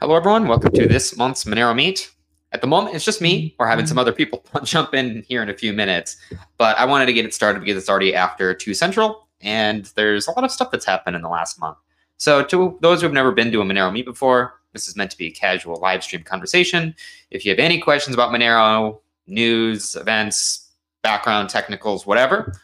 Hello, 0.00 0.16
everyone. 0.16 0.48
Welcome 0.48 0.72
to 0.72 0.88
this 0.88 1.14
month's 1.18 1.44
Monero 1.44 1.76
Meet. 1.76 2.10
At 2.52 2.62
the 2.62 2.66
moment, 2.66 2.96
it's 2.96 3.04
just 3.04 3.20
me. 3.20 3.48
Mm-hmm. 3.48 3.56
We're 3.58 3.66
having 3.66 3.84
some 3.84 3.96
mm-hmm. 3.96 4.00
other 4.00 4.12
people 4.12 4.42
jump 4.64 4.94
in 4.94 5.22
here 5.28 5.42
in 5.42 5.50
a 5.50 5.54
few 5.54 5.74
minutes, 5.74 6.16
but 6.56 6.78
I 6.78 6.86
wanted 6.86 7.04
to 7.04 7.12
get 7.12 7.26
it 7.26 7.34
started 7.34 7.60
because 7.60 7.76
it's 7.76 7.90
already 7.90 8.14
after 8.14 8.54
2 8.54 8.72
Central, 8.72 9.28
and 9.42 9.92
there's 9.96 10.26
a 10.26 10.30
lot 10.30 10.42
of 10.42 10.50
stuff 10.50 10.70
that's 10.70 10.86
happened 10.86 11.16
in 11.16 11.22
the 11.22 11.28
last 11.28 11.60
month. 11.60 11.76
So, 12.16 12.42
to 12.44 12.78
those 12.80 13.02
who 13.02 13.08
have 13.08 13.12
never 13.12 13.30
been 13.30 13.52
to 13.52 13.60
a 13.60 13.64
Monero 13.64 13.92
Meet 13.92 14.06
before, 14.06 14.54
this 14.72 14.88
is 14.88 14.96
meant 14.96 15.10
to 15.10 15.18
be 15.18 15.26
a 15.26 15.32
casual 15.32 15.78
live 15.82 16.02
stream 16.02 16.22
conversation. 16.22 16.94
If 17.30 17.44
you 17.44 17.50
have 17.50 17.58
any 17.58 17.78
questions 17.78 18.14
about 18.14 18.32
Monero, 18.32 19.00
news, 19.26 19.96
events, 19.96 20.70
background, 21.02 21.50
technicals, 21.50 22.06
whatever, 22.06 22.54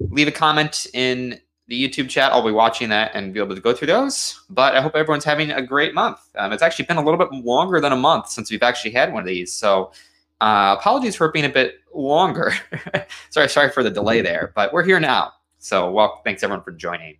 leave 0.00 0.26
a 0.26 0.32
comment 0.32 0.88
in 0.92 1.38
the 1.68 1.88
YouTube 1.88 2.08
chat. 2.08 2.32
I'll 2.32 2.44
be 2.44 2.50
watching 2.50 2.88
that 2.88 3.12
and 3.14 3.32
be 3.32 3.40
able 3.40 3.54
to 3.54 3.60
go 3.60 3.72
through 3.72 3.88
those. 3.88 4.42
But 4.50 4.74
I 4.74 4.80
hope 4.80 4.96
everyone's 4.96 5.24
having 5.24 5.50
a 5.50 5.62
great 5.62 5.94
month. 5.94 6.18
Um, 6.36 6.52
it's 6.52 6.62
actually 6.62 6.86
been 6.86 6.96
a 6.96 7.04
little 7.04 7.18
bit 7.18 7.30
longer 7.32 7.80
than 7.80 7.92
a 7.92 7.96
month 7.96 8.30
since 8.30 8.50
we've 8.50 8.62
actually 8.62 8.92
had 8.92 9.12
one 9.12 9.22
of 9.22 9.26
these. 9.26 9.52
So 9.52 9.92
uh, 10.40 10.76
apologies 10.78 11.14
for 11.14 11.30
being 11.30 11.44
a 11.44 11.50
bit 11.50 11.80
longer. 11.94 12.52
sorry, 13.30 13.48
sorry 13.48 13.70
for 13.70 13.82
the 13.82 13.90
delay 13.90 14.22
there, 14.22 14.52
but 14.54 14.72
we're 14.72 14.84
here 14.84 14.98
now. 14.98 15.32
So 15.58 15.90
well, 15.90 16.20
thanks 16.24 16.42
everyone 16.42 16.64
for 16.64 16.72
joining. 16.72 17.18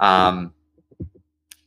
Um, 0.00 0.54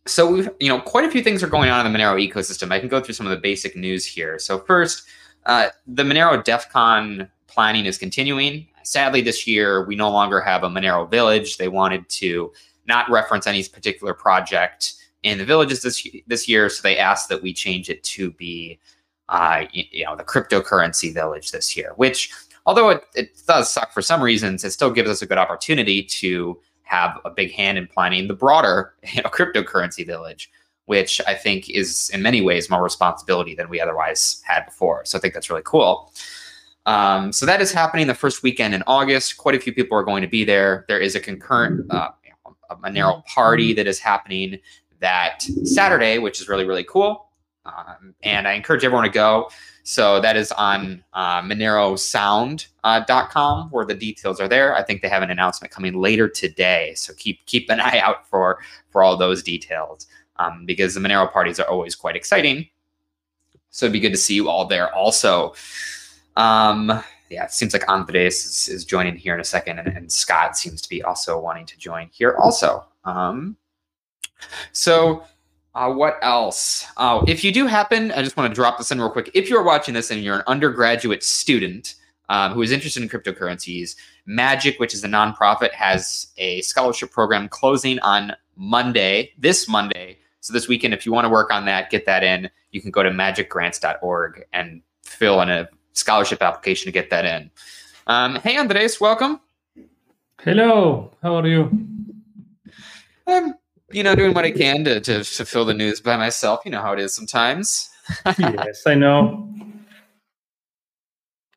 so 0.07 0.31
we've, 0.31 0.49
you 0.59 0.69
know, 0.69 0.79
quite 0.79 1.05
a 1.05 1.11
few 1.11 1.23
things 1.23 1.43
are 1.43 1.47
going 1.47 1.69
on 1.69 1.85
in 1.85 1.91
the 1.91 1.97
Monero 1.97 2.15
ecosystem. 2.15 2.71
I 2.71 2.79
can 2.79 2.89
go 2.89 2.99
through 2.99 3.13
some 3.13 3.25
of 3.25 3.31
the 3.31 3.37
basic 3.37 3.75
news 3.75 4.05
here. 4.05 4.37
So 4.39 4.59
first, 4.59 5.03
uh, 5.45 5.69
the 5.87 6.03
Monero 6.03 6.43
DEF 6.43 6.69
CON 6.71 7.29
planning 7.47 7.85
is 7.85 7.97
continuing. 7.97 8.67
Sadly, 8.85 9.21
this 9.21 9.47
year 9.47 9.85
we 9.85 9.95
no 9.95 10.09
longer 10.11 10.39
have 10.41 10.63
a 10.63 10.69
Monero 10.69 11.09
village. 11.09 11.57
They 11.57 11.67
wanted 11.67 12.07
to 12.09 12.53
not 12.87 13.09
reference 13.09 13.47
any 13.47 13.63
particular 13.63 14.13
project 14.13 14.93
in 15.23 15.39
the 15.39 15.45
villages 15.45 15.81
this 15.81 16.07
this 16.27 16.47
year, 16.47 16.69
so 16.69 16.81
they 16.81 16.97
asked 16.97 17.29
that 17.29 17.41
we 17.41 17.51
change 17.51 17.89
it 17.89 18.03
to 18.03 18.31
be, 18.31 18.79
uh, 19.29 19.65
you, 19.71 20.05
know, 20.05 20.15
the 20.15 20.23
cryptocurrency 20.23 21.11
village 21.13 21.51
this 21.51 21.75
year. 21.75 21.93
Which, 21.95 22.31
although 22.67 22.89
it, 22.89 23.03
it 23.15 23.41
does 23.47 23.73
suck 23.73 23.91
for 23.91 24.03
some 24.03 24.21
reasons, 24.21 24.63
it 24.63 24.71
still 24.71 24.91
gives 24.91 25.09
us 25.09 25.23
a 25.23 25.25
good 25.25 25.39
opportunity 25.39 26.03
to 26.03 26.59
have 26.83 27.19
a 27.25 27.31
big 27.31 27.51
hand 27.51 27.79
in 27.79 27.87
planning 27.87 28.27
the 28.27 28.35
broader 28.35 28.93
you 29.13 29.23
know, 29.23 29.29
cryptocurrency 29.29 30.05
village, 30.05 30.51
which 30.85 31.19
I 31.27 31.33
think 31.33 31.69
is 31.69 32.11
in 32.13 32.21
many 32.21 32.41
ways 32.41 32.69
more 32.69 32.83
responsibility 32.83 33.55
than 33.55 33.67
we 33.67 33.81
otherwise 33.81 34.43
had 34.45 34.65
before. 34.65 35.03
So 35.05 35.17
I 35.17 35.21
think 35.21 35.33
that's 35.33 35.49
really 35.49 35.63
cool. 35.65 36.13
Um, 36.85 37.31
so 37.31 37.45
that 37.45 37.61
is 37.61 37.71
happening 37.71 38.07
the 38.07 38.13
first 38.13 38.43
weekend 38.43 38.75
in 38.75 38.83
August. 38.85 39.37
Quite 39.37 39.55
a 39.55 39.59
few 39.59 39.73
people 39.73 39.97
are 39.97 40.03
going 40.03 40.21
to 40.21 40.27
be 40.27 40.43
there. 40.43 40.85
There 40.87 40.99
is 40.99 41.15
a 41.15 41.19
concurrent 41.19 41.91
uh, 41.91 42.09
Monero 42.83 43.25
party 43.25 43.73
that 43.73 43.87
is 43.87 43.99
happening 43.99 44.59
that 44.99 45.41
Saturday, 45.63 46.19
which 46.19 46.41
is 46.41 46.47
really 46.47 46.65
really 46.65 46.83
cool. 46.83 47.29
Um, 47.65 48.13
and 48.21 48.47
I 48.47 48.53
encourage 48.53 48.83
everyone 48.83 49.05
to 49.05 49.09
go. 49.09 49.49
So 49.81 50.19
that 50.21 50.35
is 50.35 50.51
on 50.51 51.03
uh, 51.13 51.41
MoneroSound.com 51.41 52.67
uh, 52.83 53.67
where 53.69 53.85
the 53.85 53.95
details 53.95 54.39
are 54.39 54.47
there. 54.47 54.75
I 54.75 54.83
think 54.83 55.01
they 55.01 55.09
have 55.09 55.23
an 55.23 55.31
announcement 55.31 55.73
coming 55.73 55.93
later 55.93 56.27
today, 56.27 56.93
so 56.95 57.13
keep 57.15 57.45
keep 57.45 57.69
an 57.69 57.79
eye 57.79 57.99
out 57.99 58.27
for 58.27 58.59
for 58.89 59.03
all 59.03 59.17
those 59.17 59.43
details 59.43 60.07
um, 60.37 60.65
because 60.65 60.93
the 60.93 60.99
Monero 60.99 61.31
parties 61.31 61.59
are 61.59 61.67
always 61.67 61.95
quite 61.95 62.15
exciting. 62.15 62.67
So 63.69 63.87
it'd 63.87 63.93
be 63.93 63.99
good 63.99 64.11
to 64.11 64.17
see 64.17 64.35
you 64.35 64.47
all 64.47 64.65
there 64.65 64.93
also. 64.95 65.53
Um, 66.35 67.03
yeah, 67.29 67.45
it 67.45 67.51
seems 67.51 67.73
like 67.73 67.89
Andres 67.89 68.45
is, 68.45 68.69
is 68.69 68.85
joining 68.85 69.15
here 69.15 69.33
in 69.33 69.39
a 69.39 69.45
second, 69.45 69.79
and, 69.79 69.87
and, 69.87 70.11
Scott 70.11 70.57
seems 70.57 70.81
to 70.81 70.89
be 70.89 71.01
also 71.01 71.39
wanting 71.39 71.65
to 71.65 71.77
join 71.77 72.07
here 72.11 72.35
also. 72.37 72.85
Um, 73.03 73.57
so, 74.71 75.23
uh, 75.73 75.91
what 75.91 76.17
else? 76.21 76.85
Uh, 76.97 77.23
if 77.27 77.43
you 77.43 77.51
do 77.51 77.65
happen, 77.67 78.11
I 78.11 78.21
just 78.21 78.37
want 78.37 78.49
to 78.49 78.55
drop 78.55 78.77
this 78.77 78.91
in 78.91 78.99
real 78.99 79.09
quick. 79.09 79.31
If 79.33 79.49
you're 79.49 79.63
watching 79.63 79.93
this 79.93 80.11
and 80.11 80.23
you're 80.23 80.37
an 80.37 80.43
undergraduate 80.47 81.23
student 81.23 81.95
um, 82.29 82.53
who 82.53 82.61
is 82.61 82.71
interested 82.71 83.03
in 83.03 83.09
cryptocurrencies, 83.09 83.95
Magic, 84.25 84.79
which 84.79 84.93
is 84.93 85.03
a 85.03 85.07
nonprofit, 85.07 85.71
has 85.71 86.27
a 86.37 86.61
scholarship 86.61 87.11
program 87.11 87.47
closing 87.49 87.99
on 87.99 88.33
Monday, 88.55 89.31
this 89.37 89.67
Monday. 89.67 90.17
So 90.39 90.53
this 90.53 90.67
weekend, 90.67 90.93
if 90.93 91.05
you 91.05 91.11
want 91.11 91.25
to 91.25 91.29
work 91.29 91.51
on 91.51 91.65
that, 91.65 91.89
get 91.89 92.05
that 92.05 92.23
in. 92.23 92.49
You 92.71 92.81
can 92.81 92.91
go 92.91 93.03
to 93.03 93.09
magicgrants.org 93.09 94.45
and 94.53 94.81
fill 95.03 95.41
in 95.41 95.49
a 95.49 95.67
scholarship 95.95 96.41
application 96.41 96.85
to 96.85 96.91
get 96.91 97.09
that 97.09 97.25
in. 97.25 97.49
Um, 98.07 98.35
hey, 98.35 98.57
Andres, 98.57 99.01
welcome. 99.01 99.39
Hello, 100.41 101.11
how 101.23 101.35
are 101.35 101.47
you? 101.47 101.71
I'm, 103.25 103.55
you 103.91 104.03
know, 104.03 104.15
doing 104.15 104.33
what 104.33 104.45
I 104.45 104.51
can 104.51 104.83
to, 104.83 104.99
to, 104.99 105.23
to 105.23 105.45
fill 105.45 105.65
the 105.65 105.73
news 105.73 106.01
by 106.01 106.17
myself. 106.17 106.61
You 106.65 106.71
know 106.71 106.81
how 106.81 106.93
it 106.93 106.99
is 106.99 107.15
sometimes. 107.15 107.89
yes, 108.37 108.85
I 108.85 108.93
know. 108.93 109.49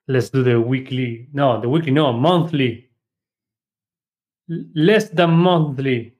Let's 0.06 0.30
do 0.30 0.42
the 0.42 0.58
weekly. 0.58 1.28
No, 1.34 1.60
the 1.60 1.68
weekly, 1.68 1.90
no, 1.90 2.12
monthly. 2.14 2.88
Less 4.74 5.10
than 5.10 5.30
monthly 5.32 6.14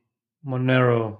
Monero 0.47 1.19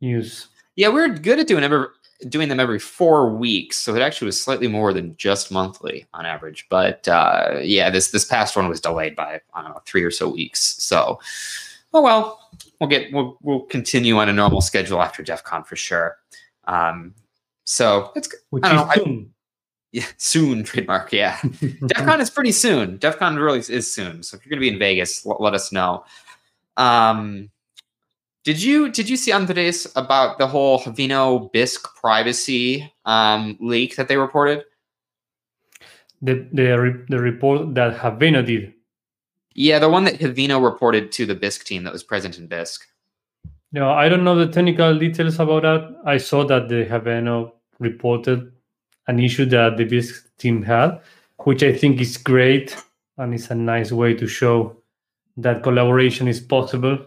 news. 0.00 0.48
Yeah, 0.74 0.88
we're 0.88 1.08
good 1.08 1.38
at 1.38 1.46
doing 1.46 1.62
every, 1.62 1.86
doing 2.28 2.48
them 2.48 2.60
every 2.60 2.78
four 2.78 3.30
weeks, 3.30 3.76
so 3.78 3.94
it 3.94 4.02
actually 4.02 4.26
was 4.26 4.40
slightly 4.40 4.68
more 4.68 4.92
than 4.92 5.16
just 5.16 5.50
monthly 5.50 6.06
on 6.14 6.26
average. 6.26 6.66
But 6.68 7.06
uh, 7.08 7.58
yeah, 7.62 7.90
this 7.90 8.10
this 8.10 8.24
past 8.24 8.56
one 8.56 8.68
was 8.68 8.80
delayed 8.80 9.16
by 9.16 9.40
I 9.54 9.62
don't 9.62 9.70
know 9.70 9.82
three 9.86 10.02
or 10.02 10.10
so 10.10 10.28
weeks. 10.28 10.60
So 10.60 11.20
oh 11.92 12.02
well, 12.02 12.50
we'll 12.80 12.90
get 12.90 13.12
we'll 13.12 13.38
we'll 13.42 13.60
continue 13.60 14.16
on 14.18 14.28
a 14.28 14.32
normal 14.32 14.60
schedule 14.60 15.02
after 15.02 15.22
DEF 15.22 15.44
CON 15.44 15.64
for 15.64 15.76
sure. 15.76 16.16
Um, 16.64 17.14
so 17.64 18.12
it's 18.16 18.34
Which 18.50 18.64
I 18.64 18.72
don't 18.72 18.86
know. 18.86 18.94
Soon. 18.94 19.26
I, 19.28 19.32
yeah, 19.92 20.06
soon 20.16 20.64
trademark. 20.64 21.12
Yeah, 21.12 21.38
DEF 21.86 22.04
CON 22.04 22.20
is 22.20 22.30
pretty 22.30 22.52
soon. 22.52 22.98
DEF 22.98 23.18
CON 23.18 23.36
really 23.36 23.60
is 23.60 23.92
soon. 23.92 24.22
So 24.22 24.36
if 24.36 24.44
you're 24.44 24.50
going 24.50 24.60
to 24.60 24.68
be 24.68 24.72
in 24.72 24.78
Vegas, 24.78 25.24
let, 25.24 25.40
let 25.40 25.54
us 25.54 25.72
know. 25.72 26.04
Um, 26.76 27.50
did 28.46 28.62
you 28.62 28.90
did 28.90 29.08
you 29.08 29.16
see 29.16 29.32
Andres 29.32 29.88
about 29.96 30.38
the 30.38 30.46
whole 30.46 30.78
Haveno 30.78 31.52
Bisq 31.52 31.82
privacy 32.00 32.92
um, 33.04 33.56
leak 33.60 33.96
that 33.96 34.06
they 34.06 34.16
reported? 34.16 34.62
The 36.22 36.48
the 36.52 37.04
the 37.08 37.18
report 37.18 37.74
that 37.74 37.96
Haveno 37.96 38.46
did. 38.46 38.72
Yeah, 39.52 39.80
the 39.80 39.88
one 39.88 40.04
that 40.04 40.20
Haveno 40.20 40.62
reported 40.62 41.10
to 41.12 41.26
the 41.26 41.34
Bisq 41.34 41.64
team 41.64 41.82
that 41.82 41.92
was 41.92 42.04
present 42.04 42.38
in 42.38 42.46
Bisq. 42.48 42.78
No, 43.72 43.90
I 43.90 44.08
don't 44.08 44.22
know 44.22 44.36
the 44.36 44.46
technical 44.46 44.96
details 44.96 45.40
about 45.40 45.62
that. 45.62 45.96
I 46.04 46.18
saw 46.18 46.44
that 46.44 46.68
the 46.68 46.86
Haveno 46.86 47.50
reported 47.80 48.52
an 49.08 49.18
issue 49.18 49.46
that 49.46 49.76
the 49.76 49.84
Bisq 49.84 50.22
team 50.38 50.62
had, 50.62 51.00
which 51.38 51.64
I 51.64 51.72
think 51.72 52.00
is 52.00 52.16
great 52.16 52.76
and 53.18 53.34
it's 53.34 53.50
a 53.50 53.56
nice 53.56 53.90
way 53.90 54.14
to 54.14 54.28
show 54.28 54.76
that 55.36 55.64
collaboration 55.64 56.28
is 56.28 56.38
possible 56.38 56.98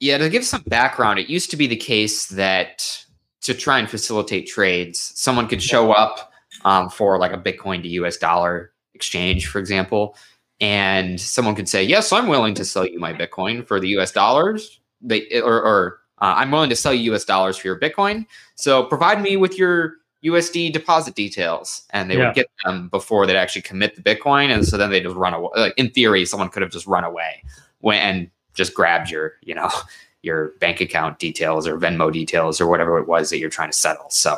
Yeah, 0.00 0.16
to 0.16 0.30
give 0.30 0.44
some 0.44 0.62
background, 0.66 1.18
it 1.18 1.28
used 1.28 1.50
to 1.50 1.56
be 1.56 1.66
the 1.66 1.76
case 1.76 2.26
that 2.28 3.04
to 3.42 3.54
try 3.54 3.78
and 3.78 3.88
facilitate 3.88 4.46
trades, 4.46 5.12
someone 5.14 5.46
could 5.46 5.62
show 5.62 5.92
up 5.92 6.32
um, 6.64 6.88
for 6.88 7.18
like 7.18 7.32
a 7.32 7.38
Bitcoin 7.38 7.82
to 7.82 7.88
US 7.88 8.16
dollar 8.16 8.72
exchange, 8.94 9.46
for 9.46 9.58
example, 9.58 10.16
and 10.60 11.20
someone 11.20 11.54
could 11.54 11.68
say, 11.68 11.82
"Yes, 11.82 12.12
I'm 12.12 12.28
willing 12.28 12.54
to 12.54 12.64
sell 12.64 12.86
you 12.86 12.98
my 12.98 13.12
Bitcoin 13.12 13.66
for 13.66 13.78
the 13.78 13.88
US 13.98 14.12
dollars." 14.12 14.80
They 15.02 15.26
or, 15.40 15.62
or 15.62 16.00
uh, 16.20 16.34
I'm 16.36 16.50
willing 16.50 16.70
to 16.70 16.76
sell 16.76 16.92
you 16.92 17.14
US 17.14 17.24
dollars 17.24 17.56
for 17.56 17.68
your 17.68 17.78
Bitcoin. 17.78 18.26
So 18.56 18.84
provide 18.84 19.22
me 19.22 19.36
with 19.36 19.58
your 19.58 19.94
USD 20.24 20.72
deposit 20.72 21.14
details, 21.14 21.82
and 21.90 22.10
they 22.10 22.16
yeah. 22.16 22.26
would 22.26 22.34
get 22.34 22.46
them 22.64 22.88
before 22.88 23.26
they'd 23.26 23.36
actually 23.36 23.62
commit 23.62 23.96
the 23.96 24.02
Bitcoin, 24.02 24.50
and 24.52 24.66
so 24.66 24.76
then 24.76 24.90
they 24.90 25.00
just 25.00 25.16
run 25.16 25.34
away. 25.34 25.50
Like 25.56 25.74
in 25.76 25.90
theory, 25.90 26.26
someone 26.26 26.50
could 26.50 26.62
have 26.62 26.72
just 26.72 26.86
run 26.86 27.04
away 27.04 27.42
when 27.80 27.98
and 27.98 28.30
just 28.54 28.74
grabbed 28.74 29.10
your, 29.10 29.34
you 29.42 29.54
know, 29.54 29.70
your 30.22 30.52
bank 30.60 30.80
account 30.80 31.18
details 31.18 31.66
or 31.66 31.78
Venmo 31.78 32.12
details 32.12 32.60
or 32.60 32.66
whatever 32.66 32.98
it 32.98 33.08
was 33.08 33.30
that 33.30 33.38
you're 33.38 33.48
trying 33.48 33.70
to 33.70 33.76
settle. 33.76 34.10
So, 34.10 34.36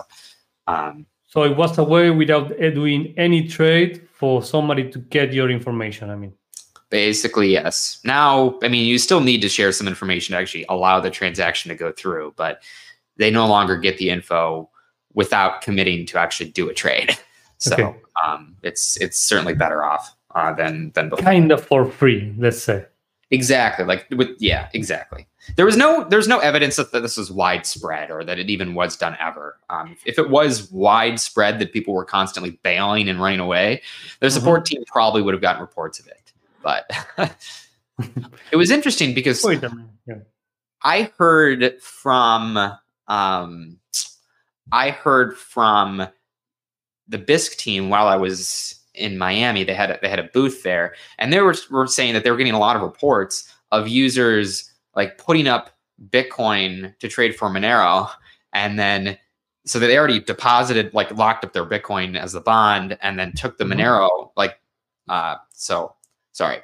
um, 0.68 1.06
so 1.26 1.42
it 1.42 1.56
was 1.56 1.76
a 1.78 1.82
way 1.82 2.10
without 2.10 2.56
doing 2.58 3.14
any 3.16 3.48
trade 3.48 4.06
for 4.12 4.42
somebody 4.42 4.88
to 4.90 4.98
get 4.98 5.32
your 5.32 5.50
information. 5.50 6.10
I 6.10 6.14
mean, 6.14 6.32
basically, 6.90 7.50
yes. 7.50 7.98
Now, 8.04 8.58
I 8.62 8.68
mean, 8.68 8.86
you 8.86 8.98
still 8.98 9.20
need 9.20 9.40
to 9.40 9.48
share 9.48 9.72
some 9.72 9.88
information 9.88 10.34
to 10.34 10.38
actually 10.38 10.66
allow 10.68 11.00
the 11.00 11.10
transaction 11.10 11.70
to 11.70 11.74
go 11.74 11.90
through, 11.90 12.34
but 12.36 12.62
they 13.16 13.30
no 13.30 13.46
longer 13.48 13.76
get 13.76 13.98
the 13.98 14.10
info 14.10 14.68
without 15.14 15.62
committing 15.62 16.06
to 16.06 16.18
actually 16.18 16.50
do 16.50 16.68
a 16.68 16.74
trade. 16.74 17.16
So 17.62 17.74
okay. 17.74 18.00
um, 18.20 18.56
it's 18.64 18.96
it's 18.96 19.16
certainly 19.16 19.54
better 19.54 19.84
off 19.84 20.16
uh, 20.34 20.52
than 20.52 20.90
than 20.96 21.10
before. 21.10 21.22
Kind 21.22 21.52
of 21.52 21.64
for 21.64 21.86
free, 21.86 22.34
let's 22.36 22.60
say. 22.60 22.86
Exactly. 23.32 23.86
Like 23.86 24.06
with 24.10 24.36
yeah, 24.40 24.68
exactly. 24.74 25.26
There 25.56 25.64
was 25.64 25.76
no 25.76 26.04
there's 26.04 26.28
no 26.28 26.38
evidence 26.38 26.76
that, 26.76 26.92
that 26.92 27.00
this 27.00 27.16
was 27.16 27.32
widespread 27.32 28.10
or 28.10 28.24
that 28.24 28.38
it 28.38 28.50
even 28.50 28.74
was 28.74 28.94
done 28.94 29.16
ever. 29.18 29.58
Um, 29.70 29.96
if 30.04 30.18
it 30.18 30.28
was 30.28 30.70
widespread 30.70 31.58
that 31.58 31.72
people 31.72 31.94
were 31.94 32.04
constantly 32.04 32.60
bailing 32.62 33.08
and 33.08 33.20
running 33.20 33.40
away, 33.40 33.80
the 34.20 34.26
mm-hmm. 34.26 34.38
support 34.38 34.64
mm-hmm. 34.64 34.74
team 34.76 34.84
probably 34.86 35.22
would 35.22 35.32
have 35.32 35.40
gotten 35.40 35.62
reports 35.62 35.98
of 35.98 36.08
it. 36.08 36.32
But 36.62 36.90
it 38.52 38.56
was 38.56 38.70
interesting 38.70 39.14
because 39.14 39.42
Wait 39.42 39.64
a 39.64 39.70
minute. 39.70 39.86
Yeah. 40.06 40.14
I 40.82 41.10
heard 41.16 41.80
from 41.80 42.58
um, 43.08 43.78
I 44.70 44.90
heard 44.90 45.38
from 45.38 46.06
the 47.08 47.18
Bisq 47.18 47.56
team 47.56 47.88
while 47.88 48.08
I 48.08 48.16
was 48.16 48.81
in 48.94 49.18
Miami. 49.18 49.64
They 49.64 49.74
had 49.74 49.90
a, 49.90 49.98
they 50.02 50.08
had 50.08 50.18
a 50.18 50.24
booth 50.34 50.62
there, 50.62 50.94
and 51.18 51.32
they 51.32 51.40
were, 51.40 51.54
were 51.70 51.86
saying 51.86 52.14
that 52.14 52.24
they 52.24 52.30
were 52.30 52.36
getting 52.36 52.52
a 52.54 52.58
lot 52.58 52.76
of 52.76 52.82
reports 52.82 53.52
of 53.70 53.88
users 53.88 54.70
like 54.94 55.18
putting 55.18 55.46
up 55.48 55.70
Bitcoin 56.10 56.96
to 56.98 57.08
trade 57.08 57.36
for 57.36 57.48
Monero, 57.48 58.10
and 58.52 58.78
then 58.78 59.18
so 59.64 59.78
they 59.78 59.96
already 59.96 60.20
deposited 60.20 60.92
like 60.92 61.10
locked 61.16 61.44
up 61.44 61.52
their 61.52 61.64
Bitcoin 61.64 62.18
as 62.18 62.32
the 62.32 62.40
bond, 62.40 62.98
and 63.02 63.18
then 63.18 63.32
took 63.32 63.58
the 63.58 63.64
Mhm. 63.64 63.74
Monero 63.74 64.30
like 64.36 64.58
uh, 65.08 65.36
so 65.50 65.94
sorry. 66.32 66.58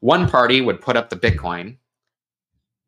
One 0.00 0.28
party 0.28 0.60
would 0.60 0.80
put 0.80 0.96
up 0.96 1.10
the 1.10 1.16
Bitcoin, 1.16 1.76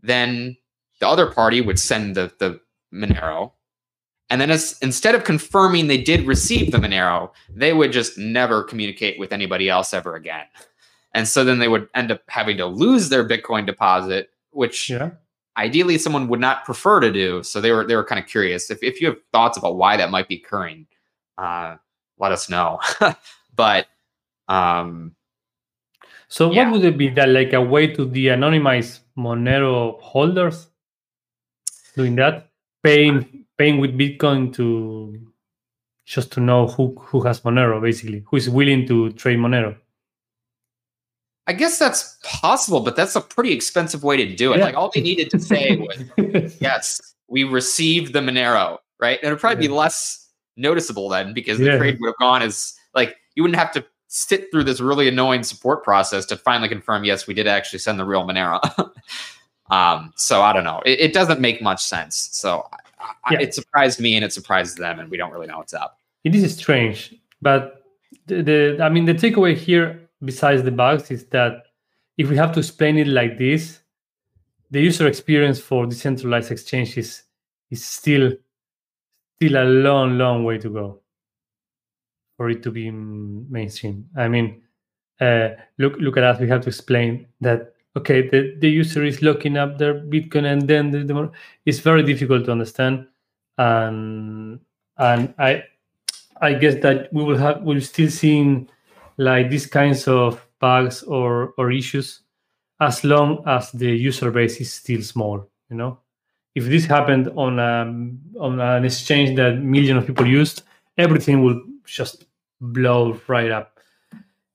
then 0.02 0.56
the 1.00 1.08
other 1.08 1.26
party 1.26 1.60
would 1.60 1.78
send 1.78 2.14
the 2.14 2.32
the 2.38 2.60
Monero, 2.94 3.52
and 4.30 4.40
then 4.40 4.50
as, 4.50 4.76
instead 4.82 5.14
of 5.14 5.24
confirming 5.24 5.86
they 5.86 6.00
did 6.02 6.26
receive 6.26 6.72
the 6.72 6.78
Monero, 6.78 7.30
they 7.54 7.72
would 7.72 7.92
just 7.92 8.18
never 8.18 8.62
communicate 8.64 9.18
with 9.18 9.32
anybody 9.32 9.68
else 9.68 9.94
ever 9.94 10.16
again. 10.16 10.44
And 11.14 11.26
so 11.28 11.44
then 11.44 11.58
they 11.60 11.68
would 11.68 11.88
end 11.94 12.10
up 12.10 12.22
having 12.28 12.56
to 12.58 12.66
lose 12.66 13.08
their 13.08 13.26
Bitcoin 13.26 13.64
deposit, 13.66 14.30
which 14.50 14.90
Yeah. 14.90 15.12
ideally 15.56 15.96
someone 15.96 16.28
would 16.28 16.40
not 16.40 16.64
prefer 16.64 17.00
to 17.00 17.12
do. 17.12 17.42
So 17.42 17.60
they 17.60 17.70
were 17.72 17.86
they 17.86 17.96
were 17.96 18.04
kind 18.04 18.18
of 18.22 18.26
curious. 18.28 18.70
If 18.70 18.82
if 18.82 19.00
you 19.00 19.06
have 19.08 19.16
thoughts 19.32 19.56
about 19.56 19.76
why 19.76 19.96
that 19.96 20.10
might 20.10 20.28
be 20.28 20.36
occurring, 20.44 20.86
uh, 21.38 21.76
let 22.18 22.32
us 22.32 22.50
know. 22.50 22.80
but 23.54 23.86
um, 24.48 25.14
So 26.28 26.50
Yeah. 26.52 26.64
what 26.64 26.72
would 26.80 26.84
it 26.84 26.98
be 26.98 27.08
that 27.10 27.28
like 27.28 27.52
a 27.52 27.62
way 27.62 27.86
to 27.94 28.04
de-anonymize 28.04 29.00
Monero 29.16 30.00
holders? 30.00 30.68
Doing 31.96 32.16
that, 32.16 32.50
paying 32.82 33.45
paying 33.58 33.78
with 33.78 33.96
Bitcoin 33.96 34.52
to 34.54 35.20
just 36.04 36.32
to 36.32 36.40
know 36.40 36.68
who 36.68 36.94
who 37.00 37.20
has 37.22 37.40
Monero, 37.40 37.80
basically, 37.80 38.24
who 38.26 38.36
is 38.36 38.48
willing 38.48 38.86
to 38.86 39.10
trade 39.12 39.38
Monero. 39.38 39.76
I 41.48 41.52
guess 41.52 41.78
that's 41.78 42.18
possible, 42.24 42.80
but 42.80 42.96
that's 42.96 43.14
a 43.14 43.20
pretty 43.20 43.52
expensive 43.52 44.02
way 44.02 44.16
to 44.16 44.34
do 44.34 44.52
it. 44.52 44.58
Yeah. 44.58 44.64
Like 44.64 44.74
all 44.74 44.90
they 44.92 45.00
needed 45.00 45.30
to 45.30 45.38
say 45.38 45.76
was 46.16 46.60
yes, 46.60 47.14
we 47.28 47.44
received 47.44 48.12
the 48.12 48.20
Monero, 48.20 48.78
right? 49.00 49.18
And 49.22 49.28
it'd 49.28 49.40
probably 49.40 49.68
be 49.68 49.72
less 49.72 50.28
noticeable 50.56 51.08
then 51.08 51.32
because 51.34 51.58
the 51.58 51.66
Yeah. 51.66 51.78
trade 51.78 51.98
would 52.00 52.08
have 52.08 52.18
gone 52.18 52.42
as 52.42 52.74
like 52.94 53.16
you 53.34 53.42
wouldn't 53.42 53.58
have 53.58 53.72
to 53.72 53.84
sit 54.08 54.50
through 54.50 54.64
this 54.64 54.80
really 54.80 55.08
annoying 55.08 55.42
support 55.42 55.84
process 55.84 56.24
to 56.26 56.36
finally 56.36 56.68
confirm 56.68 57.04
yes, 57.04 57.26
we 57.26 57.34
did 57.34 57.46
actually 57.46 57.78
send 57.78 57.98
the 57.98 58.04
real 58.04 58.26
Monero. 58.26 58.60
um, 59.70 60.12
so 60.16 60.42
I 60.42 60.52
don't 60.52 60.64
know. 60.64 60.82
It, 60.84 61.00
it 61.00 61.12
doesn't 61.12 61.40
make 61.40 61.62
much 61.62 61.82
sense. 61.82 62.28
So 62.32 62.68
I, 62.98 63.34
Yeah. 63.34 63.40
it 63.40 63.54
surprised 63.54 64.00
me 64.00 64.14
and 64.16 64.24
it 64.24 64.32
surprised 64.32 64.78
them, 64.78 64.98
and 65.00 65.10
we 65.10 65.16
don't 65.16 65.32
really 65.32 65.46
know 65.46 65.58
what's 65.58 65.74
up. 65.74 65.98
it 66.24 66.34
is 66.34 66.54
strange, 66.56 67.14
but 67.42 67.82
the, 68.26 68.42
the 68.42 68.78
I 68.82 68.88
mean 68.88 69.04
the 69.04 69.14
takeaway 69.14 69.54
here, 69.56 70.08
besides 70.24 70.62
the 70.62 70.70
bugs, 70.72 71.10
is 71.10 71.26
that 71.26 71.64
if 72.16 72.28
we 72.30 72.36
have 72.36 72.52
to 72.52 72.60
explain 72.60 72.96
it 72.98 73.06
like 73.06 73.38
this, 73.38 73.80
the 74.70 74.80
user 74.80 75.06
experience 75.06 75.60
for 75.60 75.86
decentralized 75.86 76.50
exchanges 76.50 77.22
is 77.70 77.84
still 77.84 78.32
still 79.36 79.56
a 79.62 79.64
long, 79.64 80.16
long 80.18 80.44
way 80.44 80.58
to 80.58 80.70
go 80.70 81.00
for 82.36 82.50
it 82.50 82.62
to 82.62 82.70
be 82.70 82.90
mainstream. 82.90 84.08
I 84.16 84.28
mean, 84.28 84.62
uh, 85.20 85.50
look 85.78 85.94
look 85.98 86.16
at 86.16 86.24
us. 86.24 86.40
We 86.40 86.48
have 86.48 86.62
to 86.62 86.68
explain 86.68 87.26
that 87.40 87.74
okay, 87.96 88.28
the, 88.28 88.54
the 88.58 88.68
user 88.68 89.04
is 89.04 89.22
looking 89.22 89.56
up 89.56 89.78
their 89.78 89.94
Bitcoin, 89.94 90.44
and 90.44 90.68
then 90.68 90.90
the, 90.90 91.04
the 91.04 91.30
it's 91.64 91.80
very 91.80 92.02
difficult 92.02 92.44
to 92.44 92.52
understand, 92.52 93.06
and 93.58 94.60
and 94.98 95.34
I 95.38 95.64
I 96.40 96.54
guess 96.54 96.76
that 96.82 97.12
we 97.12 97.24
will 97.24 97.38
have 97.38 97.62
we'll 97.62 97.80
still 97.80 98.10
seeing 98.10 98.68
like 99.16 99.50
these 99.50 99.66
kinds 99.66 100.06
of 100.06 100.46
bugs 100.60 101.02
or 101.02 101.54
or 101.56 101.72
issues 101.72 102.20
as 102.80 103.04
long 103.04 103.42
as 103.46 103.72
the 103.72 103.90
user 103.90 104.30
base 104.30 104.60
is 104.60 104.72
still 104.72 105.02
small. 105.02 105.48
You 105.70 105.76
know, 105.76 105.98
if 106.54 106.66
this 106.66 106.84
happened 106.84 107.32
on 107.36 107.58
um, 107.58 108.20
on 108.38 108.60
an 108.60 108.84
exchange 108.84 109.36
that 109.36 109.58
millions 109.58 109.98
of 109.98 110.06
people 110.06 110.26
used, 110.26 110.62
everything 110.98 111.42
will 111.42 111.62
just 111.86 112.24
blow 112.60 113.20
right 113.28 113.50
up 113.50 113.80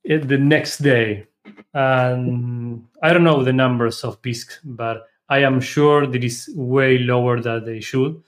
it, 0.03 0.27
the 0.27 0.37
next 0.37 0.79
day. 0.79 1.27
And 1.73 2.87
I 3.01 3.13
don't 3.13 3.23
know 3.23 3.43
the 3.43 3.53
numbers 3.53 4.03
of 4.03 4.21
Bisq, 4.21 4.59
but 4.63 5.07
I 5.29 5.39
am 5.39 5.61
sure 5.61 6.05
that 6.07 6.23
is 6.23 6.49
way 6.55 6.97
lower 6.97 7.39
than 7.39 7.65
they 7.65 7.79
should 7.79 8.21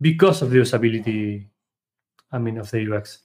because 0.00 0.42
of 0.42 0.50
the 0.50 0.58
usability. 0.58 1.46
I 2.32 2.38
mean, 2.38 2.58
of 2.58 2.70
the 2.70 2.92
UX. 2.92 3.20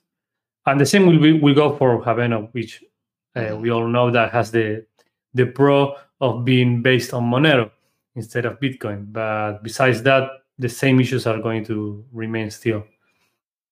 And 0.68 0.80
the 0.80 0.86
same 0.86 1.08
will 1.08 1.20
be, 1.20 1.34
will 1.34 1.56
go 1.56 1.76
for 1.76 2.04
Haveno, 2.04 2.54
which 2.54 2.84
uh, 3.36 3.58
we 3.60 3.72
all 3.72 3.88
know 3.88 4.12
that 4.12 4.32
has 4.32 4.52
the 4.52 4.86
the 5.34 5.46
pro 5.46 5.96
of 6.20 6.46
being 6.46 6.82
based 6.82 7.14
on 7.14 7.24
Monero 7.24 7.72
instead 8.16 8.46
of 8.46 8.60
Bitcoin. 8.60 9.12
But 9.12 9.64
besides 9.64 10.04
that, 10.04 10.30
the 10.60 10.70
same 10.70 11.00
issues 11.00 11.26
are 11.26 11.40
going 11.40 11.66
to 11.66 12.06
remain 12.12 12.52
still. 12.52 12.84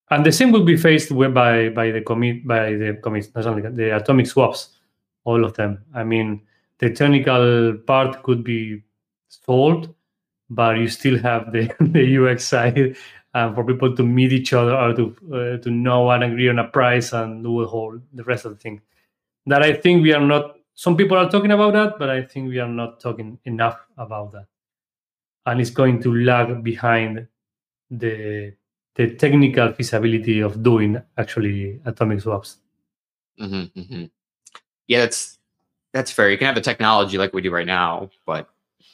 And 0.10 0.26
the 0.26 0.32
same 0.32 0.52
will 0.52 0.66
be 0.66 0.78
faced 0.78 1.16
by 1.16 1.70
by 1.70 1.92
the 1.92 2.02
commit 2.02 2.48
by 2.48 2.74
the 2.74 3.00
commits, 3.04 3.30
not 3.36 3.46
only 3.46 3.62
the 3.70 3.96
atomic 3.96 4.26
swaps, 4.26 4.79
all 5.24 5.44
of 5.44 5.54
them. 5.54 5.84
I 5.94 6.04
mean, 6.04 6.42
the 6.80 6.92
technical 6.92 7.76
part 7.86 8.24
could 8.24 8.44
be 8.44 8.84
solved, 9.30 9.90
but 10.50 10.78
you 10.78 10.88
still 10.88 11.18
have 11.20 11.52
the, 11.52 11.74
the 11.80 12.04
UX 12.04 12.46
side 12.46 12.96
uh, 13.34 13.54
for 13.54 13.64
people 13.64 13.96
to 13.96 14.04
meet 14.04 14.34
each 14.34 14.54
other 14.54 14.76
or 14.76 14.94
to 14.94 15.16
uh, 15.34 15.64
to 15.64 15.70
know 15.70 16.10
and 16.12 16.24
agree 16.24 16.50
on 16.50 16.60
a 16.60 16.68
price 16.68 17.14
and 17.14 17.44
do 17.44 17.62
a 17.62 17.68
whole 17.68 18.00
the 18.14 18.24
rest 18.24 18.46
of 18.46 18.54
the 18.54 18.58
thing. 18.58 18.82
That 19.46 19.64
I 19.64 19.74
think 19.74 20.04
we 20.04 20.14
are 20.14 20.26
not. 20.26 20.56
Some 20.74 20.96
people 20.96 21.18
are 21.18 21.30
talking 21.30 21.52
about 21.52 21.74
that, 21.74 22.00
but 22.00 22.10
I 22.10 22.24
think 22.24 22.50
we 22.50 22.60
are 22.60 22.68
not 22.68 23.00
talking 23.00 23.38
enough 23.46 23.80
about 23.98 24.32
that, 24.32 24.48
and 25.46 25.60
it's 25.60 25.70
going 25.70 26.02
to 26.04 26.14
lag 26.16 26.64
behind 26.64 27.28
the 27.92 28.54
the 28.96 29.16
technical 29.16 29.74
feasibility 29.74 30.40
of 30.42 30.62
doing 30.64 31.02
actually 31.18 31.80
atomic 31.86 32.22
swaps. 32.22 32.58
hmm 33.38 33.64
hmm 33.76 34.06
Yeah, 34.90 35.00
that's 35.00 35.38
that's 35.94 36.12
fair. 36.12 36.30
You 36.30 36.38
can 36.38 36.46
have 36.48 36.56
the 36.56 36.62
technology 36.62 37.18
like 37.18 37.32
we 37.34 37.42
do 37.42 37.52
right 37.52 37.66
now, 37.66 38.10
but 38.26 38.50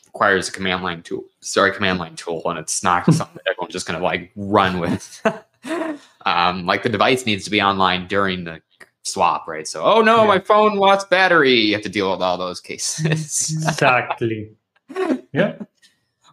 requires 0.06 0.48
a 0.48 0.52
command 0.52 0.84
line 0.84 1.02
tool. 1.02 1.24
Sorry, 1.40 1.72
command 1.74 2.00
line 2.00 2.16
tool, 2.16 2.42
and 2.46 2.60
it's 2.60 2.84
not 2.84 3.06
something 3.14 3.38
that 3.44 3.50
everyone's 3.52 3.74
just 3.74 3.88
gonna 3.88 4.04
like 4.04 4.32
run 4.36 4.80
with. 4.80 5.22
um, 6.26 6.66
like 6.66 6.84
the 6.84 6.90
device 6.90 7.26
needs 7.26 7.44
to 7.46 7.50
be 7.50 7.62
online 7.62 8.08
during 8.08 8.44
the 8.44 8.62
swap, 9.04 9.48
right? 9.48 9.68
So, 9.68 9.84
oh 9.84 10.02
no, 10.02 10.22
Yeah. 10.22 10.28
my 10.28 10.40
phone 10.40 10.76
lost 10.76 11.10
battery. 11.10 11.54
You 11.60 11.74
have 11.74 11.84
to 11.84 11.90
deal 11.90 12.12
with 12.12 12.22
all 12.22 12.38
those 12.38 12.60
cases. 12.60 13.06
Exactly. 13.06 14.52
yeah. 15.34 15.56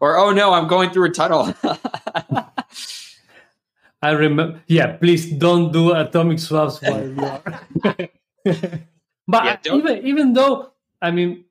or 0.00 0.16
oh 0.16 0.32
no, 0.32 0.52
I'm 0.52 0.66
going 0.68 0.90
through 0.90 1.06
a 1.06 1.10
tunnel. 1.10 1.54
I 4.02 4.10
remember. 4.10 4.60
Yeah, 4.66 4.96
please 4.96 5.30
don't 5.30 5.70
do 5.72 5.92
atomic 5.92 6.40
swaps 6.40 6.82
while 6.82 7.06
you 7.06 7.24
are. 7.24 8.82
But 9.28 9.44
Yeah, 9.44 9.74
even 9.74 10.06
even 10.06 10.32
though 10.32 10.72
I 11.00 11.10
mean, 11.10 11.44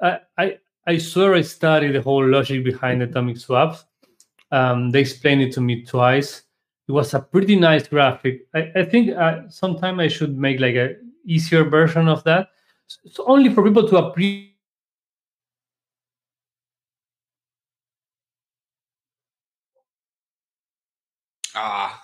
I, 0.00 0.20
I 0.38 0.58
I 0.86 0.98
swear 0.98 1.34
I 1.34 1.42
studied 1.42 1.92
the 1.92 2.02
whole 2.02 2.26
logic 2.26 2.64
behind 2.64 3.02
atomic 3.02 3.36
swaps. 3.38 3.84
Um, 4.52 4.90
they 4.90 5.00
explained 5.00 5.42
it 5.42 5.52
to 5.54 5.60
me 5.60 5.84
twice. 5.84 6.42
It 6.88 6.92
was 6.92 7.14
a 7.14 7.20
pretty 7.20 7.56
nice 7.56 7.88
graphic. 7.88 8.46
I, 8.54 8.70
I 8.76 8.84
think 8.84 9.10
uh, 9.16 9.48
sometime 9.48 9.98
I 10.00 10.08
should 10.08 10.38
make 10.38 10.60
like 10.60 10.76
a 10.76 10.96
easier 11.24 11.64
version 11.64 12.08
of 12.08 12.22
that, 12.24 12.48
so 12.86 13.24
only 13.26 13.52
for 13.52 13.64
people 13.64 13.88
to 13.88 13.96
appreciate. 13.98 14.54
Ah, 21.54 22.02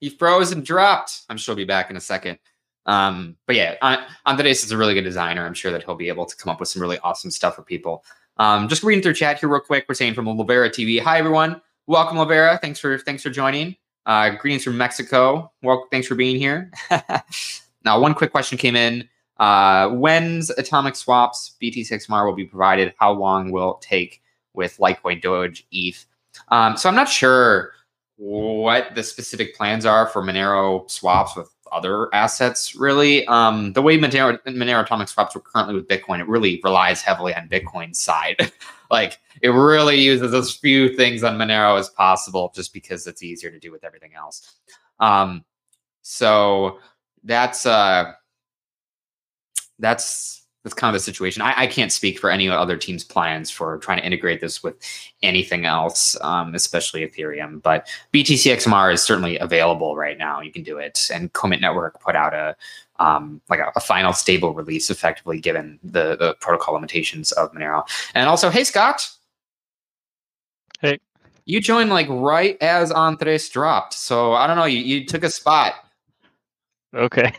he 0.00 0.10
froze 0.10 0.52
and 0.52 0.64
dropped. 0.64 1.22
I'm 1.28 1.36
sure 1.36 1.54
he'll 1.54 1.64
be 1.64 1.66
back 1.66 1.90
in 1.90 1.96
a 1.96 2.00
second. 2.00 2.38
Um, 2.88 3.36
but 3.46 3.54
yeah, 3.54 3.76
An- 3.82 4.04
Andres 4.26 4.64
is 4.64 4.72
a 4.72 4.76
really 4.76 4.94
good 4.94 5.04
designer. 5.04 5.44
I'm 5.46 5.54
sure 5.54 5.70
that 5.70 5.84
he'll 5.84 5.94
be 5.94 6.08
able 6.08 6.26
to 6.26 6.36
come 6.36 6.50
up 6.50 6.58
with 6.58 6.70
some 6.70 6.82
really 6.82 6.98
awesome 7.00 7.30
stuff 7.30 7.54
for 7.54 7.62
people. 7.62 8.02
Um, 8.38 8.66
just 8.66 8.82
reading 8.82 9.02
through 9.02 9.14
chat 9.14 9.38
here 9.38 9.48
real 9.48 9.60
quick. 9.60 9.84
We're 9.88 9.94
saying 9.94 10.14
from 10.14 10.24
Lavera 10.26 10.70
TV. 10.70 11.00
Hi 11.00 11.18
everyone, 11.18 11.60
welcome 11.86 12.16
Lavera. 12.16 12.58
Thanks 12.60 12.80
for 12.80 12.98
thanks 12.98 13.22
for 13.22 13.30
joining. 13.30 13.76
Uh, 14.06 14.30
greetings 14.30 14.64
from 14.64 14.78
Mexico. 14.78 15.52
Well, 15.62 15.86
thanks 15.90 16.06
for 16.06 16.14
being 16.14 16.38
here. 16.38 16.72
now, 17.84 18.00
one 18.00 18.14
quick 18.14 18.30
question 18.30 18.56
came 18.56 18.74
in. 18.74 19.06
Uh, 19.36 19.90
when's 19.90 20.48
atomic 20.50 20.96
swaps 20.96 21.56
BTC 21.62 21.92
XMR 21.92 22.24
will 22.24 22.34
be 22.34 22.46
provided? 22.46 22.94
How 22.98 23.12
long 23.12 23.52
will 23.52 23.74
it 23.74 23.82
take 23.82 24.22
with 24.54 24.78
Litecoin, 24.78 25.20
Doge, 25.20 25.66
ETH? 25.70 26.06
Um, 26.48 26.76
so 26.78 26.88
I'm 26.88 26.94
not 26.94 27.08
sure 27.08 27.72
what 28.16 28.94
the 28.94 29.02
specific 29.02 29.54
plans 29.56 29.84
are 29.84 30.06
for 30.06 30.22
Monero 30.22 30.90
swaps 30.90 31.36
with 31.36 31.50
other 31.72 32.12
assets 32.14 32.74
really. 32.74 33.26
Um, 33.26 33.72
the 33.72 33.82
way 33.82 33.98
Monero, 33.98 34.40
Monero 34.44 34.82
Atomic 34.82 35.08
swaps 35.08 35.34
work 35.34 35.44
currently 35.44 35.74
with 35.74 35.88
Bitcoin, 35.88 36.20
it 36.20 36.28
really 36.28 36.60
relies 36.64 37.02
heavily 37.02 37.34
on 37.34 37.48
Bitcoin's 37.48 37.98
side. 37.98 38.52
like 38.90 39.18
it 39.42 39.48
really 39.50 40.00
uses 40.00 40.34
as 40.34 40.54
few 40.54 40.94
things 40.96 41.22
on 41.22 41.36
Monero 41.38 41.78
as 41.78 41.88
possible, 41.88 42.52
just 42.54 42.72
because 42.72 43.06
it's 43.06 43.22
easier 43.22 43.50
to 43.50 43.58
do 43.58 43.70
with 43.70 43.84
everything 43.84 44.14
else. 44.14 44.54
Um, 45.00 45.44
so 46.02 46.78
that's 47.24 47.66
uh, 47.66 48.12
that's 49.78 50.37
that's 50.64 50.74
kind 50.74 50.94
of 50.94 51.00
the 51.00 51.04
situation. 51.04 51.42
I, 51.42 51.62
I, 51.62 51.66
can't 51.66 51.92
speak 51.92 52.18
for 52.18 52.30
any 52.30 52.48
other 52.48 52.76
team's 52.76 53.04
plans 53.04 53.50
for 53.50 53.78
trying 53.78 53.98
to 53.98 54.04
integrate 54.04 54.40
this 54.40 54.62
with 54.62 54.74
anything 55.22 55.64
else, 55.66 56.16
um, 56.20 56.54
especially 56.54 57.06
Ethereum. 57.06 57.62
But 57.62 57.88
BTCXMR 58.12 58.92
is 58.92 59.02
certainly 59.02 59.38
available 59.38 59.96
right 59.96 60.18
now. 60.18 60.40
You 60.40 60.50
can 60.50 60.64
do 60.64 60.78
it, 60.78 61.08
and 61.12 61.32
COMIT 61.32 61.60
Network 61.60 62.00
put 62.00 62.16
out 62.16 62.34
a 62.34 62.56
um, 62.98 63.40
like 63.48 63.60
a, 63.60 63.70
a, 63.76 63.80
final 63.80 64.12
stable 64.12 64.52
release, 64.52 64.90
effectively 64.90 65.40
given 65.40 65.78
the 65.84 66.16
the 66.16 66.34
protocol 66.40 66.74
limitations 66.74 67.30
of 67.32 67.52
Monero. 67.52 67.88
And 68.14 68.28
also, 68.28 68.50
hey 68.50 68.64
Scott, 68.64 69.08
hey, 70.80 70.98
you 71.44 71.60
joined 71.60 71.90
like 71.90 72.08
right 72.08 72.60
as 72.60 72.90
Andres 72.90 73.48
dropped, 73.48 73.94
so 73.94 74.32
I 74.32 74.48
don't 74.48 74.56
know. 74.56 74.64
You 74.64 74.80
you 74.80 75.06
took 75.06 75.22
a 75.22 75.30
spot. 75.30 75.74
Okay. 76.94 77.32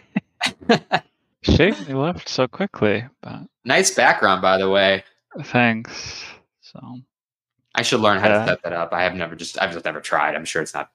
Shame 1.42 1.76
they 1.88 1.94
left 1.94 2.28
so 2.28 2.48
quickly, 2.48 3.06
but 3.22 3.44
nice 3.64 3.92
background, 3.92 4.42
by 4.42 4.58
the 4.58 4.70
way. 4.70 5.04
Thanks. 5.44 6.24
So 6.62 6.80
I 7.76 7.82
should 7.82 8.02
learn 8.02 8.20
how 8.20 8.28
to 8.28 8.46
set 8.46 8.64
that 8.64 8.74
up. 8.74 8.94
I 8.94 9.04
have 9.04 9.16
never 9.16 9.36
just 9.36 9.62
I've 9.62 9.72
just 9.72 9.86
never 9.86 10.02
tried. 10.02 10.36
I'm 10.36 10.46
sure 10.46 10.62
it's 10.62 10.74
not 10.74 10.92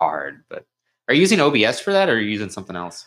hard, 0.00 0.44
but 0.48 0.64
are 1.06 1.14
you 1.14 1.20
using 1.20 1.40
OBS 1.40 1.80
for 1.80 1.92
that 1.92 2.08
or 2.08 2.12
are 2.12 2.20
you 2.20 2.30
using 2.30 2.50
something 2.50 2.76
else? 2.76 3.06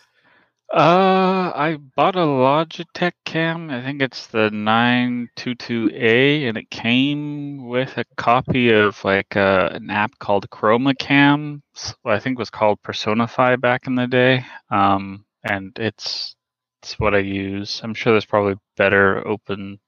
Uh, 0.72 1.52
I 1.54 1.76
bought 1.96 2.16
a 2.16 2.20
Logitech 2.20 3.12
cam. 3.26 3.68
I 3.68 3.82
think 3.82 4.00
it's 4.00 4.28
the 4.28 4.48
922A, 4.48 6.48
and 6.48 6.56
it 6.56 6.70
came 6.70 7.68
with 7.68 7.98
a 7.98 8.06
copy 8.16 8.72
of 8.72 9.04
like 9.04 9.36
uh, 9.36 9.68
an 9.72 9.90
app 9.90 10.18
called 10.18 10.48
Chroma 10.48 10.98
Cam. 10.98 11.62
I 12.06 12.18
think 12.18 12.36
it 12.36 12.38
was 12.38 12.48
called 12.48 12.82
Personify 12.82 13.56
back 13.56 13.86
in 13.86 13.96
the 13.96 14.06
day. 14.06 14.46
Um, 14.70 15.26
and 15.44 15.78
it's 15.78 16.36
it's 16.82 16.98
what 16.98 17.14
I 17.14 17.18
use. 17.18 17.80
I'm 17.84 17.94
sure 17.94 18.12
there's 18.12 18.26
probably 18.26 18.56
better 18.76 19.26
open 19.26 19.78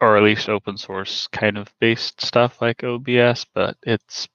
or 0.00 0.16
at 0.16 0.22
least 0.22 0.48
open 0.48 0.76
source 0.76 1.28
kind 1.28 1.58
of 1.58 1.72
based 1.80 2.20
stuff 2.20 2.60
like 2.62 2.82
OBS, 2.82 3.46
but 3.54 3.76
it's 3.82 4.26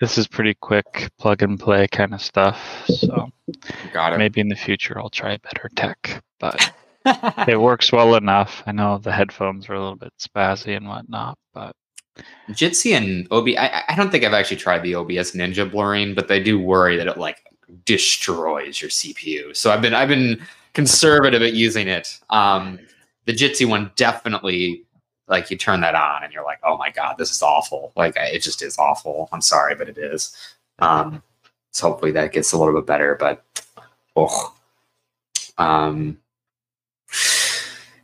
this 0.00 0.16
is 0.16 0.26
pretty 0.26 0.54
quick 0.54 1.10
plug 1.18 1.42
and 1.42 1.60
play 1.60 1.86
kind 1.86 2.14
of 2.14 2.22
stuff. 2.22 2.86
So 2.86 3.30
Got 3.92 4.14
it. 4.14 4.18
maybe 4.18 4.40
in 4.40 4.48
the 4.48 4.56
future 4.56 4.98
I'll 4.98 5.10
try 5.10 5.36
better 5.36 5.68
tech, 5.76 6.22
but 6.38 6.72
it 7.48 7.60
works 7.60 7.92
well 7.92 8.14
enough. 8.14 8.62
I 8.66 8.72
know 8.72 8.96
the 8.98 9.12
headphones 9.12 9.68
are 9.68 9.74
a 9.74 9.80
little 9.80 9.96
bit 9.96 10.12
spazzy 10.18 10.76
and 10.76 10.88
whatnot, 10.88 11.36
but 11.52 11.74
Jitsi 12.50 12.96
and 12.96 13.26
OB, 13.30 13.48
I, 13.58 13.82
I 13.88 13.96
don't 13.96 14.10
think 14.10 14.24
I've 14.24 14.34
actually 14.34 14.56
tried 14.58 14.82
the 14.82 14.94
OBS 14.94 15.32
Ninja 15.32 15.70
blurring, 15.70 16.14
but 16.14 16.28
they 16.28 16.42
do 16.42 16.58
worry 16.58 16.96
that 16.96 17.06
it 17.06 17.18
like 17.18 17.42
destroys 17.84 18.80
your 18.80 18.90
CPU. 18.90 19.54
So 19.54 19.70
I've 19.70 19.82
been 19.82 19.94
I've 19.94 20.08
been 20.08 20.40
conservative 20.74 21.42
at 21.42 21.54
using 21.54 21.88
it. 21.88 22.18
Um, 22.30 22.78
the 23.26 23.32
Jitsi 23.32 23.68
one 23.68 23.90
definitely 23.96 24.84
like 25.28 25.50
you 25.50 25.56
turn 25.56 25.80
that 25.80 25.94
on 25.94 26.24
and 26.24 26.32
you're 26.32 26.44
like, 26.44 26.58
oh 26.64 26.76
my 26.76 26.90
god, 26.90 27.16
this 27.16 27.30
is 27.30 27.42
awful. 27.42 27.92
Like 27.96 28.14
it 28.16 28.40
just 28.40 28.62
is 28.62 28.78
awful. 28.78 29.28
I'm 29.32 29.40
sorry, 29.40 29.74
but 29.74 29.88
it 29.88 29.96
is. 29.96 30.36
Um, 30.80 31.22
so 31.70 31.88
hopefully 31.88 32.10
that 32.12 32.32
gets 32.32 32.52
a 32.52 32.58
little 32.58 32.74
bit 32.74 32.86
better. 32.86 33.16
But 33.18 33.44
oh, 34.16 34.54
um, 35.56 36.18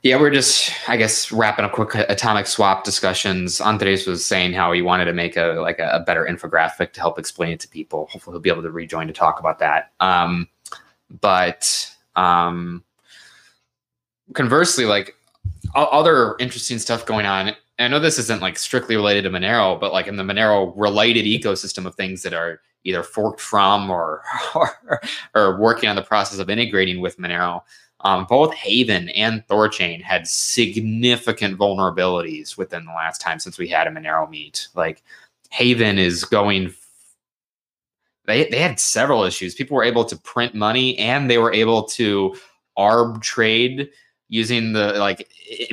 yeah, 0.03 0.21
we're 0.21 0.31
just 0.31 0.71
I 0.89 0.97
guess 0.97 1.33
wrapping 1.33 1.65
up 1.65 1.73
quick 1.73 1.95
atomic 1.95 2.47
swap 2.47 2.85
discussions. 2.85 3.61
Andres 3.61 4.07
was 4.07 4.25
saying 4.25 4.53
how 4.53 4.71
he 4.71 4.83
wanted 4.83 5.07
to 5.07 5.13
make 5.13 5.37
a 5.37 5.59
like 5.61 5.81
a, 5.81 5.91
a 5.91 6.01
better 6.01 6.25
infographic 6.25 6.93
to 6.93 7.01
help 7.01 7.19
explain 7.19 7.53
it 7.53 7.61
to 7.61 7.69
people. 7.69 8.07
Hopefully 8.13 8.35
he'll 8.35 8.41
be 8.41 8.51
able 8.51 8.63
to 8.63 8.71
rejoin 8.71 9.09
to 9.09 9.13
talk 9.13 9.41
about 9.41 9.59
that. 9.59 9.93
Um, 9.99 10.49
but 11.21 11.96
um, 12.17 12.83
conversely, 14.35 14.85
like 14.85 15.15
other 15.75 16.37
interesting 16.39 16.79
stuff 16.79 17.07
going 17.07 17.27
on. 17.27 17.53
I 17.79 17.89
know 17.89 17.99
this 17.99 18.19
isn't 18.19 18.41
like 18.41 18.59
strictly 18.59 18.97
related 18.97 19.23
to 19.23 19.31
Monero, 19.31 19.79
but 19.79 19.93
like 19.93 20.07
in 20.07 20.17
the 20.17 20.23
Monero 20.23 20.73
related 20.77 21.27
ecosystem 21.27 21.85
of 21.85 21.95
things 21.95 22.23
that 22.23 22.33
are 22.33 22.61
either 22.85 23.03
forked 23.03 23.41
from 23.41 23.91
or 23.91 24.23
or, 24.55 25.03
or 25.35 25.61
working 25.61 25.89
on 25.89 25.97
the 25.97 26.03
process 26.03 26.39
of 26.39 26.49
integrating 26.51 27.01
with 27.01 27.19
Monero. 27.19 27.63
Um, 28.01 28.27
both 28.29 28.53
Haven 28.55 29.09
and 29.11 29.45
Thorchain 29.49 30.03
had 30.03 30.29
significant 30.29 31.59
vulnerabilities 31.59 32.57
within 32.57 32.85
the 32.85 32.93
last 32.93 33.21
time 33.21 33.39
since 33.39 33.59
we 33.59 33.69
had 33.69 33.87
a 33.87 33.91
Monero 33.91 34.29
meet. 34.29 34.69
Like 34.75 35.03
Haven 35.51 35.99
is 35.99 36.25
going 36.25 36.75
they 38.27 38.49
they 38.49 38.59
had 38.59 38.81
several 38.81 39.25
issues. 39.25 39.55
People 39.55 39.77
were 39.77 39.85
able 39.85 40.05
to 40.05 40.17
print 40.17 40.55
money 40.55 40.99
and 40.99 41.31
they 41.31 41.39
were 41.39 41.53
able 41.53 41.85
to 41.85 42.37
arb 42.79 43.23
trade 43.23 43.89
using 44.29 44.73
the 44.73 44.95
like 44.95 45.29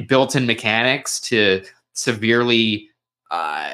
built-in 0.08 0.46
mechanics 0.46 1.20
to 1.20 1.64
severely 1.94 2.90
uh, 3.32 3.72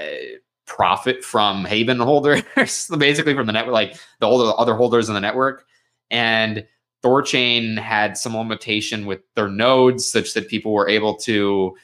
profit 0.66 1.24
from 1.24 1.66
Haven 1.66 2.00
holders, 2.00 2.44
basically 2.98 3.34
from 3.34 3.48
the 3.48 3.54
network, 3.54 3.74
like 3.74 4.00
the 4.20 4.28
older 4.28 4.58
other 4.58 4.76
holders 4.76 5.10
in 5.10 5.16
the 5.16 5.22
network. 5.22 5.66
And 6.10 6.66
Thorchain 7.04 7.78
had 7.78 8.18
some 8.18 8.36
limitation 8.36 9.06
with 9.06 9.22
their 9.36 9.50
nodes, 9.50 10.10
such 10.10 10.34
that 10.34 10.48
people 10.48 10.72
were 10.74 10.88
able 10.88 11.16
to. 11.18 11.76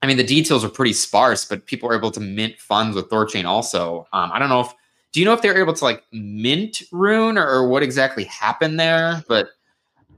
I 0.00 0.06
mean, 0.06 0.16
the 0.16 0.24
details 0.24 0.64
are 0.64 0.68
pretty 0.68 0.92
sparse, 0.92 1.44
but 1.44 1.66
people 1.66 1.88
were 1.88 1.96
able 1.96 2.12
to 2.12 2.20
mint 2.20 2.58
funds 2.60 2.94
with 2.94 3.10
Thorchain 3.10 3.44
also. 3.44 4.06
Um, 4.12 4.30
I 4.32 4.38
don't 4.38 4.48
know 4.48 4.60
if 4.60 4.72
do 5.12 5.20
you 5.20 5.26
know 5.26 5.32
if 5.32 5.42
they're 5.42 5.58
able 5.58 5.72
to 5.72 5.84
like 5.84 6.04
mint 6.12 6.82
rune 6.92 7.38
or, 7.38 7.48
or 7.48 7.68
what 7.68 7.82
exactly 7.82 8.24
happened 8.24 8.78
there? 8.78 9.22
But 9.28 9.48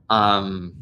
um, 0.09 0.75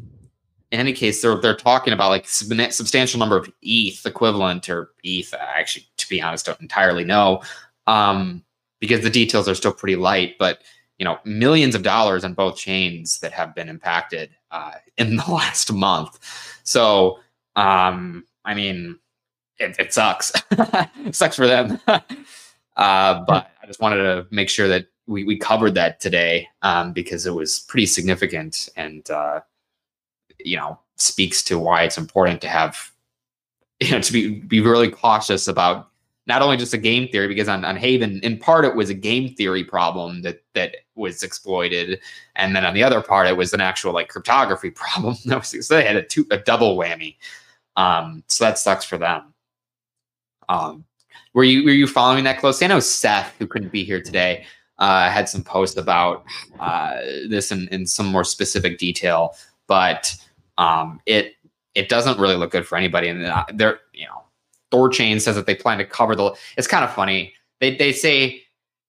in 0.71 0.79
any 0.79 0.93
case, 0.93 1.21
they're 1.21 1.39
they're 1.39 1.55
talking 1.55 1.93
about 1.93 2.09
like 2.09 2.27
sub- 2.27 2.71
substantial 2.71 3.19
number 3.19 3.37
of 3.37 3.51
ETH 3.61 4.05
equivalent 4.05 4.69
or 4.69 4.91
ETH. 5.03 5.33
I 5.33 5.59
actually, 5.59 5.87
to 5.97 6.09
be 6.09 6.21
honest, 6.21 6.45
don't 6.45 6.59
entirely 6.61 7.03
know 7.03 7.41
um, 7.87 8.43
because 8.79 9.01
the 9.01 9.09
details 9.09 9.47
are 9.47 9.55
still 9.55 9.73
pretty 9.73 9.95
light. 9.95 10.35
But 10.39 10.61
you 10.97 11.05
know, 11.05 11.19
millions 11.23 11.75
of 11.75 11.83
dollars 11.83 12.23
on 12.23 12.33
both 12.33 12.57
chains 12.57 13.19
that 13.19 13.31
have 13.31 13.55
been 13.55 13.69
impacted 13.69 14.31
uh, 14.51 14.73
in 14.97 15.15
the 15.17 15.31
last 15.31 15.71
month. 15.71 16.19
So, 16.63 17.19
um, 17.55 18.25
I 18.43 18.53
mean, 18.53 18.99
it, 19.59 19.75
it 19.79 19.93
sucks. 19.93 20.31
sucks 21.11 21.35
for 21.35 21.47
them. 21.47 21.79
Uh, 22.79 23.25
but 23.27 23.51
just 23.69 23.81
wanted 23.81 23.97
to 23.97 24.25
make 24.31 24.49
sure 24.49 24.67
that 24.67 24.87
we, 25.05 25.23
we 25.23 25.37
covered 25.37 25.75
that 25.75 25.99
today 25.99 26.47
um, 26.63 26.91
because 26.91 27.27
it 27.27 27.35
was 27.35 27.59
pretty 27.59 27.85
significant 27.85 28.67
and, 28.75 29.07
uh, 29.11 29.41
you 30.39 30.57
know, 30.57 30.79
speaks 30.95 31.43
to 31.43 31.59
why 31.59 31.83
it's 31.83 31.97
important 31.97 32.41
to 32.41 32.47
have, 32.47 32.91
you 33.79 33.91
know, 33.91 34.01
to 34.01 34.11
be, 34.11 34.39
be 34.39 34.59
really 34.59 34.89
cautious 34.89 35.47
about 35.47 35.91
not 36.25 36.41
only 36.41 36.57
just 36.57 36.73
a 36.73 36.79
game 36.79 37.07
theory, 37.09 37.27
because 37.27 37.47
on, 37.47 37.63
on 37.63 37.75
Haven, 37.75 38.19
in 38.23 38.39
part, 38.39 38.65
it 38.65 38.75
was 38.75 38.89
a 38.89 38.95
game 38.95 39.35
theory 39.35 39.63
problem 39.63 40.23
that, 40.23 40.41
that 40.55 40.77
was 40.95 41.21
exploited. 41.21 41.99
And 42.35 42.55
then 42.55 42.65
on 42.65 42.73
the 42.73 42.83
other 42.83 43.03
part, 43.03 43.27
it 43.27 43.37
was 43.37 43.53
an 43.53 43.61
actual 43.61 43.93
like 43.93 44.09
cryptography 44.09 44.71
problem. 44.75 45.13
so 45.43 45.75
they 45.75 45.85
had 45.85 45.95
a, 45.95 46.03
two, 46.03 46.25
a 46.31 46.39
double 46.39 46.75
whammy. 46.75 47.17
Um, 47.75 48.23
so 48.27 48.45
that 48.45 48.57
sucks 48.57 48.83
for 48.83 48.97
them. 48.97 49.31
Um, 50.49 50.85
were 51.33 51.43
you 51.43 51.63
were 51.63 51.71
you 51.71 51.87
following 51.87 52.23
that 52.23 52.39
closely? 52.39 52.65
I 52.65 52.69
know 52.69 52.79
Seth, 52.79 53.33
who 53.39 53.47
couldn't 53.47 53.71
be 53.71 53.83
here 53.83 54.01
today, 54.01 54.45
uh, 54.79 55.09
had 55.09 55.29
some 55.29 55.43
posts 55.43 55.77
about 55.77 56.23
uh, 56.59 56.95
this 57.27 57.51
in, 57.51 57.67
in 57.69 57.85
some 57.85 58.07
more 58.07 58.23
specific 58.23 58.77
detail, 58.77 59.35
but 59.67 60.15
um, 60.57 60.99
it 61.05 61.35
it 61.75 61.89
doesn't 61.89 62.19
really 62.19 62.35
look 62.35 62.51
good 62.51 62.67
for 62.67 62.77
anybody. 62.77 63.09
And 63.09 63.25
uh, 63.25 63.45
they're 63.53 63.79
you 63.93 64.05
know, 64.05 64.23
Thorchain 64.71 65.21
says 65.21 65.35
that 65.35 65.45
they 65.45 65.55
plan 65.55 65.77
to 65.77 65.85
cover 65.85 66.15
the. 66.15 66.35
It's 66.57 66.67
kind 66.67 66.83
of 66.83 66.93
funny. 66.93 67.33
They 67.59 67.75
they 67.75 67.91
say 67.91 68.43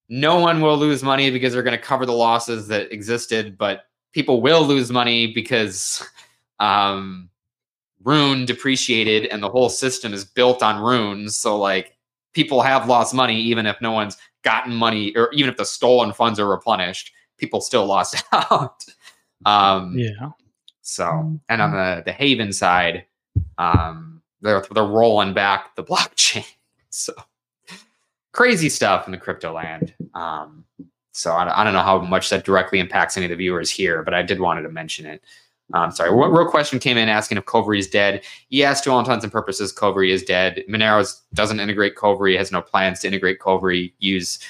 no 0.08 0.40
one 0.40 0.60
will 0.60 0.76
lose 0.76 1.02
money 1.02 1.30
because 1.30 1.52
they're 1.52 1.62
going 1.62 1.78
to 1.78 1.82
cover 1.82 2.04
the 2.04 2.12
losses 2.12 2.66
that 2.68 2.92
existed, 2.92 3.56
but 3.56 3.84
people 4.12 4.42
will 4.42 4.64
lose 4.64 4.90
money 4.90 5.32
because 5.32 6.04
um, 6.58 7.30
Rune 8.02 8.44
depreciated 8.44 9.26
and 9.26 9.42
the 9.42 9.48
whole 9.48 9.68
system 9.68 10.12
is 10.12 10.24
built 10.24 10.62
on 10.62 10.82
runes. 10.82 11.36
So 11.36 11.56
like 11.56 11.96
people 12.32 12.60
have 12.60 12.88
lost 12.88 13.14
money 13.14 13.40
even 13.40 13.66
if 13.66 13.80
no 13.80 13.92
one's 13.92 14.16
gotten 14.42 14.74
money 14.74 15.14
or 15.16 15.32
even 15.32 15.50
if 15.50 15.56
the 15.56 15.64
stolen 15.64 16.12
funds 16.12 16.38
are 16.38 16.48
replenished 16.48 17.12
people 17.38 17.60
still 17.60 17.86
lost 17.86 18.22
out. 18.32 18.84
Um 19.46 19.98
yeah. 19.98 20.30
so 20.82 21.38
and 21.48 21.62
on 21.62 21.72
the 21.72 22.02
the 22.04 22.12
haven 22.12 22.52
side 22.52 23.06
um 23.58 24.22
they're 24.42 24.64
they're 24.72 24.84
rolling 24.84 25.34
back 25.34 25.74
the 25.76 25.84
blockchain. 25.90 26.46
So 26.90 27.14
crazy 28.32 28.68
stuff 28.68 29.06
in 29.06 29.12
the 29.12 29.18
crypto 29.18 29.52
land. 29.52 29.94
Um 30.14 30.64
so 31.12 31.32
I, 31.32 31.60
I, 31.60 31.64
don't 31.64 31.72
know 31.72 31.82
how 31.82 32.00
much 32.00 32.30
that 32.30 32.44
directly 32.44 32.78
impacts 32.78 33.16
any 33.16 33.26
of 33.26 33.30
the 33.30 33.36
viewers 33.36 33.68
here, 33.68 34.04
but 34.04 34.14
I 34.14 34.22
did 34.22 34.38
wanted 34.38 34.62
to 34.62 34.68
mention 34.68 35.06
it. 35.06 35.22
Um, 35.72 35.90
sorry, 35.92 36.12
what 36.12 36.32
real 36.32 36.48
question 36.48 36.78
came 36.78 36.96
in 36.96 37.08
asking 37.08 37.38
if 37.38 37.44
Kovri 37.44 37.78
is 37.78 37.86
dead. 37.86 38.22
Yes, 38.48 38.80
to 38.82 38.90
all 38.90 38.98
intents 38.98 39.24
and 39.24 39.32
purposes, 39.32 39.72
Kovri 39.72 40.10
is 40.10 40.22
dead. 40.22 40.64
Moneros 40.68 41.20
doesn't 41.34 41.60
integrate 41.60 41.96
Kovri, 41.96 42.36
has 42.36 42.50
no 42.50 42.60
plans 42.60 43.00
to 43.00 43.06
integrate 43.06 43.38
Kovri. 43.38 43.92
Use 43.98 44.40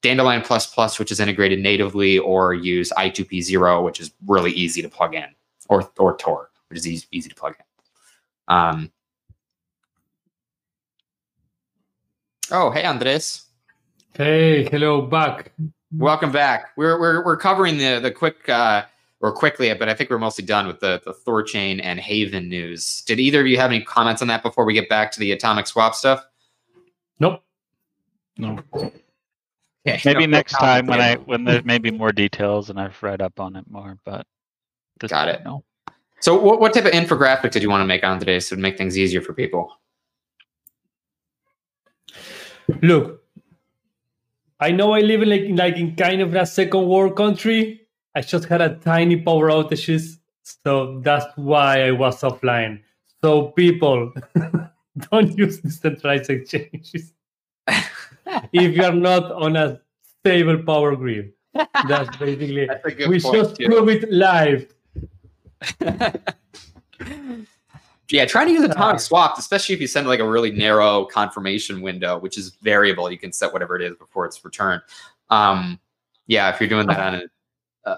Dandelion 0.00 0.42
Plus 0.42 0.66
Plus, 0.66 0.98
which 0.98 1.12
is 1.12 1.20
integrated 1.20 1.60
natively, 1.60 2.18
or 2.18 2.54
use 2.54 2.92
I2P-Zero, 2.96 3.82
which 3.82 4.00
is 4.00 4.12
really 4.26 4.52
easy 4.52 4.82
to 4.82 4.88
plug 4.88 5.14
in, 5.14 5.26
or 5.68 5.90
or 5.98 6.16
Tor, 6.16 6.50
which 6.68 6.78
is 6.78 6.88
easy, 6.88 7.06
easy 7.12 7.28
to 7.28 7.34
plug 7.34 7.54
in. 7.58 8.54
Um, 8.54 8.92
oh, 12.50 12.70
hey, 12.70 12.82
Andres. 12.84 13.44
Hey, 14.14 14.64
hello, 14.64 15.02
back. 15.02 15.52
Welcome 15.96 16.32
back. 16.32 16.70
We're 16.76 16.98
we're 16.98 17.24
we're 17.24 17.36
covering 17.36 17.76
the 17.76 18.00
the 18.00 18.10
quick 18.10 18.48
uh, 18.48 18.84
or 19.22 19.32
quickly, 19.32 19.72
but 19.72 19.88
I 19.88 19.94
think 19.94 20.10
we're 20.10 20.18
mostly 20.18 20.44
done 20.44 20.66
with 20.66 20.80
the 20.80 21.00
the 21.04 21.14
Thorchain 21.14 21.80
and 21.82 21.98
Haven 21.98 22.48
news. 22.48 23.02
Did 23.02 23.20
either 23.20 23.40
of 23.40 23.46
you 23.46 23.56
have 23.56 23.70
any 23.70 23.82
comments 23.82 24.20
on 24.20 24.28
that 24.28 24.42
before 24.42 24.64
we 24.64 24.74
get 24.74 24.88
back 24.88 25.12
to 25.12 25.20
the 25.20 25.32
atomic 25.32 25.66
swap 25.66 25.94
stuff? 25.94 26.26
Nope. 27.20 27.42
No. 28.36 28.58
Okay. 28.74 30.00
Maybe 30.04 30.26
no, 30.26 30.36
next 30.36 30.52
time 30.52 30.86
when 30.86 31.00
I 31.00 31.14
when 31.16 31.44
there's 31.44 31.64
maybe 31.64 31.90
more 31.90 32.12
details 32.12 32.68
and 32.68 32.80
I've 32.80 33.00
read 33.02 33.22
up 33.22 33.40
on 33.40 33.56
it 33.56 33.64
more, 33.70 33.98
but 34.04 34.26
got 34.98 35.28
it. 35.28 35.42
No. 35.44 35.64
So 36.20 36.40
what 36.40 36.60
what 36.60 36.74
type 36.74 36.84
of 36.84 36.92
infographic 36.92 37.52
did 37.52 37.62
you 37.62 37.70
want 37.70 37.80
to 37.80 37.86
make 37.86 38.04
on 38.04 38.18
today 38.18 38.38
so 38.40 38.56
to 38.56 38.62
make 38.62 38.76
things 38.76 38.98
easier 38.98 39.20
for 39.20 39.32
people? 39.32 39.72
Look, 42.80 43.22
I 44.60 44.70
know 44.70 44.92
I 44.92 45.00
live 45.00 45.22
in 45.22 45.28
like, 45.28 45.44
like 45.50 45.76
in 45.76 45.96
kind 45.96 46.22
of 46.22 46.34
a 46.34 46.46
second 46.46 46.88
world 46.88 47.16
country. 47.16 47.81
I 48.14 48.20
just 48.20 48.44
had 48.46 48.60
a 48.60 48.76
tiny 48.76 49.16
power 49.16 49.48
outages, 49.48 50.18
so 50.42 51.00
that's 51.00 51.26
why 51.36 51.86
I 51.86 51.90
was 51.92 52.20
offline. 52.20 52.80
So 53.22 53.48
people, 53.48 54.12
don't 55.10 55.36
use 55.38 55.60
decentralized 55.60 56.28
exchanges 56.30 57.12
if 58.52 58.76
you 58.76 58.84
are 58.84 58.92
not 58.92 59.30
on 59.32 59.56
a 59.56 59.80
stable 60.20 60.62
power 60.62 60.94
grid. 60.96 61.32
That's 61.54 62.16
basically 62.18 62.66
that's 62.66 63.06
we 63.06 63.18
just 63.18 63.56
too. 63.56 63.66
prove 63.66 63.88
it 63.88 64.10
live. 64.10 64.66
yeah, 68.10 68.24
trying 68.26 68.46
to 68.48 68.52
use 68.52 68.62
atomic 68.62 69.00
swap, 69.00 69.38
especially 69.38 69.74
if 69.74 69.80
you 69.80 69.86
send 69.86 70.06
like 70.06 70.20
a 70.20 70.28
really 70.28 70.50
narrow 70.50 71.04
confirmation 71.06 71.80
window, 71.80 72.18
which 72.18 72.36
is 72.36 72.56
variable. 72.62 73.10
You 73.10 73.18
can 73.18 73.32
set 73.32 73.52
whatever 73.52 73.76
it 73.76 73.82
is 73.82 73.96
before 73.96 74.26
it's 74.26 74.44
returned. 74.44 74.82
Um, 75.30 75.78
yeah, 76.26 76.52
if 76.52 76.60
you're 76.60 76.68
doing 76.68 76.86
that 76.86 77.00
on 77.00 77.14
a, 77.16 77.22
uh, 77.84 77.96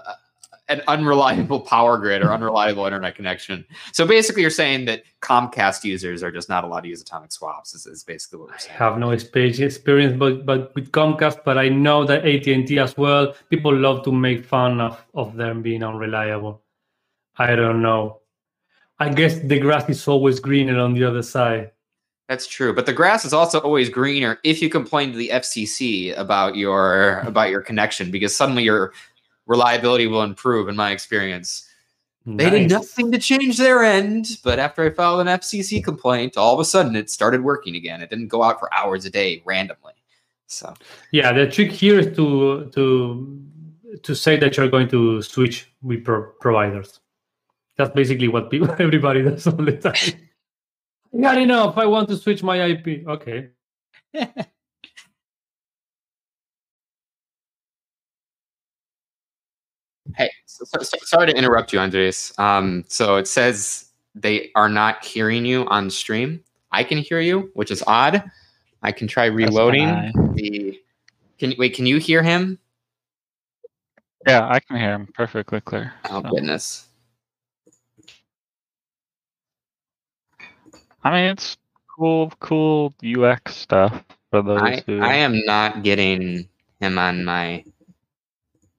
an 0.67 0.81
unreliable 0.87 1.59
power 1.61 1.97
grid 1.97 2.23
or 2.23 2.33
unreliable 2.33 2.85
internet 2.85 3.15
connection. 3.15 3.65
So 3.91 4.05
basically, 4.05 4.41
you're 4.41 4.51
saying 4.51 4.85
that 4.85 5.03
Comcast 5.21 5.83
users 5.83 6.23
are 6.23 6.31
just 6.31 6.49
not 6.49 6.63
allowed 6.63 6.81
to 6.81 6.89
use 6.89 7.01
atomic 7.01 7.31
swaps. 7.31 7.75
Is, 7.75 7.85
is 7.85 8.03
basically 8.03 8.39
what 8.39 8.49
we're 8.49 8.57
saying. 8.57 8.75
I 8.79 8.83
have 8.83 8.97
no 8.97 9.11
experience, 9.11 9.77
but 10.17 10.45
but 10.45 10.73
with 10.75 10.91
Comcast, 10.91 11.43
but 11.43 11.57
I 11.57 11.69
know 11.69 12.03
that 12.05 12.25
AT 12.25 12.47
and 12.47 12.67
T 12.67 12.79
as 12.79 12.97
well. 12.97 13.33
People 13.49 13.75
love 13.75 14.03
to 14.05 14.11
make 14.11 14.45
fun 14.45 14.81
of 14.81 15.03
of 15.13 15.35
them 15.35 15.61
being 15.61 15.83
unreliable. 15.83 16.61
I 17.37 17.55
don't 17.55 17.81
know. 17.81 18.21
I 18.99 19.09
guess 19.09 19.39
the 19.39 19.59
grass 19.59 19.89
is 19.89 20.07
always 20.07 20.39
greener 20.39 20.79
on 20.79 20.93
the 20.93 21.03
other 21.03 21.21
side. 21.21 21.71
That's 22.27 22.47
true, 22.47 22.73
but 22.73 22.87
the 22.87 22.93
grass 22.93 23.23
is 23.23 23.33
also 23.33 23.59
always 23.59 23.87
greener 23.87 24.39
if 24.43 24.59
you 24.59 24.67
complain 24.67 25.11
to 25.11 25.17
the 25.17 25.29
FCC 25.29 26.17
about 26.17 26.55
your 26.55 27.19
about 27.19 27.51
your 27.51 27.61
connection 27.61 28.09
because 28.09 28.35
suddenly 28.35 28.63
your 28.63 28.93
reliability 29.47 30.07
will 30.07 30.23
improve. 30.23 30.69
In 30.69 30.75
my 30.75 30.91
experience, 30.91 31.67
nice. 32.25 32.37
they 32.37 32.59
did 32.59 32.69
nothing 32.69 33.11
to 33.11 33.17
change 33.17 33.57
their 33.57 33.83
end, 33.83 34.39
but 34.43 34.59
after 34.59 34.83
I 34.83 34.89
filed 34.91 35.21
an 35.21 35.27
FCC 35.27 35.83
complaint, 35.83 36.37
all 36.37 36.53
of 36.53 36.59
a 36.59 36.65
sudden 36.65 36.95
it 36.95 37.09
started 37.09 37.43
working 37.43 37.75
again. 37.75 38.01
It 38.01 38.09
didn't 38.09 38.27
go 38.27 38.43
out 38.43 38.59
for 38.59 38.73
hours 38.73 39.05
a 39.05 39.09
day 39.09 39.41
randomly. 39.45 39.93
So 40.47 40.73
yeah, 41.11 41.33
the 41.33 41.49
trick 41.49 41.71
here 41.71 41.99
is 41.99 42.15
to 42.15 42.69
to 42.73 43.45
to 44.03 44.15
say 44.15 44.37
that 44.37 44.57
you're 44.57 44.69
going 44.69 44.89
to 44.89 45.21
switch 45.21 45.71
with 45.81 46.03
pro- 46.03 46.31
providers. 46.39 46.99
That's 47.77 47.93
basically 47.93 48.27
what 48.27 48.49
people, 48.49 48.69
everybody 48.79 49.23
does 49.23 49.47
all 49.47 49.53
the 49.53 49.73
time. 49.73 50.19
Not 51.13 51.37
enough. 51.37 51.77
I 51.77 51.85
want 51.85 52.09
to 52.09 52.17
switch 52.17 52.43
my 52.43 52.61
IP. 52.61 53.07
Okay. 53.07 53.49
hey, 60.17 60.29
so, 60.45 60.65
so, 60.65 60.81
so, 60.81 60.97
sorry 61.01 61.27
to 61.27 61.37
interrupt 61.37 61.73
you, 61.73 61.79
Andres. 61.79 62.33
Um, 62.37 62.85
so 62.87 63.15
it 63.15 63.27
says 63.27 63.89
they 64.13 64.51
are 64.55 64.69
not 64.69 65.03
hearing 65.03 65.45
you 65.45 65.65
on 65.67 65.89
stream. 65.89 66.43
I 66.71 66.83
can 66.83 66.97
hear 66.97 67.19
you, 67.19 67.51
which 67.53 67.71
is 67.71 67.83
odd. 67.87 68.23
I 68.81 68.91
can 68.91 69.07
try 69.07 69.25
reloading 69.25 70.11
the. 70.35 70.79
Can 71.37 71.53
wait? 71.57 71.73
Can 71.73 71.85
you 71.85 71.97
hear 71.97 72.23
him? 72.23 72.59
Yeah, 74.27 74.47
I 74.47 74.59
can 74.59 74.77
hear 74.77 74.93
him 74.93 75.07
perfectly 75.13 75.61
clear. 75.61 75.93
Oh 76.09 76.21
so. 76.21 76.29
goodness. 76.29 76.87
I 81.03 81.11
mean, 81.11 81.31
it's 81.31 81.57
cool, 81.95 82.31
cool 82.39 82.93
UX 83.05 83.55
stuff 83.55 84.03
for 84.31 84.41
those 84.41 84.61
I, 84.61 84.83
who. 84.85 85.01
I 85.01 85.13
am 85.15 85.45
not 85.45 85.83
getting 85.83 86.47
him 86.79 86.97
on 86.97 87.23
my 87.23 87.63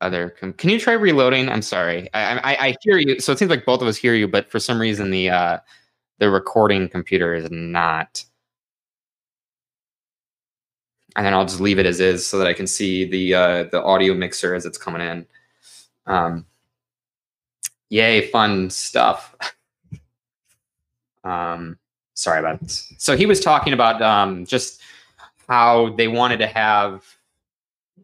other. 0.01 0.31
Com- 0.31 0.53
Can 0.55 0.71
you 0.71 0.79
try 0.79 0.93
reloading? 0.93 1.49
I'm 1.49 1.63
sorry. 1.63 2.13
I, 2.15 2.39
I, 2.39 2.67
I 2.67 2.77
hear 2.83 2.99
you. 2.99 3.21
So 3.21 3.33
it 3.33 3.39
seems 3.39 3.51
like 3.51 3.65
both 3.65 3.83
of 3.83 3.89
us 3.89 3.97
hear 3.97 4.15
you, 4.15 4.29
but 4.29 4.51
for 4.51 4.61
some 4.61 4.81
reason 4.81 5.11
the 5.11 5.31
uh, 5.31 5.59
the 6.19 6.31
recording 6.31 6.89
computer 6.89 7.35
is 7.35 7.51
not. 7.51 8.25
And 11.17 11.25
then 11.25 11.33
I'll 11.33 11.47
just 11.47 11.61
leave 11.61 11.79
it 11.79 11.87
as 11.87 11.99
is 11.99 12.27
so 12.27 12.39
that 12.39 12.47
I 12.47 12.53
can 12.53 12.67
see 12.67 13.05
the 13.09 13.35
uh, 13.35 13.65
the 13.65 13.83
audio 13.83 14.15
mixer 14.15 14.55
as 14.55 14.67
it's 14.67 14.79
coming 14.79 15.01
in. 15.01 15.27
Um, 16.07 16.47
yay, 17.89 18.29
fun 18.29 18.69
stuff. 18.69 19.35
um, 21.25 21.79
sorry 22.15 22.41
about 22.41 22.61
this. 22.61 22.93
So 22.99 23.17
he 23.17 23.25
was 23.25 23.41
talking 23.41 23.73
about 23.73 24.03
um, 24.03 24.45
just 24.45 24.83
how 25.49 25.91
they 25.97 26.09
wanted 26.09 26.39
to 26.39 26.47
have 26.47 27.16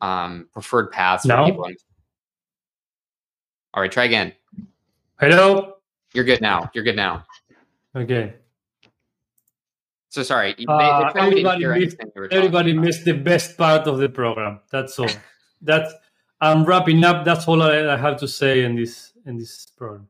um, 0.03 0.49
preferred 0.53 0.91
paths 0.91 1.25
no. 1.25 1.37
for 1.37 1.51
people. 1.51 1.71
All 3.75 3.81
right, 3.81 3.91
try 3.91 4.05
again. 4.05 4.33
Hello. 5.19 5.77
You're 6.13 6.25
good 6.25 6.43
now. 6.43 6.71
You're 6.75 6.85
good 6.85 6.97
now. 6.97 7.25
Okay. 7.97 8.35
So 10.11 10.23
sorry. 10.23 10.55
They, 10.59 10.67
uh, 10.69 11.11
everybody 11.15 11.65
missed, 11.65 11.97
everybody 12.31 12.73
missed 12.75 13.07
the 13.07 13.13
best 13.13 13.57
part 13.57 13.87
of 13.87 13.97
the 13.97 14.11
program. 14.11 14.61
That's 14.71 14.99
all. 14.99 15.09
That's 15.63 15.95
I'm 16.41 16.65
wrapping 16.65 17.03
up. 17.05 17.25
That's 17.25 17.49
all 17.49 17.63
I, 17.63 17.95
I 17.95 17.97
have 17.97 18.19
to 18.19 18.29
say 18.29 18.65
in 18.65 18.77
this 18.77 19.15
in 19.25 19.39
this 19.39 19.67
program. 19.79 20.09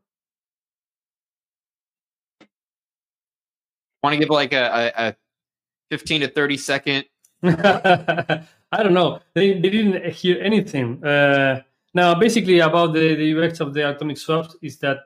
want 4.03 4.15
to 4.15 4.19
give 4.19 4.31
like 4.31 4.53
a, 4.53 4.93
a, 4.97 5.09
a 5.09 5.17
15 5.91 6.23
to 6.23 6.29
30 6.29 6.57
second 6.57 7.05
i 8.73 8.83
don't 8.83 8.95
know. 8.95 9.21
They, 9.35 9.61
they 9.61 9.71
didn't 9.71 10.13
hear 10.13 10.43
anything. 10.43 11.05
Uh, 11.05 11.63
now 11.95 12.15
basically 12.15 12.61
about 12.61 12.95
the, 12.95 13.15
the 13.15 13.39
UX 13.39 13.61
of 13.61 13.75
the 13.75 13.89
atomic 13.89 14.19
swaps 14.19 14.57
is 14.63 14.79
that 14.79 14.99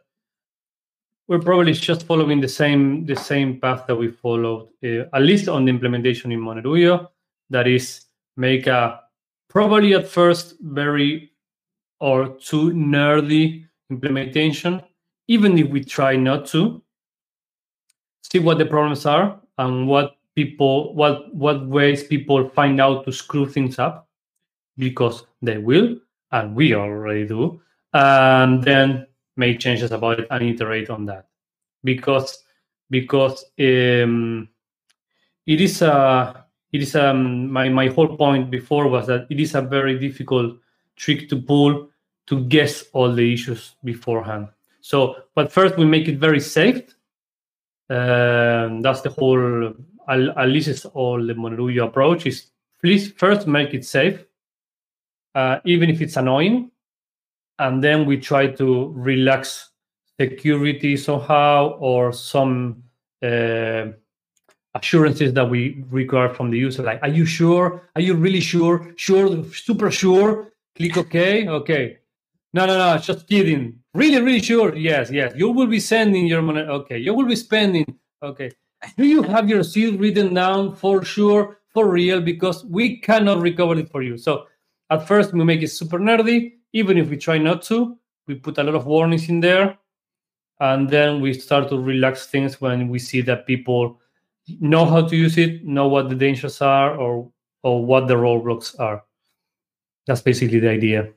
we're 1.29 1.41
probably 1.41 1.73
just 1.73 2.05
following 2.05 2.41
the 2.41 2.49
same 2.49 3.05
the 3.07 3.17
same 3.17 3.61
path 3.61 3.87
that 3.87 3.97
we 3.97 4.11
followed 4.11 4.69
uh, 4.85 5.05
at 5.13 5.23
least 5.23 5.49
on 5.49 5.65
the 5.65 5.71
implementation 5.71 6.31
in 6.31 6.41
Monerujo 6.41 7.09
that 7.51 7.67
is 7.67 8.07
make 8.37 8.67
a 8.69 9.01
probably 9.49 9.95
at 9.95 10.07
first 10.07 10.55
very 10.61 11.33
or 12.01 12.29
too 12.29 12.71
nerdy 12.73 13.67
implementation 13.91 14.81
even 15.29 15.59
if 15.59 15.69
we 15.69 15.83
try 15.83 16.15
not 16.15 16.47
to 16.47 16.81
see 18.23 18.39
what 18.39 18.59
the 18.59 18.67
problems 18.67 19.07
are 19.07 19.41
and 19.59 19.89
what 19.89 20.16
people 20.37 20.95
what 20.95 21.35
what 21.35 21.67
ways 21.67 22.05
people 22.05 22.49
find 22.51 22.81
out 22.81 23.05
to 23.05 23.11
screw 23.11 23.49
things 23.49 23.79
up 23.79 24.09
because 24.77 25.25
they 25.43 25.59
will 25.59 25.97
and 26.31 26.55
we 26.55 26.75
already 26.75 27.27
do 27.27 27.61
and 27.95 28.63
then 28.63 29.07
make 29.37 29.59
changes 29.59 29.91
about 29.91 30.21
it 30.21 30.29
and 30.31 30.45
iterate 30.45 30.91
on 30.91 31.07
that. 31.07 31.27
Because 31.83 32.45
because 32.91 33.45
um, 33.59 34.49
it 35.47 35.61
is 35.61 35.83
a 35.83 36.45
it 36.73 36.83
is 36.83 36.95
um 36.95 37.51
my 37.51 37.69
my 37.71 37.89
whole 37.89 38.17
point 38.17 38.51
before 38.51 38.89
was 38.89 39.07
that 39.07 39.27
it 39.31 39.41
is 39.41 39.55
a 39.55 39.63
very 39.63 39.99
difficult 39.99 40.57
trick 40.97 41.29
to 41.31 41.37
pull 41.41 41.89
to 42.27 42.45
guess 42.45 42.85
all 42.93 43.13
the 43.13 43.33
issues 43.33 43.75
beforehand. 43.83 44.49
So 44.83 45.17
but 45.35 45.51
first 45.51 45.79
we 45.79 45.87
make 45.87 46.09
it 46.09 46.19
very 46.19 46.41
safe 46.41 46.83
um, 47.89 48.83
that's 48.83 49.03
the 49.03 49.11
whole, 49.11 49.73
at 50.09 50.49
least 50.49 50.69
it's 50.69 50.85
all 50.85 51.25
the 51.25 51.35
Monerujo 51.35 51.87
approach 51.87 52.27
is 52.27 52.51
please 52.81 53.13
first 53.13 53.47
make 53.47 53.75
it 53.75 53.85
safe 53.85 54.25
uh, 55.37 55.61
even 55.65 55.91
if 55.91 56.01
it's 56.01 56.17
annoying. 56.17 56.71
And 57.59 57.85
then 57.85 58.07
we 58.07 58.17
try 58.19 58.49
to 58.49 58.93
relax 58.97 59.71
security 60.19 60.97
somehow 60.97 61.77
or 61.79 62.13
some 62.13 62.83
uh, 63.23 63.87
assurances 64.75 65.33
that 65.35 65.49
we 65.49 65.85
require 65.91 66.31
from 66.31 66.51
the 66.51 66.59
user. 66.59 66.83
Like, 66.83 67.01
are 67.03 67.09
you 67.09 67.27
sure? 67.27 67.89
Are 67.95 68.03
you 68.03 68.15
really 68.15 68.41
sure? 68.41 68.95
Sure, 68.97 69.45
super 69.53 69.91
sure. 69.91 70.53
Click 70.75 70.97
OK. 70.97 71.49
Okay. 71.49 71.99
No, 72.53 72.67
no, 72.67 72.77
no. 72.79 72.99
Just 72.99 73.29
kidding. 73.29 73.79
Really, 73.95 74.21
really 74.21 74.43
sure. 74.43 74.75
Yes, 74.75 75.11
yes. 75.11 75.33
You 75.37 75.51
will 75.51 75.67
be 75.67 75.81
sending 75.81 76.27
your 76.27 76.43
money. 76.43 76.61
Okay. 76.61 76.99
You 76.99 77.15
will 77.15 77.27
be 77.27 77.37
spending. 77.37 77.87
Okay. 78.23 78.51
Do 78.97 79.05
you 79.05 79.23
have 79.23 79.49
your 79.49 79.63
seal 79.63 79.97
written 79.97 80.35
down 80.35 80.75
for 80.75 81.05
sure, 81.05 81.59
for 81.69 81.89
real? 81.89 82.21
Because 82.21 82.65
we 82.65 82.99
cannot 83.01 83.41
recover 83.41 83.79
it 83.79 83.91
for 83.91 84.03
you. 84.03 84.19
So 84.19 84.47
at 84.91 85.07
first 85.07 85.33
we 85.33 85.45
make 85.45 85.63
it 85.63 85.69
super 85.69 85.99
nerdy. 85.99 86.55
Even 86.73 86.99
if 86.99 87.09
we 87.09 87.17
try 87.17 87.39
not 87.39 87.63
to, 87.63 87.97
we 88.27 88.35
put 88.35 88.59
a 88.59 88.63
lot 88.63 88.75
of 88.75 88.87
warnings 88.87 89.29
in 89.29 89.41
there. 89.41 89.79
And 90.61 90.89
then 90.89 91.21
we 91.21 91.33
start 91.35 91.69
to 91.71 91.79
relax 91.79 92.27
things 92.27 92.61
when 92.61 92.89
we 92.89 92.99
see 92.99 93.21
that 93.23 93.47
people 93.47 94.01
know 94.61 94.85
how 94.85 95.07
to 95.07 95.17
use 95.17 95.37
it, 95.39 95.65
know 95.65 95.89
what 95.89 96.09
the 96.09 96.15
dangers 96.15 96.61
are, 96.61 96.97
or 96.97 97.31
or 97.67 97.85
what 97.85 98.07
the 98.07 98.15
roadblocks 98.15 98.79
are. 98.79 99.03
That's 100.07 100.21
basically 100.21 100.61
the 100.61 100.71
idea. 100.71 101.09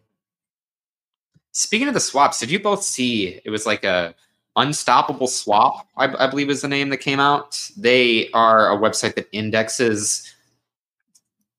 Speaking 1.52 1.88
of 1.88 1.94
the 1.94 2.00
swaps, 2.00 2.40
did 2.40 2.50
you 2.50 2.60
both 2.60 2.84
see 2.84 3.40
it 3.46 3.50
was 3.52 3.68
like 3.68 3.84
a 3.84 4.16
Unstoppable 4.56 5.28
Swap, 5.28 5.88
I, 5.98 6.14
I, 6.26 6.30
believe 6.30 6.50
is 6.50 6.62
the 6.62 6.68
name 6.68 6.90
that 6.90 6.98
came 6.98 7.20
out. 7.20 7.70
They 7.78 8.30
are 8.32 8.72
a 8.72 8.78
website 8.78 9.16
that 9.16 9.28
indexes 9.32 10.34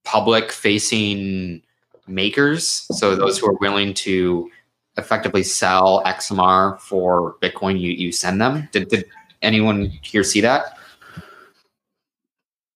public 0.05 0.53
facing 0.53 1.63
makers. 2.07 2.87
So 2.93 3.15
those 3.15 3.39
who 3.39 3.47
are 3.49 3.57
willing 3.61 3.95
to 3.95 4.51
effectively 4.97 5.43
sell 5.43 6.03
XMR 6.05 6.79
for 6.81 7.37
Bitcoin, 7.41 7.81
you, 7.81 7.93
you 7.93 8.13
send 8.13 8.41
them. 8.41 8.69
Did, 8.73 8.89
did 8.89 9.07
anyone 9.41 9.87
here 10.03 10.25
see 10.25 10.41
that? 10.41 10.77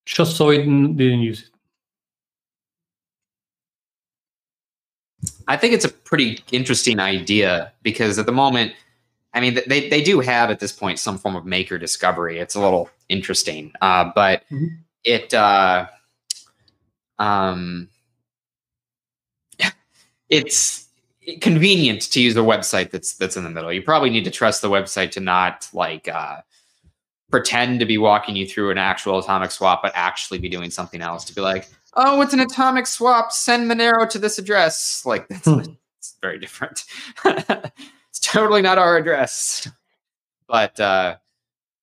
Just 0.05 0.37
so 0.37 0.49
it 0.49 0.59
didn't 0.59 0.97
use 0.97 1.41
it. 1.41 1.49
I 5.47 5.57
think 5.57 5.73
it's 5.73 5.85
a 5.85 5.89
pretty 5.89 6.43
interesting 6.51 6.99
idea 6.99 7.71
because 7.83 8.17
at 8.17 8.25
the 8.25 8.31
moment, 8.31 8.73
I 9.35 9.41
mean, 9.41 9.59
they, 9.67 9.89
they 9.89 10.01
do 10.01 10.21
have 10.21 10.49
at 10.49 10.59
this 10.59 10.71
point 10.71 10.97
some 10.97 11.17
form 11.17 11.35
of 11.35 11.45
maker 11.45 11.77
discovery. 11.77 12.39
It's 12.39 12.55
a 12.55 12.59
little 12.61 12.89
interesting, 13.09 13.73
uh, 13.81 14.09
but 14.15 14.43
mm-hmm. 14.49 14.67
it 15.03 15.33
uh, 15.33 15.87
um, 17.19 17.89
it's 20.29 20.87
convenient 21.41 22.01
to 22.11 22.21
use 22.21 22.37
a 22.37 22.39
website 22.39 22.91
that's 22.91 23.17
that's 23.17 23.35
in 23.35 23.43
the 23.43 23.49
middle. 23.49 23.73
You 23.73 23.81
probably 23.81 24.09
need 24.09 24.23
to 24.23 24.31
trust 24.31 24.61
the 24.61 24.69
website 24.69 25.11
to 25.11 25.19
not 25.19 25.67
like 25.73 26.07
uh, 26.07 26.37
pretend 27.29 27.81
to 27.81 27.85
be 27.85 27.97
walking 27.97 28.37
you 28.37 28.47
through 28.47 28.71
an 28.71 28.77
actual 28.77 29.19
atomic 29.19 29.51
swap, 29.51 29.83
but 29.83 29.91
actually 29.95 30.39
be 30.39 30.47
doing 30.47 30.71
something 30.71 31.01
else. 31.01 31.25
To 31.25 31.35
be 31.35 31.41
like, 31.41 31.67
oh, 31.95 32.21
it's 32.21 32.33
an 32.33 32.39
atomic 32.39 32.87
swap. 32.87 33.33
Send 33.33 33.69
Monero 33.69 34.09
to 34.09 34.17
this 34.17 34.39
address. 34.39 35.05
Like 35.05 35.27
that's 35.27 35.45
hmm. 35.45 35.73
very 36.21 36.39
different. 36.39 36.85
totally 38.35 38.61
not 38.61 38.77
our 38.77 38.97
address. 38.97 39.67
But 40.47 40.79
uh, 40.79 41.15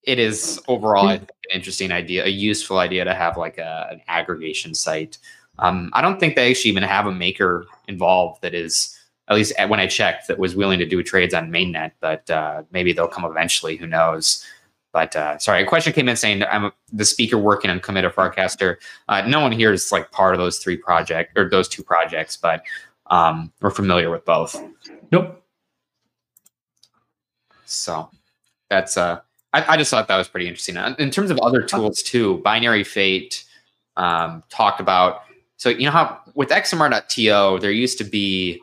it 0.04 0.18
is 0.18 0.60
overall 0.68 1.08
an 1.08 1.26
interesting 1.52 1.90
idea, 1.90 2.24
a 2.24 2.28
useful 2.28 2.78
idea 2.78 3.04
to 3.04 3.14
have 3.14 3.36
like 3.36 3.58
a, 3.58 3.88
an 3.90 4.02
aggregation 4.06 4.74
site. 4.74 5.18
Um, 5.58 5.90
I 5.94 6.02
don't 6.02 6.20
think 6.20 6.36
they 6.36 6.50
actually 6.50 6.70
even 6.70 6.82
have 6.82 7.06
a 7.06 7.12
maker 7.12 7.66
involved 7.88 8.42
that 8.42 8.54
is, 8.54 8.96
at 9.28 9.34
least 9.34 9.52
when 9.68 9.80
I 9.80 9.86
checked, 9.86 10.28
that 10.28 10.38
was 10.38 10.54
willing 10.54 10.78
to 10.78 10.86
do 10.86 11.02
trades 11.02 11.34
on 11.34 11.50
mainnet. 11.50 11.92
But 12.00 12.30
uh, 12.30 12.62
maybe 12.70 12.92
they'll 12.92 13.08
come 13.08 13.24
eventually. 13.24 13.76
Who 13.76 13.86
knows? 13.86 14.44
But 14.92 15.16
uh, 15.16 15.38
sorry, 15.38 15.62
a 15.62 15.66
question 15.66 15.92
came 15.94 16.08
in 16.08 16.16
saying 16.16 16.44
I'm 16.44 16.70
the 16.92 17.06
speaker 17.06 17.38
working 17.38 17.70
on 17.70 17.80
COMIT 17.80 18.04
or 18.04 18.10
Farcaster. 18.10 18.76
Uh, 19.08 19.22
no 19.22 19.40
one 19.40 19.52
here 19.52 19.72
is 19.72 19.90
like 19.90 20.10
part 20.12 20.34
of 20.34 20.38
those 20.38 20.58
three 20.58 20.76
projects 20.76 21.32
or 21.34 21.48
those 21.48 21.66
two 21.66 21.82
projects, 21.82 22.36
but 22.36 22.62
um, 23.06 23.50
we're 23.62 23.70
familiar 23.70 24.10
with 24.10 24.24
both. 24.26 24.62
Nope. 25.10 25.41
So 27.72 28.10
that's 28.70 28.96
uh, 28.96 29.20
I, 29.52 29.74
I 29.74 29.76
just 29.76 29.90
thought 29.90 30.08
that 30.08 30.16
was 30.16 30.28
pretty 30.28 30.48
interesting. 30.48 30.76
In 30.98 31.10
terms 31.10 31.30
of 31.30 31.38
other 31.40 31.62
tools 31.62 32.02
too, 32.02 32.42
binaryFate 32.44 33.44
um, 33.96 34.42
talked 34.48 34.80
about. 34.80 35.22
So 35.56 35.68
you 35.68 35.84
know 35.84 35.92
how 35.92 36.20
with 36.34 36.48
XMR.to 36.48 37.58
there 37.60 37.70
used 37.70 37.98
to 37.98 38.04
be 38.04 38.60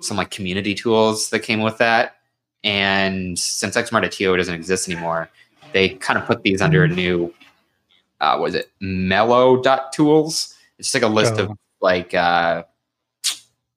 some 0.00 0.16
like 0.16 0.30
community 0.30 0.74
tools 0.74 1.30
that 1.30 1.40
came 1.40 1.60
with 1.60 1.78
that 1.78 2.16
and 2.64 3.38
since 3.38 3.76
XMR.to 3.76 4.36
doesn't 4.36 4.54
exist 4.54 4.88
anymore, 4.88 5.28
they 5.72 5.90
kind 5.90 6.18
of 6.18 6.24
put 6.24 6.42
these 6.42 6.62
under 6.62 6.82
a 6.82 6.88
new, 6.88 7.32
uh, 8.20 8.38
was 8.40 8.54
it 8.54 8.70
melo.tools? 8.80 10.56
It's 10.78 10.90
just 10.90 10.94
like 10.94 11.02
a 11.02 11.14
list 11.14 11.34
oh. 11.36 11.44
of 11.44 11.58
like, 11.82 12.14
uh, 12.14 12.64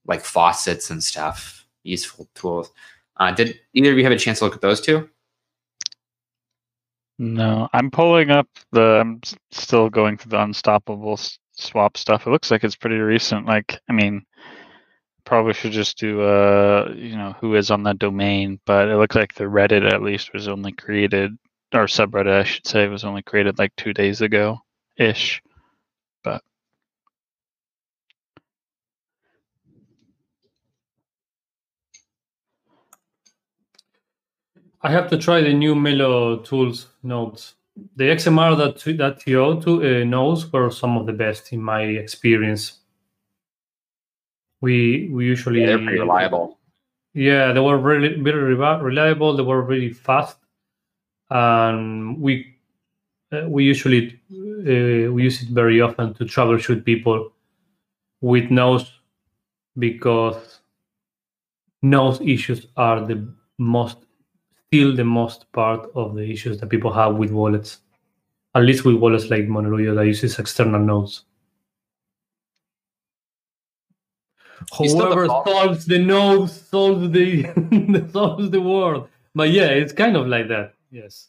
like 0.07 0.21
faucets 0.21 0.89
and 0.89 1.03
stuff, 1.03 1.65
useful 1.83 2.29
tools. 2.33 2.71
Uh, 3.19 3.31
did 3.31 3.59
either 3.73 3.91
of 3.91 3.97
you 3.97 4.03
have 4.03 4.13
a 4.13 4.17
chance 4.17 4.39
to 4.39 4.45
look 4.45 4.55
at 4.55 4.61
those 4.61 4.81
two? 4.81 5.09
No, 7.19 7.67
I'm 7.73 7.89
pulling 7.89 8.29
up 8.29 8.47
the. 8.71 8.99
I'm 8.99 9.21
still 9.51 9.89
going 9.89 10.17
through 10.17 10.31
the 10.31 10.43
unstoppable 10.43 11.19
swap 11.53 11.97
stuff. 11.97 12.27
It 12.27 12.29
looks 12.29 12.51
like 12.51 12.63
it's 12.63 12.75
pretty 12.75 12.97
recent. 12.97 13.47
Like, 13.47 13.79
I 13.89 13.93
mean, 13.93 14.23
probably 15.27 15.53
should 15.53 15.73
just 15.73 15.97
do 15.97 16.21
uh 16.21 16.89
you 16.95 17.17
know 17.17 17.35
who 17.41 17.53
is 17.55 17.69
on 17.69 17.83
that 17.83 17.99
domain 17.99 18.57
but 18.65 18.87
it 18.87 18.95
looks 18.95 19.13
like 19.13 19.33
the 19.33 19.43
reddit 19.43 19.85
at 19.91 20.01
least 20.01 20.31
was 20.33 20.47
only 20.47 20.71
created 20.71 21.37
or 21.73 21.83
subreddit 21.83 22.31
i 22.31 22.43
should 22.45 22.65
say 22.65 22.87
was 22.87 23.03
only 23.03 23.21
created 23.21 23.59
like 23.59 23.75
two 23.75 23.93
days 23.93 24.21
ago 24.21 24.57
ish 24.95 25.41
i 34.81 34.91
have 34.91 35.09
to 35.09 35.17
try 35.17 35.41
the 35.41 35.53
new 35.53 35.75
melo.tools 35.75 36.87
nodes 37.03 37.55
the 37.95 38.05
xmr 38.05 38.57
that 38.57 38.97
that 38.97 39.19
to 39.21 39.83
uh, 39.83 40.03
nodes 40.03 40.51
were 40.51 40.69
some 40.71 40.97
of 40.97 41.05
the 41.05 41.13
best 41.13 41.53
in 41.53 41.61
my 41.61 41.81
experience 41.81 42.79
we 44.61 45.09
we 45.11 45.25
usually 45.25 45.61
yeah, 45.61 45.67
they're 45.67 45.77
pretty 45.77 45.99
reliable. 45.99 46.57
Yeah, 47.13 47.51
they 47.53 47.59
were 47.59 47.77
really 47.77 48.19
very 48.19 48.55
reliable. 48.55 49.35
They 49.35 49.43
were 49.43 49.61
really 49.61 49.93
fast, 49.93 50.37
and 51.29 52.19
we 52.19 52.55
uh, 53.31 53.45
we 53.47 53.63
usually 53.65 54.19
uh, 54.31 55.11
we 55.11 55.23
use 55.23 55.41
it 55.41 55.49
very 55.49 55.81
often 55.81 56.13
to 56.15 56.25
troubleshoot 56.25 56.85
people 56.85 57.31
with 58.21 58.49
nodes 58.49 58.91
because 59.77 60.59
node 61.81 62.21
issues 62.21 62.65
are 62.75 63.05
the 63.05 63.27
most 63.57 63.97
still 64.67 64.95
the 64.95 65.03
most 65.03 65.51
part 65.51 65.89
of 65.95 66.15
the 66.15 66.23
issues 66.23 66.59
that 66.59 66.67
people 66.67 66.91
have 66.93 67.15
with 67.15 67.31
wallets. 67.31 67.79
At 68.55 68.63
least 68.63 68.85
with 68.85 68.95
wallets 68.95 69.29
like 69.29 69.47
Monerujo 69.47 69.95
that 69.95 70.05
uses 70.05 70.39
external 70.39 70.79
nodes. 70.79 71.23
whoever 74.75 75.27
solves 75.27 75.85
the 75.85 75.99
node 75.99 76.49
solves 76.49 77.09
the 77.11 78.09
solves 78.11 78.49
the 78.49 78.61
world. 78.61 79.07
But 79.35 79.49
yeah, 79.49 79.67
it's 79.67 79.93
kind 79.93 80.15
of 80.15 80.27
like 80.27 80.47
that. 80.49 80.73
Yes. 80.91 81.27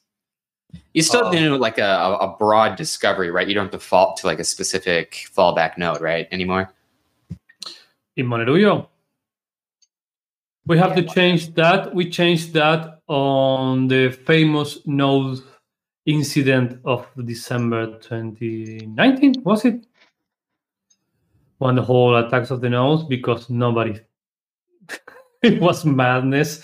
You 0.93 1.03
still 1.03 1.27
uh, 1.27 1.31
do 1.31 1.57
like 1.57 1.79
a, 1.79 2.19
a 2.21 2.37
broad 2.39 2.77
discovery, 2.77 3.31
right? 3.31 3.49
You 3.49 3.55
don't 3.55 3.71
default 3.71 4.19
to 4.19 4.27
like 4.27 4.39
a 4.39 4.45
specific 4.45 5.29
fallback 5.35 5.79
node, 5.79 6.01
right? 6.01 6.29
Anymore. 6.31 6.73
In 8.17 8.27
Monerujo. 8.27 8.87
We 10.67 10.77
have 10.79 10.95
to 10.97 11.03
change 11.03 11.55
that. 11.55 11.95
We 11.95 12.11
changed 12.11 12.53
that 12.55 12.98
on 13.09 13.89
the 13.89 14.11
famous 14.11 14.79
node 14.87 15.41
incident 16.07 16.81
of 16.85 17.07
December 17.25 17.99
2019, 17.99 19.35
was 19.45 19.65
it? 19.65 19.87
on 21.61 21.75
the 21.75 21.83
whole 21.83 22.17
attacks 22.17 22.51
of 22.51 22.61
the 22.61 22.71
nodes 22.71 23.05
because 23.05 23.51
nobody 23.51 23.99
it 25.43 25.61
was 25.61 25.85
madness 25.85 26.63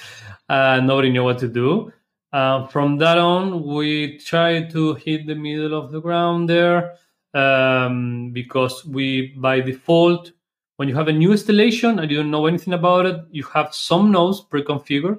uh, 0.48 0.80
nobody 0.82 1.10
knew 1.10 1.24
what 1.24 1.38
to 1.38 1.48
do 1.48 1.92
uh, 2.32 2.66
from 2.68 2.96
that 2.98 3.18
on 3.18 3.64
we 3.64 4.18
tried 4.18 4.70
to 4.70 4.94
hit 4.94 5.26
the 5.26 5.34
middle 5.34 5.74
of 5.74 5.90
the 5.90 6.00
ground 6.00 6.48
there 6.48 6.96
um, 7.34 8.30
because 8.32 8.84
we 8.84 9.34
by 9.38 9.60
default 9.60 10.32
when 10.76 10.88
you 10.88 10.94
have 10.94 11.08
a 11.08 11.12
new 11.12 11.32
installation 11.32 11.98
and 11.98 12.10
you 12.10 12.18
don't 12.18 12.30
know 12.30 12.46
anything 12.46 12.74
about 12.74 13.06
it 13.06 13.20
you 13.30 13.42
have 13.42 13.74
some 13.74 14.12
nodes 14.12 14.40
pre-configured 14.40 15.18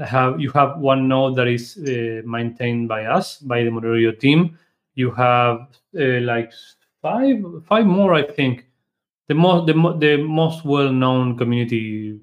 have 0.00 0.40
you 0.40 0.50
have 0.50 0.78
one 0.78 1.08
node 1.08 1.36
that 1.36 1.46
is 1.46 1.76
uh, 1.78 2.22
maintained 2.26 2.88
by 2.88 3.04
us 3.04 3.38
by 3.38 3.62
the 3.62 3.70
Monerujo 3.70 4.18
team 4.18 4.58
you 4.94 5.10
have 5.10 5.68
uh, 5.98 6.20
like 6.20 6.52
five 7.02 7.36
five 7.66 7.86
more 7.86 8.14
i 8.14 8.22
think 8.22 8.66
the 9.28 9.34
most 9.34 9.66
the, 9.66 9.74
the 9.98 10.16
most 10.16 10.64
well 10.64 10.92
known 10.92 11.36
community 11.36 12.18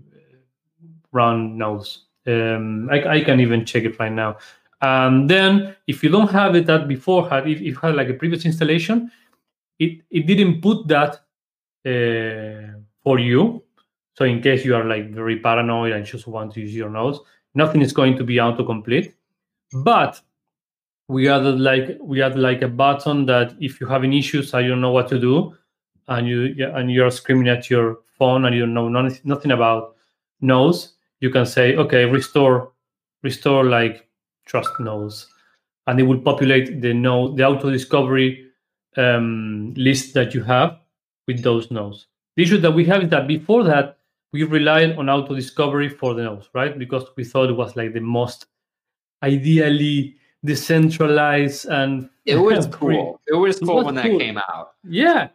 run 1.11 1.57
nodes. 1.57 2.05
Um, 2.25 2.89
I, 2.91 2.97
I 3.15 3.23
can 3.23 3.39
even 3.39 3.65
check 3.65 3.83
it 3.83 3.97
right 3.99 4.11
now. 4.11 4.37
And 4.81 5.29
then 5.29 5.75
if 5.87 6.03
you 6.03 6.09
don't 6.09 6.29
have 6.31 6.55
it 6.55 6.65
that 6.67 6.87
before 6.87 7.29
had 7.29 7.47
if, 7.47 7.59
if 7.59 7.73
you 7.75 7.75
had 7.75 7.95
like 7.95 8.09
a 8.09 8.13
previous 8.13 8.45
installation, 8.45 9.11
it 9.79 10.01
it 10.11 10.27
didn't 10.27 10.61
put 10.61 10.87
that 10.87 11.11
uh, 11.85 12.77
for 13.03 13.19
you. 13.19 13.63
So 14.17 14.25
in 14.25 14.41
case 14.41 14.65
you 14.65 14.75
are 14.75 14.83
like 14.83 15.11
very 15.11 15.39
paranoid 15.39 15.93
and 15.93 16.05
just 16.05 16.27
want 16.27 16.53
to 16.53 16.61
use 16.61 16.75
your 16.75 16.89
nodes, 16.89 17.19
nothing 17.57 17.81
is 17.81 17.91
going 17.91 18.15
to 18.17 18.23
be 18.23 18.35
autocomplete. 18.35 19.13
But 19.83 20.21
we 21.09 21.27
added 21.29 21.59
like 21.59 21.97
we 22.01 22.21
added 22.21 22.39
like 22.39 22.61
a 22.61 22.67
button 22.67 23.25
that 23.25 23.55
if 23.59 23.81
you 23.81 23.87
having 23.87 24.13
issues 24.13 24.53
and 24.53 24.63
you 24.63 24.69
don't 24.71 24.81
know 24.81 24.91
what 24.91 25.09
to 25.09 25.19
do, 25.19 25.57
and 26.07 26.27
you 26.27 26.39
and 26.75 26.91
you're 26.91 27.11
screaming 27.11 27.49
at 27.49 27.69
your 27.69 27.99
phone 28.17 28.45
and 28.45 28.55
you 28.55 28.61
don't 28.61 28.73
know 28.73 29.09
nothing 29.23 29.51
about 29.51 29.95
nodes, 30.41 30.93
you 31.19 31.29
can 31.29 31.45
say, 31.45 31.75
okay, 31.75 32.05
restore, 32.05 32.71
restore 33.23 33.65
like 33.65 34.07
trust 34.45 34.79
nodes, 34.79 35.27
and 35.87 35.99
it 35.99 36.03
will 36.03 36.19
populate 36.19 36.81
the 36.81 36.93
node, 36.93 37.37
the 37.37 37.45
auto 37.45 37.69
discovery 37.69 38.45
um, 38.95 39.73
list 39.75 40.13
that 40.13 40.33
you 40.33 40.43
have 40.43 40.79
with 41.27 41.43
those 41.43 41.69
nodes. 41.71 42.07
The 42.35 42.43
issue 42.43 42.57
that 42.59 42.71
we 42.71 42.85
have 42.85 43.03
is 43.03 43.09
that 43.09 43.27
before 43.27 43.63
that 43.65 43.97
we 44.33 44.43
relied 44.43 44.97
on 44.97 45.09
auto 45.09 45.35
discovery 45.35 45.89
for 45.89 46.13
the 46.13 46.23
nodes, 46.23 46.49
right? 46.53 46.77
Because 46.77 47.05
we 47.15 47.23
thought 47.23 47.49
it 47.49 47.53
was 47.53 47.75
like 47.75 47.93
the 47.93 48.01
most 48.01 48.47
ideally 49.23 50.15
decentralized 50.43 51.65
and 51.67 52.09
It 52.25 52.35
was 52.35 52.67
cool. 52.71 53.19
It 53.27 53.35
was 53.35 53.57
It 53.57 53.65
cool 53.65 53.75
was 53.77 53.85
when 53.85 53.95
that 53.95 54.03
came 54.05 54.37
out. 54.37 54.73
Yeah, 54.83 55.29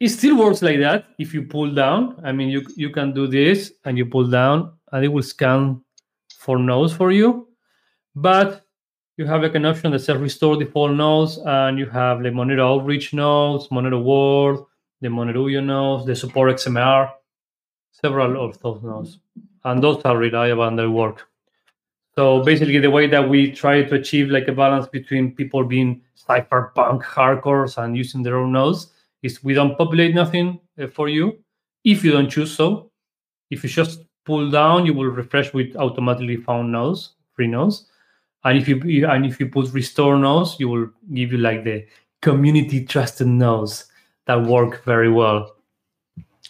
it 0.00 0.08
still 0.08 0.36
works 0.38 0.62
like 0.62 0.78
that. 0.80 1.06
If 1.18 1.34
you 1.34 1.42
pull 1.42 1.72
down, 1.74 2.20
I 2.24 2.32
mean, 2.32 2.48
you 2.48 2.62
you 2.76 2.90
can 2.90 3.12
do 3.12 3.26
this 3.26 3.72
and 3.84 3.98
you 3.98 4.06
pull 4.06 4.28
down, 4.28 4.72
and 4.92 5.04
it 5.04 5.08
will 5.08 5.22
scan 5.22 5.82
for 6.38 6.58
nodes 6.58 6.92
for 6.92 7.10
you. 7.10 7.48
But 8.14 8.64
you 9.16 9.26
have 9.26 9.42
like 9.42 9.54
an 9.54 9.64
option 9.64 9.92
that 9.92 10.00
says 10.00 10.18
restore 10.18 10.56
default 10.56 10.92
nodes, 10.92 11.38
and 11.44 11.78
you 11.78 11.86
have 11.86 12.20
like 12.20 12.32
Monero 12.32 12.68
outreach 12.74 13.12
nodes, 13.12 13.68
Monero 13.68 14.02
World, 14.02 14.66
the 15.00 15.08
Monerujo 15.08 15.62
nodes, 15.64 16.06
the 16.06 16.14
support 16.14 16.54
XMR, 16.56 17.10
several 18.00 18.44
of 18.44 18.58
those 18.60 18.82
nodes, 18.82 19.18
and 19.64 19.82
those 19.82 20.02
are 20.04 20.16
reliable 20.16 20.64
and 20.64 20.78
they 20.78 20.86
work. 20.86 21.28
So 22.14 22.42
basically, 22.42 22.78
the 22.78 22.90
way 22.90 23.06
that 23.08 23.28
we 23.28 23.52
try 23.52 23.82
to 23.82 23.94
achieve 23.94 24.30
like 24.30 24.48
a 24.48 24.52
balance 24.52 24.86
between 24.86 25.34
people 25.34 25.64
being 25.64 26.00
cypherpunk 26.16 27.02
hardcores 27.02 27.76
and 27.76 27.96
using 27.96 28.22
their 28.22 28.38
own 28.38 28.52
nodes 28.52 28.92
is 29.22 29.44
we 29.44 29.54
don't 29.54 29.76
populate 29.76 30.14
nothing 30.14 30.58
uh, 30.80 30.86
for 30.86 31.08
you 31.08 31.38
if 31.84 32.04
you 32.04 32.12
don't 32.12 32.30
choose 32.30 32.54
so. 32.54 32.90
If 33.50 33.62
you 33.62 33.68
just 33.68 34.00
pull 34.24 34.50
down, 34.50 34.86
you 34.86 34.94
will 34.94 35.06
refresh 35.06 35.52
with 35.52 35.76
automatically 35.76 36.36
found 36.36 36.72
nodes, 36.72 37.14
free 37.34 37.46
nodes. 37.46 37.86
And 38.44 38.58
if 38.58 38.68
you 38.68 39.08
and 39.08 39.26
if 39.26 39.38
you 39.40 39.48
put 39.48 39.72
restore 39.72 40.18
nodes, 40.18 40.56
you 40.58 40.68
will 40.68 40.88
give 41.12 41.32
you 41.32 41.38
like 41.38 41.64
the 41.64 41.86
community 42.22 42.84
trusted 42.84 43.26
nodes 43.26 43.86
that 44.26 44.42
work 44.42 44.84
very 44.84 45.10
well. 45.10 45.55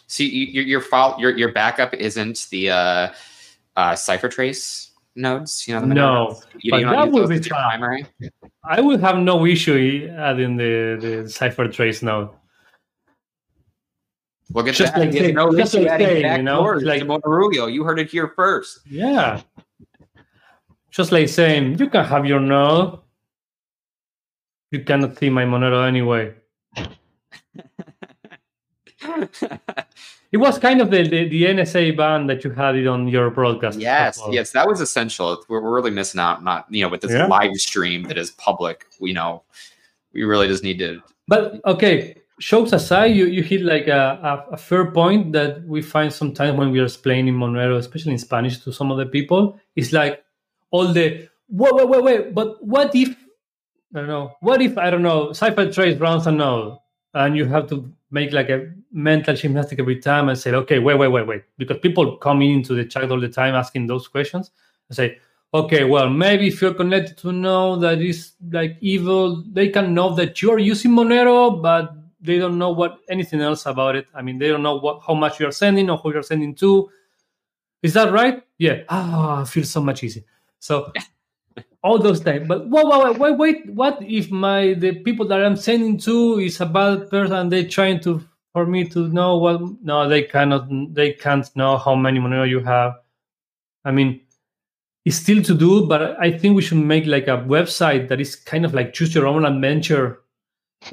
See, 0.08 0.28
you, 0.28 0.46
your 0.46 0.64
your 0.64 0.80
file, 0.80 1.16
your 1.18 1.36
your 1.36 1.52
backup 1.52 1.92
isn't 1.94 2.46
the 2.50 2.70
uh, 2.70 3.12
uh, 3.76 3.92
CipherTrace 3.92 4.90
nodes. 5.16 5.66
You 5.66 5.74
know 5.74 5.80
the 5.80 5.86
No. 5.94 6.40
You, 6.60 6.70
but 6.70 6.80
you 6.80 6.86
that 6.90 7.10
would 7.10 7.28
be 7.28 7.34
as 7.36 7.46
your 7.46 7.56
fun. 7.56 7.68
primary. 7.70 8.06
I 8.64 8.80
will 8.80 8.98
have 8.98 9.18
no 9.18 9.44
issue 9.46 10.08
adding 10.16 10.56
the 10.56 10.96
the 11.00 11.08
CipherTrace 11.26 12.02
node. 12.02 12.30
We'll 14.52 14.64
get 14.64 14.76
Just 14.76 14.94
that. 14.94 15.00
like 15.00 15.12
say- 15.12 15.32
no 15.32 15.50
just 15.56 15.74
issue 15.74 15.86
like 15.88 16.00
saying, 16.00 16.36
you 16.36 16.42
know, 16.44 16.62
like- 16.62 17.00
to 17.00 17.06
Monerujo. 17.06 17.72
You 17.72 17.82
heard 17.82 17.98
it 17.98 18.08
here 18.08 18.28
first. 18.36 18.80
Yeah. 18.86 19.40
Just 20.92 21.10
like 21.10 21.28
saying, 21.28 21.78
you 21.78 21.90
can 21.90 22.04
have 22.04 22.24
your 22.26 22.38
node. 22.40 23.00
You 24.70 24.84
cannot 24.84 25.18
see 25.18 25.30
my 25.30 25.44
Monero 25.44 25.86
anyway. 25.86 26.32
It 30.32 30.38
was 30.38 30.58
kind 30.58 30.80
of 30.80 30.90
the, 30.90 31.02
the, 31.08 31.28
the 31.28 31.44
NSA 31.44 31.96
ban 31.96 32.26
that 32.26 32.42
you 32.42 32.50
had 32.50 32.74
it 32.74 32.86
on 32.88 33.06
your 33.08 33.30
broadcast. 33.30 33.78
yes, 33.78 34.18
well. 34.18 34.34
yes, 34.34 34.50
that 34.50 34.66
was 34.66 34.80
essential. 34.80 35.42
We're, 35.48 35.62
we're 35.62 35.74
really 35.76 35.92
missing 35.92 36.20
out. 36.20 36.42
Not 36.42 36.66
you 36.68 36.82
know 36.82 36.88
with 36.88 37.00
this 37.00 37.12
Yeah. 37.12 37.26
live 37.26 37.54
stream 37.54 38.02
that 38.08 38.18
is 38.18 38.32
public. 38.32 38.86
You 39.00 39.14
know, 39.14 39.44
we 40.12 40.24
really 40.24 40.48
just 40.48 40.64
need 40.64 40.78
to. 40.80 41.00
But 41.28 41.64
okay, 41.64 42.16
jokes 42.40 42.72
aside, 42.72 43.14
you, 43.16 43.26
you 43.26 43.42
hit 43.44 43.62
like 43.62 43.86
a, 43.86 44.44
a, 44.50 44.54
a 44.54 44.56
fair 44.56 44.90
point 44.90 45.32
that 45.32 45.62
we 45.64 45.80
find 45.80 46.12
sometimes 46.12 46.58
when 46.58 46.70
we 46.72 46.80
are 46.80 46.84
explaining 46.84 47.34
Monero, 47.34 47.78
especially 47.78 48.12
in 48.12 48.18
Spanish 48.18 48.58
to 48.64 48.72
some 48.72 48.90
other 48.90 49.06
people. 49.06 49.58
It's 49.76 49.92
like 49.92 50.22
all 50.72 50.88
the 50.92 51.28
wait, 51.48 51.74
wait, 51.74 51.88
wait, 51.88 52.02
wait. 52.02 52.34
But 52.34 52.62
what 52.66 52.94
if 52.96 53.10
I 53.94 54.00
don't 54.00 54.08
know? 54.08 54.32
What 54.40 54.60
if 54.60 54.76
I 54.76 54.90
don't 54.90 55.02
know? 55.02 55.32
Cipher 55.32 55.70
Trace 55.70 55.98
runs 55.98 56.26
a 56.26 56.32
node, 56.32 56.78
and 57.16 57.36
you 57.36 57.46
have 57.46 57.66
to 57.68 57.90
make 58.10 58.32
like 58.32 58.50
a 58.50 58.70
mental 58.92 59.34
gymnastic 59.34 59.78
every 59.78 59.98
time 59.98 60.28
and 60.28 60.38
say, 60.38 60.52
okay, 60.52 60.78
wait, 60.78 60.98
wait, 60.98 61.08
wait, 61.08 61.26
wait, 61.26 61.42
because 61.56 61.78
people 61.78 62.16
come 62.18 62.42
into 62.42 62.74
the 62.74 62.84
chat 62.84 63.10
all 63.10 63.18
the 63.18 63.28
time 63.28 63.54
asking 63.54 63.86
those 63.86 64.06
questions. 64.06 64.50
I 64.90 64.94
say, 64.94 65.18
okay, 65.54 65.84
well, 65.84 66.10
maybe 66.10 66.48
if 66.48 66.60
you're 66.60 66.74
connected 66.74 67.16
to 67.18 67.32
know 67.32 67.76
that 67.76 68.02
is 68.02 68.32
like 68.50 68.76
evil, 68.80 69.42
they 69.50 69.68
can 69.70 69.94
know 69.94 70.14
that 70.14 70.42
you're 70.42 70.58
using 70.58 70.90
Monero, 70.92 71.60
but 71.60 71.94
they 72.20 72.38
don't 72.38 72.58
know 72.58 72.70
what 72.70 72.98
anything 73.08 73.40
else 73.40 73.64
about 73.64 73.96
it. 73.96 74.06
I 74.14 74.20
mean, 74.20 74.38
they 74.38 74.48
don't 74.48 74.62
know 74.62 74.76
what 74.76 75.00
how 75.06 75.14
much 75.14 75.40
you're 75.40 75.52
sending 75.52 75.88
or 75.88 75.96
who 75.96 76.12
you're 76.12 76.22
sending 76.22 76.54
to. 76.56 76.90
Is 77.82 77.94
that 77.94 78.12
right? 78.12 78.42
Yeah. 78.58 78.82
Ah, 78.90 79.44
feels 79.44 79.70
so 79.70 79.82
much 79.82 80.02
easier. 80.02 80.24
So 80.58 80.92
all 81.82 81.98
those 81.98 82.20
things. 82.20 82.46
But 82.48 82.68
wait, 82.68 82.84
wait, 82.84 83.18
wait, 83.18 83.38
wait. 83.38 83.70
What 83.70 83.98
if 84.02 84.30
my 84.30 84.74
the 84.74 84.92
people 85.06 85.26
that 85.28 85.44
I'm 85.44 85.56
sending 85.56 85.98
to 85.98 86.38
is 86.40 86.60
a 86.60 86.66
bad 86.66 87.10
person 87.10 87.48
they're 87.48 87.68
trying 87.68 88.00
to 88.00 88.20
for 88.52 88.66
me 88.66 88.88
to 88.88 89.08
know 89.08 89.36
what? 89.36 89.60
No, 89.82 90.08
they 90.08 90.22
cannot. 90.22 90.68
They 90.94 91.12
can't 91.12 91.48
know 91.56 91.78
how 91.78 91.94
many 91.94 92.18
Monero 92.18 92.48
you 92.48 92.60
have. 92.60 92.94
I 93.84 93.92
mean, 93.92 94.20
it's 95.04 95.16
still 95.16 95.42
to 95.44 95.54
do, 95.54 95.86
but 95.86 96.18
I 96.20 96.36
think 96.36 96.56
we 96.56 96.62
should 96.62 96.78
make 96.78 97.06
like 97.06 97.28
a 97.28 97.38
website 97.46 98.08
that 98.08 98.20
is 98.20 98.34
kind 98.34 98.64
of 98.64 98.74
like 98.74 98.92
choose 98.92 99.14
your 99.14 99.28
own 99.28 99.44
adventure 99.44 100.22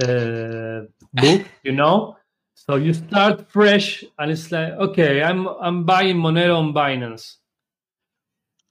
uh, 0.03 0.81
book, 1.13 1.41
you 1.63 1.71
know. 1.71 2.17
So 2.53 2.75
you 2.75 2.93
start 2.93 3.49
fresh, 3.49 4.03
and 4.19 4.31
it's 4.31 4.51
like, 4.51 4.73
okay, 4.73 5.23
I'm 5.23 5.47
I'm 5.47 5.85
buying 5.85 6.17
Monero 6.17 6.57
on 6.59 6.73
Binance. 6.73 7.37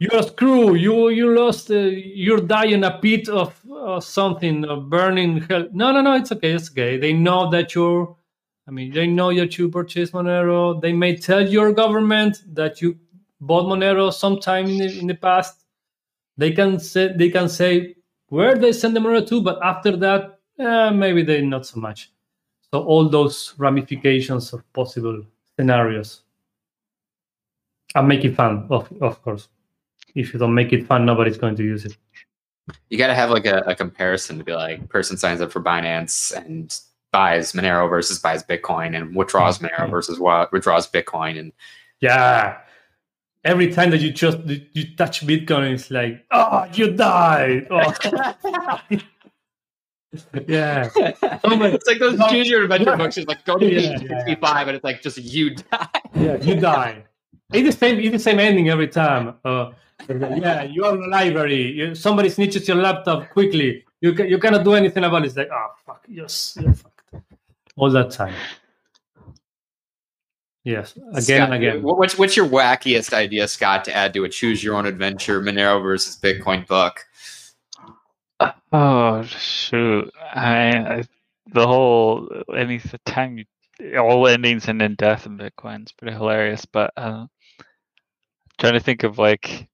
You're 0.02 0.18
a 0.18 0.22
screw. 0.24 0.74
You 0.74 1.10
you 1.10 1.32
lost. 1.32 1.70
Uh, 1.70 1.74
you're 2.24 2.40
dying 2.40 2.82
a 2.82 2.98
pit 2.98 3.28
of 3.28 3.54
uh, 3.70 4.00
something, 4.00 4.64
of 4.64 4.90
burning 4.90 5.42
hell. 5.42 5.68
No, 5.72 5.92
no, 5.92 6.00
no. 6.00 6.14
It's 6.14 6.32
okay. 6.32 6.54
It's 6.54 6.70
okay. 6.72 6.96
They 6.98 7.12
know 7.12 7.48
that 7.50 7.76
you're. 7.76 8.16
I 8.66 8.72
mean, 8.72 8.92
they 8.92 9.06
know 9.06 9.32
that 9.32 9.56
you 9.58 9.68
purchased 9.68 10.12
Monero. 10.12 10.80
They 10.82 10.92
may 10.92 11.14
tell 11.16 11.48
your 11.48 11.72
government 11.72 12.42
that 12.52 12.82
you 12.82 12.98
bought 13.40 13.66
Monero 13.66 14.12
sometime 14.12 14.66
in 14.66 14.78
the, 14.78 14.98
in 14.98 15.06
the 15.06 15.14
past. 15.14 15.66
They 16.36 16.50
can 16.50 16.80
say 16.80 17.12
they 17.16 17.30
can 17.30 17.48
say 17.48 17.94
where 18.26 18.56
they 18.56 18.72
send 18.72 18.96
the 18.96 19.00
Monero 19.00 19.24
to, 19.28 19.40
but 19.40 19.62
after 19.62 19.96
that, 19.98 20.40
eh, 20.58 20.90
maybe 20.90 21.22
they 21.22 21.42
not 21.42 21.64
so 21.64 21.78
much. 21.78 22.10
So 22.72 22.82
all 22.82 23.08
those 23.08 23.54
ramifications 23.56 24.52
of 24.52 24.64
possible 24.72 25.22
scenarios. 25.56 26.22
I'm 27.94 28.08
making 28.08 28.34
fun, 28.34 28.66
of, 28.68 28.92
of 29.00 29.22
course. 29.22 29.48
If 30.14 30.32
you 30.32 30.38
don't 30.38 30.54
make 30.54 30.72
it 30.72 30.86
fun, 30.86 31.04
nobody's 31.06 31.38
going 31.38 31.56
to 31.56 31.62
use 31.62 31.84
it. 31.84 31.96
You 32.90 32.98
got 32.98 33.08
to 33.08 33.14
have 33.14 33.30
like 33.30 33.46
a, 33.46 33.58
a 33.66 33.74
comparison 33.74 34.38
to 34.38 34.44
be 34.44 34.52
like, 34.54 34.88
person 34.88 35.16
signs 35.16 35.40
up 35.40 35.50
for 35.50 35.62
Binance 35.62 36.34
and 36.36 36.74
buys 37.12 37.52
Monero 37.52 37.88
versus 37.88 38.18
buys 38.18 38.42
Bitcoin 38.42 38.96
and 38.96 39.14
withdraws 39.14 39.58
Monero 39.58 39.90
versus 39.90 40.18
wa- 40.18 40.46
withdraws 40.52 40.88
Bitcoin, 40.90 41.38
and 41.38 41.52
Yeah. 42.00 42.58
Every 43.44 43.72
time 43.72 43.90
that 43.90 43.98
you 44.00 44.12
just 44.12 44.38
you 44.46 44.94
touch 44.96 45.26
Bitcoin, 45.26 45.72
it's 45.74 45.90
like, 45.90 46.24
oh, 46.30 46.66
you 46.72 46.92
died. 46.92 47.66
Oh. 50.34 50.38
yeah. 50.46 50.90
it's 50.96 51.86
like 51.86 51.98
those 51.98 52.18
your 52.46 52.64
adventure 52.64 52.96
books. 52.96 53.16
It's 53.16 53.26
like 53.26 53.44
go 53.46 53.56
to 53.56 53.64
Yeah, 53.64 53.98
page 53.98 54.10
yeah. 54.10 54.60
and 54.60 54.70
it's 54.70 54.84
like 54.84 55.00
just 55.00 55.16
you 55.16 55.54
die. 55.54 55.88
Yeah, 56.14 56.36
you 56.36 56.54
die. 56.60 57.04
It's 57.52 57.74
the 57.74 57.78
same. 57.78 57.98
It's 57.98 58.12
the 58.12 58.18
same 58.18 58.38
ending 58.38 58.68
every 58.68 58.88
time. 58.88 59.34
Uh, 59.44 59.70
yeah, 60.08 60.62
you 60.62 60.84
are 60.84 60.94
in 60.94 61.00
the 61.00 61.08
library. 61.08 61.72
You, 61.72 61.94
somebody 61.94 62.28
snitches 62.28 62.66
your 62.66 62.76
laptop 62.76 63.30
quickly. 63.30 63.84
You 64.00 64.12
can, 64.12 64.28
you 64.28 64.38
cannot 64.38 64.64
do 64.64 64.74
anything 64.74 65.04
about 65.04 65.22
it. 65.22 65.26
It's 65.26 65.36
like, 65.36 65.50
oh 65.52 65.68
fuck, 65.86 66.04
yes, 66.08 66.56
you're 66.60 66.74
fucked. 66.74 67.02
All 67.76 67.90
that 67.90 68.10
time. 68.10 68.34
Yes, 70.64 70.92
again 71.14 71.22
Scott, 71.22 71.40
and 71.40 71.54
again. 71.54 71.82
What's 71.82 72.18
what's 72.18 72.36
your 72.36 72.46
wackiest 72.46 73.12
idea, 73.12 73.48
Scott, 73.48 73.84
to 73.86 73.96
add 73.96 74.14
to 74.14 74.24
a 74.24 74.28
choose 74.28 74.62
your 74.62 74.76
own 74.76 74.86
adventure 74.86 75.40
Monero 75.40 75.82
versus 75.82 76.16
Bitcoin 76.16 76.66
book? 76.66 77.04
Oh 78.72 79.22
shoot! 79.24 80.12
I, 80.34 80.68
I 80.76 81.04
the 81.52 81.66
whole 81.66 82.28
any 82.56 82.80
time 83.04 83.38
you 83.38 83.44
all 83.98 84.26
endings 84.28 84.68
end 84.68 84.82
in 84.82 84.94
death 84.94 85.26
in 85.26 85.38
Bitcoin. 85.38 85.82
It's 85.82 85.92
pretty 85.92 86.14
hilarious. 86.14 86.64
But 86.64 86.92
uh, 86.96 87.26
trying 88.58 88.74
to 88.74 88.80
think 88.80 89.02
of 89.02 89.18
like 89.18 89.68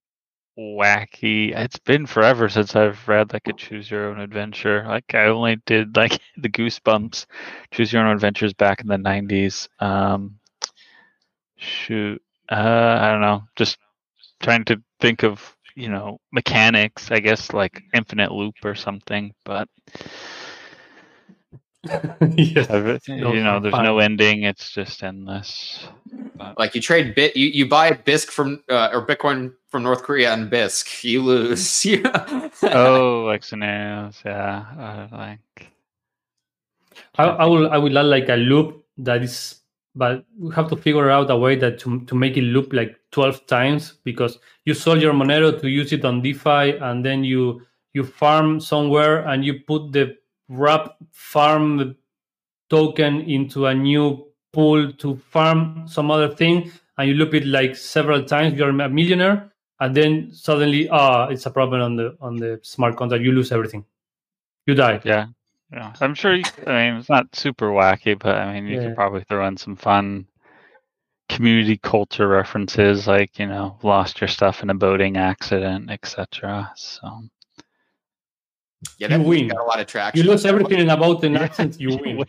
wacky. 0.59 1.57
It's 1.57 1.79
been 1.79 2.07
forever 2.07 2.49
since 2.49 2.75
I've 2.75 3.07
read 3.09 3.33
like 3.33 3.47
a 3.49 3.53
choose 3.53 3.91
your 3.91 4.09
own 4.09 4.21
adventure. 4.21 4.85
Like 4.87 5.15
I 5.15 5.27
only 5.27 5.57
did 5.67 5.97
like 5.97 6.21
the 6.37 6.49
Goosebumps 6.49 7.27
choose 7.73 7.93
your 7.93 8.05
own 8.05 8.13
adventures 8.13 8.53
back 8.55 8.81
in 8.81 8.89
the 8.89 8.97
'90s. 8.97 9.69
Um, 9.81 10.39
shoot, 11.57 12.21
uh, 12.51 12.99
I 13.01 13.11
don't 13.11 13.21
know. 13.21 13.45
Just 13.57 13.79
trying 14.41 14.65
to 14.67 14.83
think 15.01 15.23
of 15.23 15.57
you 15.75 15.89
know 15.89 16.19
mechanics. 16.33 17.11
I 17.11 17.21
guess 17.21 17.53
like 17.53 17.83
infinite 17.95 18.33
loop 18.33 18.57
or 18.65 18.75
something. 18.75 19.35
But 19.45 19.69
yes. 22.37 23.07
you 23.07 23.43
know, 23.43 23.61
there's 23.61 23.73
fun. 23.73 23.85
no 23.85 23.99
ending. 23.99 24.43
It's 24.43 24.73
just 24.73 25.03
endless. 25.03 25.87
But 26.37 26.59
Like 26.59 26.75
you 26.75 26.81
trade 26.81 27.15
bit, 27.15 27.37
you, 27.37 27.49
you 27.49 27.69
buy 27.69 27.93
Bisq 27.93 28.29
from 28.31 28.63
uh, 28.69 28.91
or 28.93 29.07
Bitcoin 29.07 29.53
from 29.69 29.85
North 29.85 30.03
Korea 30.03 30.33
and 30.33 30.51
Bisq, 30.51 31.05
you 31.05 31.23
lose. 31.23 31.87
Oh, 32.63 33.25
like 33.27 33.45
scenarios, 33.45 34.21
yeah. 34.25 35.09
Uh, 35.13 35.17
like 35.17 35.73
I, 37.17 37.25
I 37.25 37.45
will 37.47 37.71
I 37.71 37.79
will 37.79 37.97
add 37.97 38.07
like 38.07 38.29
a 38.29 38.37
loop 38.37 38.85
that 38.99 39.23
is 39.23 39.61
but 39.95 40.25
we 40.39 40.55
have 40.55 40.69
to 40.69 40.77
figure 40.77 41.11
out 41.11 41.31
a 41.31 41.37
way 41.37 41.57
that 41.57 41.79
to, 41.81 42.01
to 42.05 42.15
make 42.15 42.37
it 42.37 42.43
loop 42.43 42.73
like 42.73 42.97
12 43.11 43.47
times 43.47 43.95
because 44.05 44.39
you 44.65 44.73
sold 44.73 45.03
your 45.03 45.13
Monero 45.13 45.61
to 45.61 45.69
use 45.69 45.93
it 45.93 46.05
on 46.05 46.23
DeFi 46.23 46.79
and 46.81 47.05
then 47.05 47.25
you 47.25 47.63
you 47.95 48.05
farm 48.05 48.61
somewhere 48.61 49.27
and 49.27 49.45
you 49.45 49.61
put 49.67 49.93
the 49.93 50.17
wrap 50.49 50.97
farm 51.13 51.97
token 52.71 53.21
into 53.23 53.67
a 53.67 53.75
new 53.75 54.27
pool 54.53 54.93
to 54.95 55.17
farm 55.17 55.87
some 55.89 56.11
other 56.11 56.29
thing 56.29 56.71
and 56.97 57.09
you 57.09 57.15
loop 57.15 57.35
it 57.35 57.47
like 57.47 57.77
several 57.77 58.23
times 58.25 58.59
you're 58.59 58.71
a 58.71 58.89
millionaire 58.89 59.53
and 59.81 59.95
then 59.95 60.31
suddenly 60.33 60.89
ah 60.91 61.29
it's 61.29 61.47
a 61.47 61.51
problem 61.51 61.81
on 61.83 61.97
the 61.97 62.17
on 62.21 62.37
the 62.37 62.59
smart 62.63 62.97
contract 62.97 63.23
you 63.25 63.33
lose 63.33 63.53
everything 63.53 63.85
you 64.67 64.75
die 64.75 65.01
yeah. 65.05 65.27
Yeah. 65.71 65.93
I'm 66.01 66.15
sure 66.15 66.35
you 66.35 66.45
I 66.67 66.91
mean 66.91 66.97
it's 67.01 67.11
not 67.11 67.35
super 67.37 67.69
wacky, 67.71 68.19
but 68.19 68.37
I 68.37 68.53
mean 68.53 68.67
you 68.67 68.77
Yeah. 68.77 68.85
could 68.85 68.95
probably 68.95 69.25
throw 69.25 69.47
in 69.47 69.57
some 69.59 69.77
fun 69.77 70.27
community 71.29 71.77
culture 71.77 72.27
references 72.27 73.07
like, 73.07 73.39
you 73.39 73.47
know, 73.47 73.79
lost 73.83 74.21
your 74.21 74.29
stuff 74.29 74.63
in 74.63 74.71
a 74.71 74.75
boating 74.75 75.19
accident, 75.19 75.91
etc. 75.91 76.73
So 76.77 77.07
yeah, 78.99 79.09
You 79.09 79.19
that 79.19 79.21
win. 79.25 79.49
got 79.49 79.59
a 79.61 79.65
lot 79.65 79.81
of 79.81 80.15
you 80.17 80.23
lose 80.23 80.45
everything 80.45 80.79
in 80.79 80.91
about 80.91 81.25
an 81.25 81.37
accent 81.45 81.81
you 81.81 81.97
win 81.97 82.25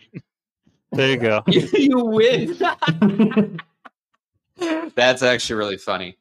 There 0.92 1.10
you 1.10 1.16
go. 1.18 1.42
you 1.46 2.04
win. 2.04 2.58
That's 4.96 5.22
actually 5.22 5.56
really 5.56 5.76
funny. 5.76 6.16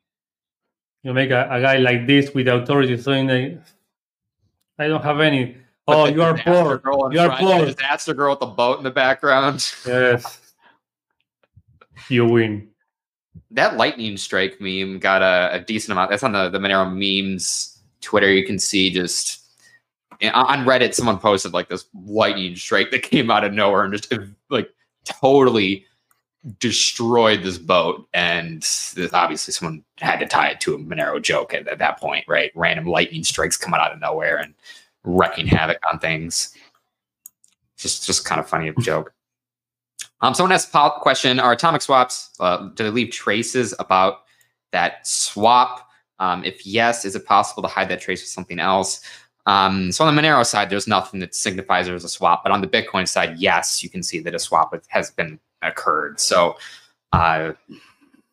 you 1.04 1.14
make 1.14 1.32
a, 1.32 1.48
a 1.50 1.62
guy 1.62 1.78
like 1.78 2.06
this 2.06 2.34
with 2.34 2.48
authority 2.48 2.96
saying 2.98 3.28
like, 3.28 3.60
I 4.78 4.88
don't 4.88 5.04
have 5.04 5.20
any. 5.20 5.58
Oh, 5.88 6.06
you 6.06 6.22
are 6.22 6.34
disaster 6.34 6.78
poor. 6.78 7.12
You 7.12 7.20
are 7.20 7.26
front, 7.28 7.42
the 7.42 7.48
poor. 7.58 7.66
Disaster 7.66 8.14
girl 8.14 8.30
with 8.32 8.40
the 8.42 8.46
boat 8.46 8.78
in 8.78 8.84
the 8.84 8.92
background. 8.92 9.74
Yes. 9.86 10.54
You 12.08 12.26
win. 12.26 12.70
That 13.52 13.76
lightning 13.78 14.16
strike 14.18 14.62
meme 14.62 15.00
got 15.00 15.24
a, 15.24 15.56
a 15.56 15.60
decent 15.60 15.92
amount. 15.94 16.12
That's 16.12 16.22
on 16.24 16.32
the 16.32 16.50
the 16.50 16.60
Monero 16.60 16.86
memes 16.94 17.82
Twitter. 18.02 18.32
You 18.32 18.46
can 18.46 18.60
see 18.60 18.92
just 18.92 19.40
and 19.40 19.49
on 20.22 20.66
Reddit, 20.66 20.94
someone 20.94 21.18
posted 21.18 21.54
like 21.54 21.70
this 21.70 21.86
lightning 21.94 22.56
strike 22.56 22.92
that 22.92 23.04
came 23.04 23.32
out 23.32 23.44
of 23.44 23.54
nowhere 23.54 23.84
and 23.84 23.94
just 23.94 24.14
like 24.50 24.70
totally 25.06 25.86
destroyed 26.60 27.44
this 27.44 27.58
boat. 27.58 28.08
And 28.14 28.68
obviously, 29.14 29.54
someone 29.54 29.84
had 29.98 30.20
to 30.20 30.26
tie 30.26 30.50
it 30.50 30.62
to 30.62 30.76
a 30.76 30.78
Monero 30.78 31.22
joke 31.22 31.54
at, 31.54 31.68
at 31.68 31.80
that 31.80 32.00
point, 32.00 32.26
right? 32.28 32.52
Random 32.56 32.86
lightning 32.86 33.24
strikes 33.24 33.58
coming 33.58 33.80
out 33.80 33.92
of 33.92 34.00
nowhere 34.00 34.38
and 34.38 34.54
wrecking 35.04 35.48
havoc 35.48 35.80
on 35.92 36.00
things. 36.00 36.54
Just, 37.78 38.06
just 38.06 38.26
kind 38.26 38.42
of 38.42 38.50
funny 38.50 38.68
of 38.68 38.78
a 38.78 38.82
joke. 38.82 39.14
Um, 40.22 40.34
someone 40.34 40.52
asked 40.52 40.74
a 40.74 40.92
question: 41.00 41.40
Are 41.40 41.54
atomic 41.54 41.82
swaps? 41.82 42.32
Uh, 42.40 42.70
do 42.76 42.84
they 42.84 42.90
leave 42.90 43.12
traces 43.12 43.74
about 43.80 44.24
that 44.72 45.08
swap? 45.08 45.88
Um, 46.20 46.44
if 46.44 46.66
yes, 46.66 47.06
is 47.06 47.16
it 47.16 47.26
possible 47.26 47.64
to 47.64 47.70
hide 47.70 47.88
that 47.90 48.02
trace 48.02 48.22
with 48.22 48.30
something 48.30 48.60
else? 48.60 49.02
Um, 49.50 49.92
so 49.92 50.06
on 50.06 50.16
the 50.16 50.22
Monero 50.22 50.46
side, 50.46 50.70
there's 50.70 50.88
nothing 50.88 51.20
that 51.22 51.34
signifies 51.34 51.88
there's 51.88 52.04
a 52.04 52.10
swap, 52.10 52.44
but 52.44 52.52
on 52.52 52.62
the 52.62 52.68
Bitcoin 52.68 53.08
side, 53.08 53.38
yes, 53.40 53.82
you 53.82 53.90
can 53.90 54.04
see 54.04 54.20
that 54.20 54.36
a 54.36 54.40
swap 54.40 54.76
has 54.90 55.10
been 55.10 55.40
occurred. 55.64 56.20
So 56.20 56.56
uh, 57.14 57.54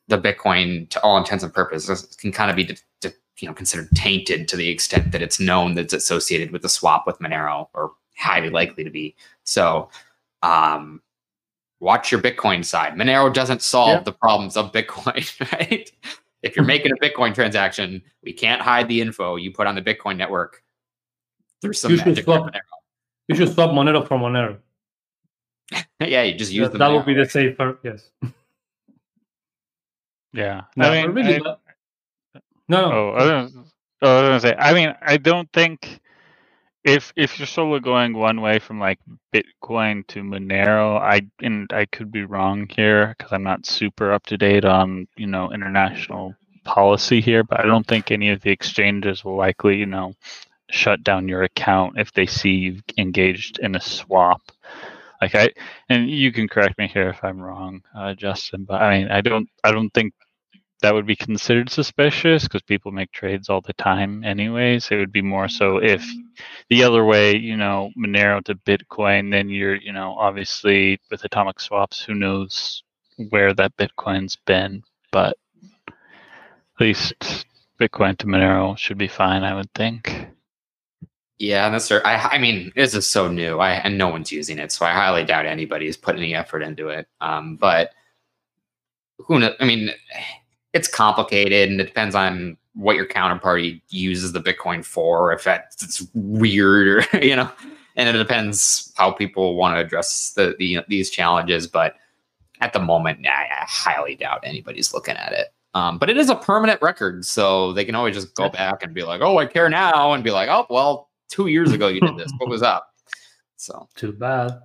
the 0.09 0.19
Bitcoin, 0.19 0.89
to 0.91 1.01
all 1.01 1.17
intents 1.17 1.43
and 1.43 1.55
purposes, 1.55 2.03
can 2.21 2.33
kind 2.33 2.51
of 2.51 2.57
be 2.57 2.65
de- 2.65 2.77
de- 3.01 3.15
you 3.39 3.49
know 3.49 3.55
considered 3.55 3.89
tainted 3.95 4.47
to 4.49 4.57
the 4.57 4.69
extent 4.69 5.13
that 5.13 5.23
it's 5.23 5.41
known 5.41 5.75
that 5.77 5.87
it's 5.87 5.95
associated 5.95 6.51
with 6.51 6.61
the 6.61 6.69
swap 6.69 7.07
with 7.07 7.19
Monero, 7.19 7.69
or 7.73 7.93
highly 8.19 8.51
likely 8.51 8.85
to 8.85 8.91
be. 8.91 9.17
So 9.45 9.89
um, 10.43 11.01
watch 11.81 12.13
your 12.13 12.21
Bitcoin 12.21 12.63
side. 12.63 12.93
Monero 12.93 13.33
doesn't 13.33 13.63
solve 13.63 13.89
Yeah. 13.91 14.01
the 14.01 14.13
problems 14.13 14.55
of 14.57 14.71
Bitcoin, 14.71 15.25
right? 15.53 15.91
If 16.43 16.57
you're 16.57 16.65
making 16.67 16.93
a 16.93 16.97
Bitcoin 16.97 17.35
transaction, 17.35 18.03
we 18.23 18.35
can't 18.35 18.61
hide 18.61 18.87
the 18.89 19.01
info 19.01 19.37
you 19.37 19.51
put 19.51 19.67
on 19.67 19.75
the 19.75 19.83
Bitcoin 19.83 20.19
network 20.19 20.63
through 21.63 21.73
some 21.75 21.93
You 21.93 21.97
should 21.99 22.07
magic. 22.09 22.27
with 22.27 22.37
swap. 22.37 22.55
You 23.29 23.37
should 23.37 23.53
swap 23.55 23.71
Monero 23.71 24.07
for 24.07 24.19
Monero. 24.19 24.59
Monero. 25.73 25.85
yeah, 26.01 26.23
you 26.23 26.35
just 26.35 26.53
use 26.53 26.67
That, 26.69 26.73
the 26.73 26.79
that 26.79 26.89
would 26.93 27.07
be 27.07 27.15
the 27.15 27.29
safer. 27.29 27.79
Yes. 27.83 28.11
Yeah. 30.33 30.63
No, 30.77 30.91
I 30.91 31.03
mean, 31.03 31.15
really, 31.15 31.37
I- 31.37 31.39
but- 31.41 31.61
no, 32.69 32.91
no. 32.91 32.93
Oh, 32.93 33.09
I 33.11 33.15
was, 33.43 33.53
gonna- 33.53 33.65
oh, 34.03 34.19
I 34.19 34.21
was 34.23 34.29
gonna 34.29 34.41
say. 34.41 34.55
I 34.59 34.75
mean, 34.75 34.95
I 35.03 35.17
don't 35.17 35.51
think 35.53 36.01
if 36.85 37.13
if 37.17 37.39
you're 37.39 37.47
solo 37.47 37.79
going 37.81 38.13
one 38.15 38.41
way 38.41 38.59
from 38.59 38.79
like 38.81 38.99
Bitcoin 39.35 40.07
to 40.09 40.23
Monero, 40.23 41.01
I 41.01 41.23
and 41.43 41.71
I 41.73 41.87
could 41.87 42.11
be 42.13 42.25
wrong 42.25 42.69
here 42.71 43.15
because 43.17 43.33
I'm 43.33 43.43
not 43.45 43.67
super 43.67 44.13
up 44.13 44.27
to 44.27 44.37
date 44.37 44.65
on 44.65 45.07
you 45.17 45.27
know 45.27 45.53
international 45.53 46.35
policy 46.65 47.21
here, 47.21 47.45
but 47.45 47.61
I 47.61 47.67
don't 47.67 47.87
think 47.87 48.11
any 48.11 48.31
of 48.31 48.41
the 48.43 48.51
exchanges 48.51 49.25
will 49.25 49.37
likely 49.37 49.77
you 49.79 49.87
know 49.87 50.15
shut 50.71 51.03
down 51.03 51.29
your 51.29 51.43
account 51.43 51.99
if 51.99 52.13
they 52.13 52.27
see 52.27 52.51
you've 52.51 52.83
engaged 52.99 53.59
in 53.59 53.75
a 53.77 53.81
swap. 53.81 54.43
Like 55.21 55.35
I, 55.35 55.51
and 55.89 56.11
you 56.11 56.33
can 56.33 56.49
correct 56.49 56.79
me 56.79 56.89
here 56.89 57.09
if 57.09 57.25
I'm 57.25 57.41
wrong, 57.41 57.83
uh, 57.97 58.15
Justin. 58.15 58.65
But 58.65 58.83
I 58.83 58.99
mean, 58.99 59.09
I 59.09 59.21
don't, 59.23 59.49
I 59.65 59.73
don't 59.73 59.91
think 59.91 60.13
that 60.83 60.95
would 60.95 61.07
be 61.07 61.17
considered 61.17 61.71
suspicious 61.71 62.45
because 62.45 62.63
people 62.63 62.93
make 62.93 63.11
trades 63.13 63.49
all 63.49 63.61
the 63.61 63.73
time 63.75 64.23
anyways 64.25 64.89
it 64.91 64.97
would 64.97 65.13
be 65.13 65.23
more 65.23 65.49
so 65.49 65.79
if 65.79 66.05
the 66.69 66.83
other 66.85 67.05
way 67.05 67.35
you 67.37 67.57
know 67.57 67.91
monero 67.99 68.43
to 68.45 68.55
bitcoin 68.55 69.31
then 69.31 69.49
you're 69.49 69.77
you 69.77 69.93
know 69.93 70.15
obviously 70.19 71.01
with 71.11 71.25
atomic 71.25 71.61
swaps 71.61 72.03
who 72.03 72.15
knows 72.15 72.83
where 73.31 73.55
that 73.55 73.77
bitcoin's 73.77 74.37
been 74.47 74.83
but 75.11 75.37
at 75.89 76.81
least 76.81 77.15
bitcoin 77.81 78.17
to 78.17 78.27
monero 78.27 78.77
should 78.77 78.99
be 78.99 79.09
fine 79.09 79.43
i 79.43 79.55
would 79.55 79.73
think 79.75 80.27
Yeah, 81.39 81.67
and 81.67 81.75
that's 81.75 81.89
fair. 81.89 82.07
I, 82.07 82.17
I 82.17 82.39
mean, 82.39 82.73
this 82.77 82.95
is 82.95 83.07
so 83.07 83.29
new, 83.29 83.59
I 83.59 83.73
and 83.73 83.99
no 83.99 84.09
one's 84.09 84.33
using 84.33 84.59
it, 84.59 84.73
so 84.73 84.87
I 84.87 84.93
highly 84.93 85.23
doubt 85.25 85.45
anybody 85.45 85.53
anybody's 85.53 85.97
put 85.97 86.17
any 86.17 86.35
effort 86.35 86.63
into 86.63 86.89
it. 86.89 87.09
Um, 87.21 87.57
but 87.57 87.91
who 89.19 89.39
knows? 89.41 89.55
I 89.61 89.67
mean, 89.67 89.91
it's 90.73 90.89
complicated, 90.89 91.71
and 91.71 91.81
it 91.81 91.87
depends 91.87 92.15
on 92.15 92.57
what 92.75 92.97
your 92.97 93.07
counterparty 93.07 93.83
uses 93.91 94.33
the 94.33 94.41
Bitcoin 94.41 94.83
for. 94.85 95.33
If 95.33 95.45
that's 95.45 95.83
it's 95.83 96.07
weird, 96.15 97.07
or 97.13 97.19
you 97.23 97.37
know, 97.37 97.51
and 97.97 98.09
it 98.09 98.19
depends 98.19 98.93
how 98.97 99.11
people 99.11 99.57
want 99.57 99.77
to 99.77 99.81
address 99.81 100.33
the, 100.33 100.55
the 100.59 100.81
these 100.89 101.11
challenges. 101.11 101.67
But 101.67 101.97
at 102.63 102.73
the 102.73 102.81
moment, 102.81 103.27
I, 103.27 103.31
I 103.31 103.65
highly 103.69 104.17
doubt 104.17 104.41
anybody's 104.43 104.95
looking 104.95 105.17
at 105.17 105.33
it. 105.33 105.49
Um, 105.75 105.99
but 105.99 106.09
it 106.09 106.17
is 106.17 106.31
a 106.31 106.37
permanent 106.37 106.81
record, 106.81 107.27
so 107.27 107.75
they 107.75 107.85
can 107.85 107.95
always 107.95 108.15
just 108.15 108.35
go 108.35 108.49
back 108.49 108.83
and 108.83 108.95
be 108.95 109.03
like, 109.03 109.21
"Oh, 109.21 109.37
I 109.37 109.45
care 109.45 109.69
now," 109.69 110.15
and 110.15 110.25
be 110.25 110.31
like, 110.31 110.49
"Oh, 110.49 110.67
well, 110.71 111.11
two 111.29 111.47
years 111.49 111.73
ago 111.73 111.89
you 111.89 112.01
did 112.01 112.17
this. 112.17 112.33
What 112.39 112.49
was 112.49 112.63
up?" 112.63 112.93
So 113.57 113.89
Too 113.95 114.13
bad. 114.13 114.61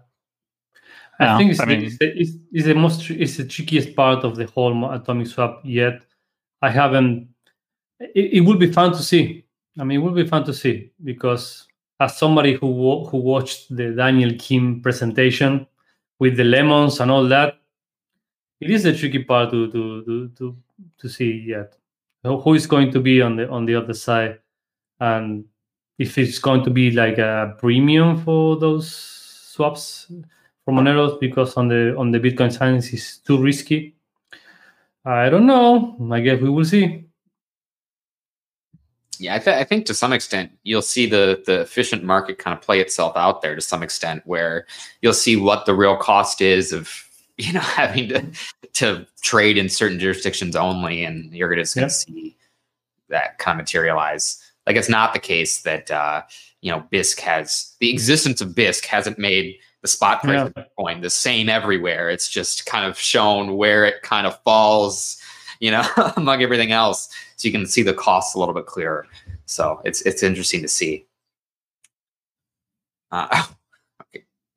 Yeah, 1.20 1.36
I 1.36 1.38
think 1.38 1.52
it's, 1.52 1.60
I 1.60 1.66
the, 1.66 1.76
mean- 1.76 1.86
it's, 1.86 1.98
it's, 2.02 2.32
it's 2.52 2.66
the 2.66 2.74
most 2.76 3.10
it's 3.10 3.38
the 3.38 3.46
trickiest 3.46 3.96
part 3.96 4.24
of 4.24 4.36
the 4.36 4.46
whole 4.48 4.92
atomic 4.92 5.28
swap 5.28 5.62
yet. 5.64 6.02
I 6.62 6.70
haven't. 6.70 7.28
It, 8.00 8.34
it 8.38 8.40
would 8.42 8.60
be 8.60 8.72
fun 8.72 8.92
to 8.94 9.04
see. 9.04 9.46
I 9.80 9.84
mean, 9.84 10.00
it 10.00 10.04
would 10.04 10.16
be 10.16 10.26
fun 10.28 10.44
to 10.46 10.54
see 10.54 10.92
because 11.04 11.68
as 12.00 12.18
somebody 12.18 12.54
who 12.56 13.06
who 13.06 13.18
watched 13.18 13.76
the 13.76 13.92
Daniel 13.92 14.32
Kim 14.40 14.82
presentation 14.82 15.68
with 16.20 16.38
the 16.38 16.44
lemons 16.44 17.00
and 17.00 17.12
all 17.12 17.28
that, 17.28 17.60
it 18.60 18.70
is 18.72 18.84
the 18.84 18.96
tricky 18.96 19.24
part 19.24 19.52
to 19.52 19.72
to 19.72 20.04
to 20.06 20.30
to, 20.38 20.58
to 20.98 21.10
see 21.10 21.46
yet. 21.48 21.78
Who 22.24 22.40
who 22.42 22.56
is 22.56 22.66
going 22.68 22.92
to 22.94 23.00
be 23.00 23.22
on 23.22 23.36
the 23.36 23.48
on 23.50 23.66
the 23.66 23.76
other 23.76 23.94
side, 23.94 24.40
and 25.00 25.46
if 26.02 26.18
it's 26.18 26.40
going 26.40 26.64
to 26.64 26.72
be 26.72 26.90
like 26.90 27.20
a 27.20 27.56
premium 27.60 28.18
for 28.24 28.58
those 28.58 28.90
swaps 28.92 30.12
for 30.66 30.74
Monero 30.74 31.20
because 31.20 31.56
on 31.58 31.68
the 31.68 31.96
on 31.96 32.12
the 32.12 32.20
Bitcoin 32.20 32.52
science 32.52 32.92
is 32.92 33.20
too 33.20 33.38
risky. 33.38 33.96
I 35.06 35.30
don't 35.30 35.46
know. 35.46 35.96
I 36.12 36.20
guess 36.22 36.42
we 36.42 36.50
will 36.50 36.66
see. 36.66 37.06
Yeah, 39.20 39.36
I, 39.36 39.40
th- 39.40 39.56
I 39.56 39.64
think 39.64 39.86
to 39.86 39.94
some 39.94 40.14
extent 40.14 40.52
you'll 40.64 40.82
see 40.82 41.06
the 41.06 41.44
the 41.46 41.62
efficient 41.62 42.04
market 42.04 42.40
kind 42.40 42.58
of 42.58 42.64
play 42.64 42.80
itself 42.80 43.16
out 43.16 43.44
there 43.44 43.54
to 43.54 43.62
some 43.62 43.84
extent, 43.84 44.24
where 44.26 44.66
you'll 45.04 45.14
see 45.14 45.36
what 45.36 45.68
the 45.68 45.76
real 45.76 45.96
cost 45.98 46.42
is 46.42 46.74
of 46.74 46.90
you 47.38 47.54
know 47.54 47.60
having 47.60 48.10
to 48.10 48.26
to 48.74 49.06
trade 49.22 49.58
in 49.60 49.70
certain 49.70 50.00
jurisdictions 50.00 50.56
only, 50.56 51.04
and 51.04 51.32
you're 51.32 51.56
just 51.56 51.76
going 51.76 51.88
to 51.88 51.94
Yep. 51.94 52.02
see 52.16 52.36
that 53.10 53.38
kind 53.38 53.60
of 53.60 53.64
materialize. 53.66 54.51
Like 54.68 54.76
it's 54.76 54.90
not 54.90 55.14
the 55.14 55.20
case 55.20 55.62
that 55.64 55.90
uh, 55.92 56.22
you 56.62 56.72
know 56.72 56.86
Bisq 56.92 57.20
has 57.22 57.76
the 57.80 57.92
existence 57.92 58.42
of 58.42 58.50
Bisq 58.50 58.86
hasn't 58.86 59.18
made 59.18 59.58
the 59.82 59.88
spot 59.88 60.22
price 60.22 60.36
Yeah. 60.36 60.46
of 60.46 60.54
Bitcoin 60.54 61.02
the 61.02 61.10
same 61.10 61.50
everywhere. 61.50 62.10
It's 62.10 62.30
just 62.30 62.66
kind 62.68 62.86
of 62.86 62.98
shown 63.00 63.58
where 63.58 63.84
it 63.86 64.04
kind 64.04 64.28
of 64.28 64.40
falls, 64.44 65.20
you 65.60 65.72
know, 65.72 65.84
among 66.18 66.44
everything 66.44 66.72
else, 66.72 67.10
so 67.38 67.48
you 67.48 67.52
can 67.52 67.66
see 67.66 67.82
the 67.82 67.94
costs 67.94 68.36
a 68.36 68.40
little 68.40 68.54
bit 68.54 68.68
clearer. 68.68 69.08
So 69.46 69.82
it's 69.84 70.02
it's 70.04 70.22
interesting 70.24 70.62
to 70.62 70.68
see. 70.68 71.06
Uh, 73.12 73.28
okay. 73.34 73.54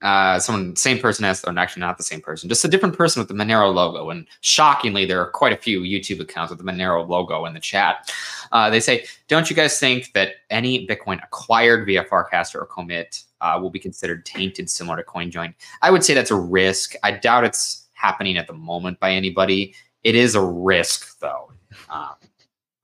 Uh, 0.05 0.39
someone, 0.39 0.77
same 0.77 0.99
person 0.99 1.25
asked, 1.25 1.47
or 1.49 1.59
actually 1.59 1.81
not 1.81 1.97
the 1.97 2.03
same 2.05 2.21
person, 2.21 2.47
just 2.47 2.63
a 2.63 2.69
different 2.69 2.95
person 2.95 3.21
with 3.21 3.29
the 3.29 3.35
Monero 3.35 3.73
logo. 3.73 4.11
And 4.11 4.27
shockingly, 4.43 5.07
there 5.07 5.19
are 5.19 5.31
quite 5.31 5.55
a 5.55 5.57
few 5.57 5.81
YouTube 5.81 6.21
accounts 6.21 6.51
with 6.51 6.59
the 6.59 6.65
Monero 6.65 7.09
logo 7.09 7.47
in 7.47 7.55
the 7.55 7.61
chat. 7.61 8.13
Uh, 8.53 8.69
they 8.69 8.81
say, 8.81 9.07
"Don't 9.29 9.49
you 9.49 9.57
guys 9.57 9.81
think 9.81 10.13
that 10.13 10.35
any 10.51 10.87
Bitcoin 10.87 11.25
acquired 11.25 11.87
via 11.87 12.05
Farcaster 12.05 12.57
or 12.57 12.67
COMIT 12.67 13.25
uh, 13.41 13.59
will 13.61 13.71
be 13.71 13.79
considered 13.79 14.27
tainted, 14.27 14.69
similar 14.69 14.99
to 14.99 15.03
CoinJoin?" 15.03 15.55
I 15.81 15.91
would 15.91 16.05
say 16.05 16.13
that's 16.13 16.31
a 16.31 16.37
risk. 16.37 16.95
I 17.03 17.13
doubt 17.13 17.45
it's 17.45 17.87
happening 17.95 18.37
at 18.37 18.47
the 18.47 18.53
moment 18.53 19.01
by 19.01 19.11
anybody. 19.11 19.75
It 20.03 20.15
is 20.15 20.35
a 20.35 20.43
risk, 20.43 21.19
though. 21.21 21.51
Um, 21.89 22.17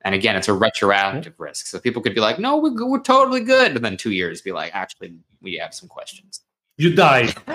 and 0.06 0.14
again, 0.14 0.36
it's 0.36 0.48
a 0.48 0.54
retroactive 0.54 1.38
risk. 1.38 1.66
So 1.66 1.78
people 1.78 2.00
could 2.00 2.14
be 2.14 2.22
like, 2.22 2.38
"No, 2.38 2.56
we're, 2.56 2.88
we're 2.88 3.02
totally 3.02 3.44
good," 3.44 3.76
and 3.76 3.84
then 3.84 3.98
two 3.98 4.12
years 4.12 4.40
be 4.40 4.52
like, 4.52 4.74
"Actually, 4.74 5.16
we 5.42 5.56
have 5.56 5.74
some 5.74 5.90
questions." 5.90 6.40
You 6.78 6.94
die. 6.94 7.32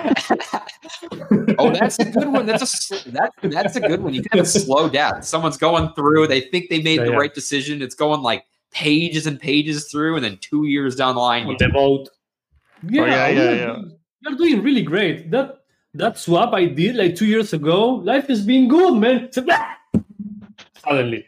oh, 1.58 1.72
that's 1.72 1.98
a 1.98 2.04
good 2.04 2.28
one. 2.28 2.46
That's 2.46 2.62
a 2.62 2.66
sl- 2.66 3.10
that, 3.10 3.32
that's 3.42 3.74
a 3.76 3.80
good 3.80 4.00
one. 4.00 4.14
You 4.14 4.22
can 4.22 4.38
have 4.38 4.46
a 4.46 4.48
slow 4.60 4.88
death. 4.88 5.24
Someone's 5.24 5.56
going 5.56 5.92
through. 5.94 6.28
They 6.28 6.42
think 6.42 6.68
they 6.70 6.80
made 6.80 7.00
Yeah, 7.00 7.06
the 7.06 7.10
yeah. 7.10 7.16
right 7.16 7.34
decision. 7.34 7.82
It's 7.82 7.94
going 7.96 8.20
like 8.22 8.44
pages 8.72 9.26
and 9.26 9.40
pages 9.40 9.90
through, 9.90 10.16
and 10.16 10.24
then 10.24 10.38
two 10.40 10.66
years 10.66 10.94
down 10.94 11.14
the 11.16 11.20
line, 11.20 11.46
oh, 11.46 11.50
you 11.52 11.58
the 11.58 11.68
vote. 11.68 12.08
Oh, 12.08 12.88
yeah, 12.88 13.02
Oh, 13.02 13.06
yeah, 13.06 13.28
yeah, 13.28 13.30
you're, 13.30 13.56
yeah. 13.56 13.82
you're 14.20 14.36
doing 14.36 14.62
really 14.62 14.82
great. 14.82 15.30
That 15.32 15.60
that 15.94 16.18
swap 16.18 16.52
I 16.52 16.66
did 16.66 16.94
like 16.96 17.16
two 17.16 17.26
years 17.26 17.52
ago, 17.52 17.94
life 17.94 18.28
has 18.28 18.42
been 18.44 18.68
good, 18.68 18.94
man. 18.94 19.30
Suddenly. 20.84 21.26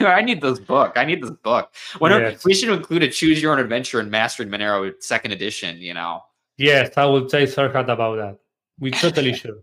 I 0.00 0.20
need 0.22 0.40
this 0.42 0.58
book. 0.58 0.92
I 0.96 1.04
need 1.04 1.22
this 1.22 1.30
book. 1.30 1.72
Whenever, 1.98 2.30
Yes. 2.30 2.44
We 2.44 2.52
should 2.54 2.68
include 2.68 3.02
a 3.02 3.08
choose 3.10 3.40
your 3.40 3.52
own 3.52 3.58
adventure 3.58 4.00
in 4.00 4.10
Mastering 4.10 4.48
Monero 4.50 4.92
second 5.00 5.32
edition. 5.32 5.78
You 5.78 5.94
know, 5.94 6.22
Yes, 6.58 6.96
I 6.96 7.04
will 7.04 7.28
say 7.28 7.44
SerHack 7.44 7.88
about 7.88 8.16
that. 8.16 8.38
We 8.78 8.90
totally 8.90 9.34
should. 9.40 9.62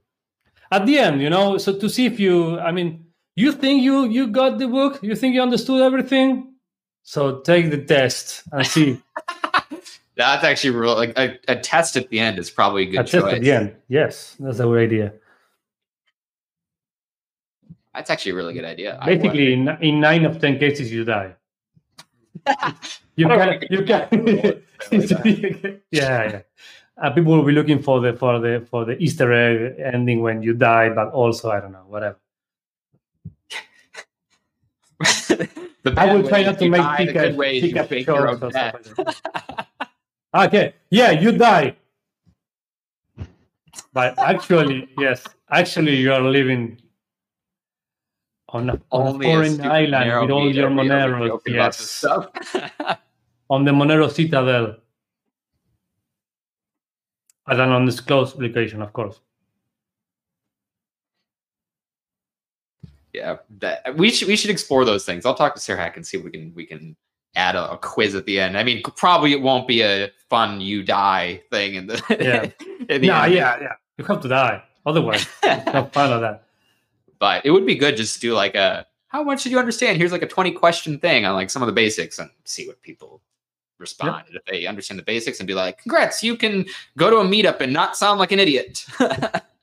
At 0.72 0.86
the 0.86 0.98
end, 0.98 1.22
you 1.22 1.30
know, 1.30 1.58
so 1.58 1.78
to 1.78 1.90
see 1.90 2.06
if 2.06 2.20
you, 2.20 2.60
I 2.60 2.72
mean, 2.72 3.06
you 3.36 3.52
think 3.52 3.84
you 3.84 4.06
you 4.06 4.28
got 4.28 4.58
the 4.58 4.68
book, 4.68 5.00
you 5.02 5.16
think 5.16 5.36
you 5.36 5.42
understood 5.42 5.82
everything, 5.82 6.54
so 7.04 7.40
take 7.42 7.70
the 7.70 7.84
test 7.84 8.44
and 8.52 8.66
see. 8.66 9.02
that's 10.16 10.44
actually 10.44 10.72
real. 10.72 10.96
Like 10.96 11.18
a, 11.18 11.38
a 11.48 11.56
test 11.60 11.96
at 11.98 12.10
the 12.10 12.20
end 12.20 12.40
is 12.40 12.50
probably 12.50 12.84
a 12.84 12.86
good 12.86 13.00
a 13.02 13.04
test 13.04 13.12
choice. 13.24 13.34
at 13.34 13.42
the 13.42 13.52
end. 13.52 13.76
Yes, 13.88 14.36
that's 14.40 14.60
a 14.60 14.64
good 14.64 14.80
idea. 14.80 15.14
That's 17.94 18.10
actually 18.10 18.32
a 18.32 18.36
really 18.36 18.54
good 18.54 18.66
idea. 18.66 19.00
Basically, 19.06 19.54
in, 19.54 19.70
in 19.82 20.00
nine 20.00 20.26
of 20.26 20.40
ten 20.40 20.58
cases, 20.58 20.92
you 20.92 21.04
die. 21.06 21.36
You 23.16 23.28
can, 23.28 23.62
you 23.70 23.84
can. 23.84 24.64
yeah, 24.92 25.82
yeah. 25.92 26.42
Uh, 27.02 27.10
people 27.12 27.36
will 27.36 27.44
be 27.44 27.52
looking 27.54 27.82
for 27.82 28.00
the 28.02 28.14
for 28.14 28.40
the 28.40 28.66
for 28.70 28.86
the 28.86 28.98
Easter 29.02 29.34
egg 29.34 29.80
ending 29.80 30.22
when 30.22 30.44
you 30.44 30.54
die, 30.54 30.90
but 30.90 31.10
also 31.12 31.50
I 31.50 31.60
don't 31.60 31.72
know, 31.72 31.86
whatever. 31.88 32.18
the 35.84 35.94
I 35.98 36.14
will 36.14 36.28
try 36.28 36.44
not 36.44 36.60
to 36.60 36.70
make 36.70 36.82
die, 36.82 37.06
the 37.06 37.14
Pika, 37.14 37.14
good 37.14 37.38
way 37.38 37.58
is 37.58 37.64
you 37.64 37.74
Pika 37.76 38.06
your 38.08 38.28
own 38.30 38.40
jokes 38.40 38.44
or 38.44 38.52
stuff 38.52 38.74
like 38.74 38.86
okay, 40.48 40.76
yeah, 40.92 41.12
you 41.12 41.32
die. 41.32 41.76
But 43.94 44.18
actually, 44.20 44.88
yes, 44.98 45.24
actually, 45.50 45.96
you 45.96 46.14
are 46.14 46.22
living 46.22 46.80
on 48.50 48.70
a, 48.70 48.82
on 48.92 49.08
a 49.16 49.24
foreign 49.24 49.62
island 49.62 50.22
with 50.22 50.32
all 50.32 50.54
your 50.54 50.70
will 50.70 50.84
be 50.84 50.90
Moneros. 50.90 51.28
joking 51.28 51.54
about 51.56 51.78
this 51.78 51.82
Yes, 51.82 51.90
stuff. 51.90 52.30
on 53.50 53.66
the 53.66 53.72
Monero 53.72 54.10
Citadel. 54.12 54.78
As 57.48 57.60
an 57.60 57.72
undisclosed 57.72 58.36
application, 58.36 58.82
of 58.82 58.94
course. 58.94 59.20
yeah, 63.14 63.38
that, 63.60 63.96
we 63.96 64.10
should 64.10 64.28
we 64.28 64.36
should 64.36 64.50
explore 64.50 64.86
those 64.86 65.06
things. 65.06 65.26
I'll 65.26 65.36
talk 65.36 65.54
to 65.56 65.62
SerHack 65.62 65.96
and 65.96 66.06
see 66.06 66.18
if 66.18 66.24
we 66.24 66.32
can 66.32 66.54
we 66.56 66.66
can 66.66 66.96
add 67.36 67.56
a, 67.56 67.72
a 67.74 67.78
quiz 67.78 68.16
at 68.16 68.26
the 68.26 68.40
end. 68.40 68.58
I 68.58 68.64
mean, 68.64 68.82
probably 68.96 69.34
it 69.34 69.42
won't 69.42 69.68
be 69.68 69.82
a 69.82 70.10
fun 70.30 70.62
you 70.62 70.84
die 70.84 71.42
thing 71.52 71.76
in 71.76 71.88
the 71.88 72.02
Yeah. 72.20 72.50
in 72.90 73.02
the 73.02 73.08
Yeah, 73.08 73.24
end. 73.26 73.34
yeah, 73.34 73.58
yeah. 73.62 73.74
You 73.98 74.06
have 74.06 74.22
to 74.22 74.28
die. 74.28 74.64
Otherwise, 74.86 75.28
no 75.44 75.90
fun 75.94 76.12
of 76.12 76.22
that. 76.22 76.46
but 77.20 77.46
it 77.46 77.52
would 77.52 77.66
be 77.66 77.76
good 77.76 77.96
just 77.98 78.16
to 78.16 78.20
do 78.20 78.34
like 78.34 78.56
a 78.56 78.86
how 79.10 79.24
much 79.24 79.44
did 79.44 79.52
you 79.52 79.60
understand? 79.60 79.98
Here's 79.98 80.12
like 80.12 80.24
a 80.24 80.28
20 80.28 80.52
question 80.54 80.98
thing 80.98 81.24
on 81.26 81.36
like 81.36 81.52
some 81.52 81.62
of 81.62 81.68
the 81.68 81.74
basics 81.74 82.18
and 82.18 82.32
see 82.46 82.68
what 82.68 82.82
people 82.82 83.22
respond. 83.84 84.26
If 84.32 84.44
they 84.46 84.66
understand 84.66 84.98
the 85.00 85.04
basics 85.04 85.40
and 85.40 85.48
be 85.48 85.54
like, 85.54 85.78
congrats, 85.84 86.24
you 86.24 86.36
can 86.36 86.66
go 86.98 87.10
to 87.10 87.18
a 87.18 87.26
meetup 87.26 87.62
and 87.62 87.72
not 87.72 87.96
sound 87.96 88.20
like 88.20 88.32
an 88.32 88.40
idiot. 88.40 88.86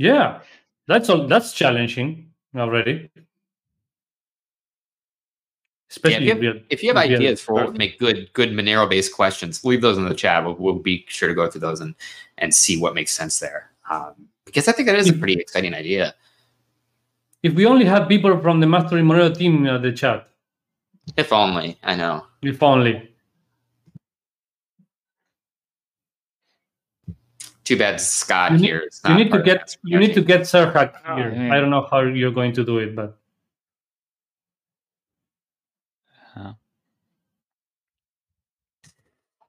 Yeah, 0.00 0.40
that's 0.88 1.10
all. 1.10 1.26
That's 1.26 1.52
challenging 1.52 2.30
already. 2.56 3.10
Especially 5.90 6.28
Yeah, 6.28 6.32
if 6.36 6.40
real- 6.40 6.60
if 6.70 6.82
you 6.82 6.88
have 6.88 6.96
ideas 6.96 7.42
for 7.42 7.52
what 7.52 7.66
would 7.66 7.76
make 7.76 7.98
good 7.98 8.32
good 8.32 8.48
Monero 8.48 8.88
based 8.88 9.12
questions, 9.12 9.62
leave 9.62 9.82
those 9.82 9.98
in 9.98 10.08
the 10.08 10.14
chat. 10.14 10.42
We'll, 10.42 10.54
we'll 10.54 10.78
be 10.78 11.04
sure 11.06 11.28
to 11.28 11.34
go 11.34 11.50
through 11.50 11.60
those 11.60 11.80
and 11.80 11.94
and 12.38 12.54
see 12.54 12.80
what 12.80 12.94
makes 12.94 13.12
sense 13.12 13.40
there. 13.40 13.72
Um, 13.90 14.14
because 14.46 14.68
I 14.68 14.72
think 14.72 14.88
that 14.88 14.96
is 14.96 15.10
a 15.10 15.12
pretty 15.12 15.34
exciting 15.34 15.74
idea. 15.74 16.14
If 17.42 17.52
we 17.52 17.66
only 17.66 17.84
had 17.84 18.08
people 18.08 18.40
from 18.40 18.60
the 18.60 18.66
Mastering 18.66 19.04
Monero 19.04 19.36
team 19.36 19.66
in 19.66 19.82
the 19.82 19.92
chat, 19.92 20.29
If 21.16 21.32
only 21.32 21.78
I 21.82 21.94
know. 21.96 22.26
if 22.42 22.62
only. 22.62 23.06
Too 27.64 27.76
bad 27.76 28.00
Scott 28.00 28.52
You 28.52 28.58
need- 28.58 28.64
here. 28.66 28.80
is 28.80 29.00
You 29.06 29.14
need 29.14 29.30
to 29.32 29.42
get 29.42 29.76
you 29.84 29.98
need 29.98 30.14
to 30.14 30.22
get 30.22 30.40
SerHack 30.42 30.94
Oh, 31.06 31.16
here. 31.16 31.32
yeah. 31.32 31.54
I 31.54 31.60
don't 31.60 31.70
know 31.70 31.86
how 31.90 32.00
you're 32.00 32.32
going 32.32 32.52
to 32.54 32.64
do 32.64 32.78
it, 32.78 32.96
but 32.96 33.16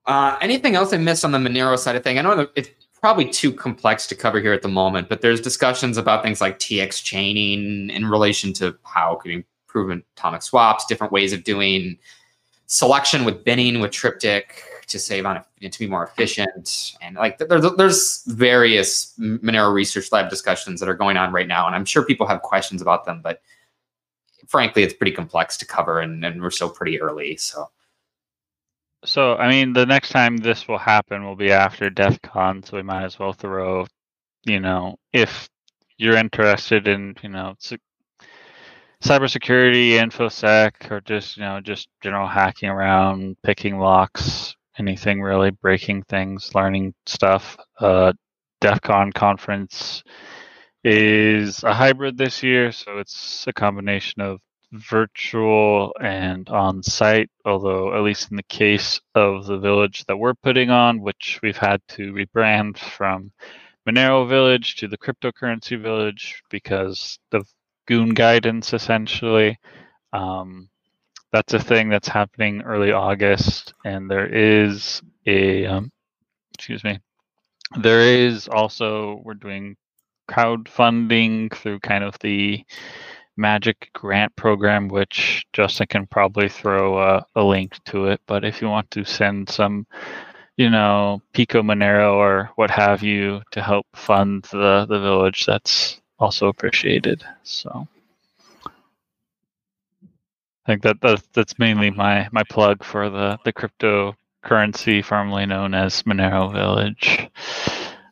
Uh, 0.06 0.38
anything 0.42 0.76
else 0.76 0.94
I 0.94 0.98
missed 0.98 1.24
on 1.24 1.32
the 1.32 1.38
Monero 1.38 1.78
side 1.78 1.96
of 1.96 2.04
thing? 2.04 2.18
I 2.18 2.22
know 2.22 2.48
it's 2.56 2.70
probably 3.00 3.30
too 3.30 3.52
complex 3.54 4.08
to 4.08 4.16
cover 4.16 4.40
here 4.40 4.54
at 4.54 4.62
the 4.62 4.68
moment, 4.68 5.10
but 5.10 5.22
there's 5.22 5.40
discussions 5.42 5.98
about 5.98 6.24
things 6.24 6.42
like 6.42 6.60
TX 6.60 7.04
chaining 7.04 7.90
in 7.90 8.06
relation 8.08 8.52
to 8.54 8.78
how 8.84 9.20
it 9.26 9.46
improve 9.72 10.04
atomic 10.16 10.42
swaps, 10.42 10.86
different 10.86 11.14
ways 11.14 11.34
of 11.34 11.44
doing 11.44 11.98
selection 12.68 13.26
with 13.26 13.44
binning 13.44 13.80
with 13.80 13.92
Triptych 13.92 14.64
to 14.88 15.00
save 15.00 15.26
on 15.26 15.44
to 15.62 15.80
be 15.80 15.88
more 15.88 16.06
efficient, 16.06 16.94
and 17.02 17.16
like 17.16 17.38
there's 17.38 17.66
there's 17.78 18.24
various 18.26 19.14
Monero 19.20 19.74
Research 19.74 20.12
Lab 20.12 20.30
discussions 20.30 20.80
that 20.80 20.90
are 20.90 20.96
going 20.96 21.18
on 21.18 21.32
right 21.32 21.48
now, 21.48 21.66
and 21.68 21.76
I'm 21.76 21.86
sure 21.86 22.04
people 22.06 22.28
have 22.28 22.42
questions 22.42 22.82
about 22.82 23.06
them, 23.06 23.22
but 23.24 23.42
frankly, 24.48 24.84
it's 24.84 24.94
pretty 24.94 25.14
complex 25.14 25.58
to 25.58 25.66
cover, 25.66 26.00
and, 26.02 26.24
and 26.26 26.42
we're 26.42 26.52
still 26.52 26.70
pretty 26.70 27.00
early, 27.00 27.38
so. 27.38 27.70
So, 29.04 29.36
I 29.38 29.50
mean, 29.50 29.74
the 29.74 29.86
next 29.86 30.10
time 30.10 30.38
this 30.38 30.68
will 30.68 30.78
happen 30.78 31.26
will 31.26 31.36
be 31.36 31.52
after 31.52 31.90
DEF 31.90 32.22
CON, 32.22 32.62
so 32.62 32.78
we 32.78 32.84
might 32.84 33.04
as 33.04 33.18
well 33.18 33.34
throw, 33.34 33.88
you 34.44 34.60
know, 34.60 34.98
if 35.12 35.50
you're 35.98 36.18
interested 36.18 36.88
in, 36.88 37.16
you 37.24 37.30
know, 37.30 37.56
cybersecurity, 39.02 39.92
infosec, 39.94 40.92
or 40.92 41.02
just, 41.02 41.38
you 41.38 41.44
know, 41.44 41.60
just 41.60 41.90
general 42.02 42.28
hacking 42.28 42.70
around, 42.70 43.36
picking 43.44 43.80
locks, 43.80 44.56
anything 44.78 45.22
really, 45.22 45.52
breaking 45.52 46.04
things, 46.04 46.54
learning 46.54 46.94
stuff. 47.06 47.58
Uh, 47.80 48.14
DEF 48.62 48.82
CON 48.82 49.12
conference 49.12 50.04
is 50.84 51.64
a 51.64 51.74
hybrid 51.74 52.18
this 52.18 52.44
year, 52.44 52.72
so 52.72 53.00
it's 53.00 53.46
a 53.48 53.54
combination 53.54 54.22
of 54.22 54.40
virtual 54.72 55.94
and 56.02 56.48
on 56.50 56.82
site, 56.84 57.30
although, 57.44 57.96
at 57.96 58.04
least 58.04 58.30
in 58.32 58.38
the 58.38 58.44
case 58.44 59.02
of 59.16 59.46
the 59.46 59.58
village 59.58 60.06
that 60.06 60.18
we're 60.18 60.34
putting 60.34 60.70
on, 60.70 61.02
which 61.02 61.40
we've 61.44 61.58
had 61.58 61.82
to 61.88 62.14
rebrand 62.14 62.78
from 62.78 63.32
Monero 63.88 64.30
Village 64.30 64.76
to 64.76 64.88
the 64.88 64.98
cryptocurrency 64.98 65.82
village 65.82 66.42
because 66.50 67.18
of 67.32 67.48
goon 67.92 68.14
guidance 68.14 68.72
essentially. 68.72 69.60
Um, 70.14 70.70
that's 71.34 71.54
a 71.54 71.60
thing 71.60 71.90
that's 71.90 72.08
happening 72.08 72.62
early 72.62 72.94
August, 72.94 73.74
and 73.84 74.10
there 74.10 74.28
is 74.28 75.02
a 75.26 75.66
um, 75.66 75.92
excuse 76.54 76.86
me. 76.86 77.00
There 77.82 78.00
is 78.00 78.48
also 78.48 79.22
we're 79.26 79.34
doing 79.34 79.76
crowdfunding 80.30 81.54
through 81.54 81.82
kind 81.82 82.06
of 82.06 82.18
the 82.20 82.64
Magic 83.36 83.90
grant 83.94 84.34
program, 84.38 84.88
which 84.88 85.46
Justin 85.52 85.88
can 85.88 86.08
probably 86.08 86.48
throw 86.48 86.98
a, 86.98 87.26
a 87.36 87.44
link 87.44 87.78
to 87.86 88.06
it. 88.08 88.22
But 88.26 88.46
if 88.46 88.62
you 88.62 88.70
want 88.70 88.92
to 88.92 89.04
send 89.04 89.50
some, 89.50 89.88
you 90.58 90.70
know, 90.70 91.22
Pico 91.34 91.62
Monero 91.62 92.14
or 92.14 92.52
what 92.56 92.70
have 92.72 93.04
you 93.04 93.42
to 93.52 93.62
help 93.62 93.88
fund 93.96 94.44
the, 94.52 94.86
the 94.88 95.00
village, 95.00 95.46
that's 95.46 96.01
also 96.22 96.48
appreciated. 96.48 97.24
So 97.44 97.88
I 98.64 98.70
think 100.66 100.84
that, 100.84 101.02
that 101.02 101.24
that's 101.34 101.58
mainly 101.60 101.90
my 101.90 102.30
my 102.32 102.44
plug 102.44 102.84
for 102.84 103.10
the 103.10 103.38
the 103.44 103.52
cryptocurrency 103.52 105.04
formerly 105.04 105.46
known 105.46 105.74
as 105.74 106.04
Monero 106.04 106.52
Village 106.54 107.28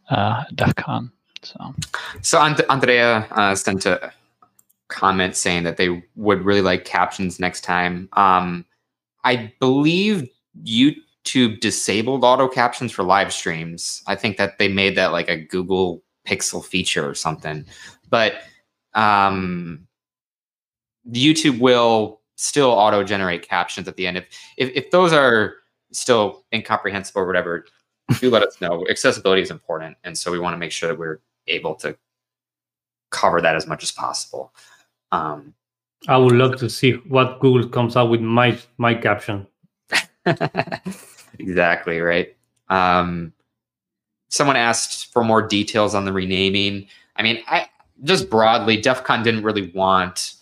uh, 0.09 0.43
DEF 0.55 0.75
CON. 0.75 1.11
So, 1.43 1.75
so 2.21 2.41
And- 2.41 2.61
Andrea 2.69 3.27
uh, 3.31 3.55
sent 3.55 3.85
a 3.85 4.11
comment 4.89 5.35
saying 5.35 5.63
that 5.63 5.77
they 5.77 6.03
would 6.15 6.43
really 6.43 6.61
like 6.61 6.83
captions 6.83 7.39
next 7.39 7.61
time. 7.61 8.09
Um, 8.13 8.65
I 9.23 9.53
believe 9.59 10.27
YouTube 10.63 11.59
disabled 11.59 12.23
auto 12.23 12.47
captions 12.47 12.91
for 12.91 13.03
live 13.03 13.31
streams. 13.31 14.01
I 14.07 14.15
think 14.15 14.37
that 14.37 14.57
they 14.57 14.67
made 14.67 14.97
that 14.97 15.11
like 15.11 15.29
a 15.29 15.37
Google 15.37 16.01
Pixel 16.27 16.63
feature 16.63 17.07
or 17.07 17.15
something. 17.15 17.65
But 18.09 18.35
um, 18.93 19.87
YouTube 21.09 21.59
will 21.59 22.21
still 22.35 22.69
auto 22.69 23.03
generate 23.03 23.47
captions 23.47 23.87
at 23.87 23.95
the 23.95 24.07
end. 24.07 24.17
If, 24.17 24.25
if 24.57 24.69
if 24.75 24.91
those 24.91 25.13
are 25.13 25.55
still 25.91 26.43
incomprehensible 26.53 27.21
or 27.21 27.27
whatever, 27.27 27.65
do 28.19 28.29
let 28.29 28.43
us 28.43 28.59
know. 28.61 28.85
Accessibility 28.89 29.41
is 29.41 29.51
important, 29.51 29.97
and 30.03 30.17
so 30.17 30.31
we 30.31 30.39
want 30.39 30.53
to 30.53 30.57
make 30.57 30.71
sure 30.71 30.89
that 30.89 30.97
we're 30.97 31.19
able 31.47 31.75
to 31.75 31.97
cover 33.11 33.41
that 33.41 33.55
as 33.55 33.67
much 33.67 33.83
as 33.83 33.91
possible. 33.91 34.53
Um, 35.11 35.53
I 36.07 36.17
would 36.17 36.33
love 36.33 36.57
to 36.57 36.69
see 36.69 36.93
what 36.93 37.39
Google 37.39 37.67
comes 37.69 37.97
out 37.97 38.09
with 38.09 38.21
my 38.21 38.57
my 38.77 38.93
caption. 38.93 39.47
exactly 41.39 41.99
right. 41.99 42.35
Um, 42.69 43.33
someone 44.29 44.55
asked 44.55 45.11
for 45.11 45.23
more 45.23 45.41
details 45.41 45.95
on 45.95 46.05
the 46.05 46.13
renaming. 46.13 46.87
I 47.15 47.23
mean, 47.23 47.43
I 47.47 47.67
just 48.03 48.29
broadly, 48.29 48.79
DEF 48.79 49.03
CON 49.03 49.23
didn't 49.23 49.43
really 49.43 49.71
want 49.71 50.35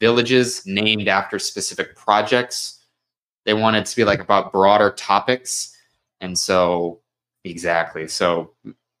villages 0.00 0.64
named 0.66 1.08
after 1.08 1.38
specific 1.38 1.96
projects. 1.96 2.84
They 3.44 3.54
wanted 3.54 3.86
to 3.86 3.96
be 3.96 4.04
like 4.04 4.20
about 4.20 4.52
broader 4.52 4.90
topics. 4.90 5.76
And 6.20 6.38
so, 6.38 7.00
exactly. 7.44 8.08
So, 8.08 8.52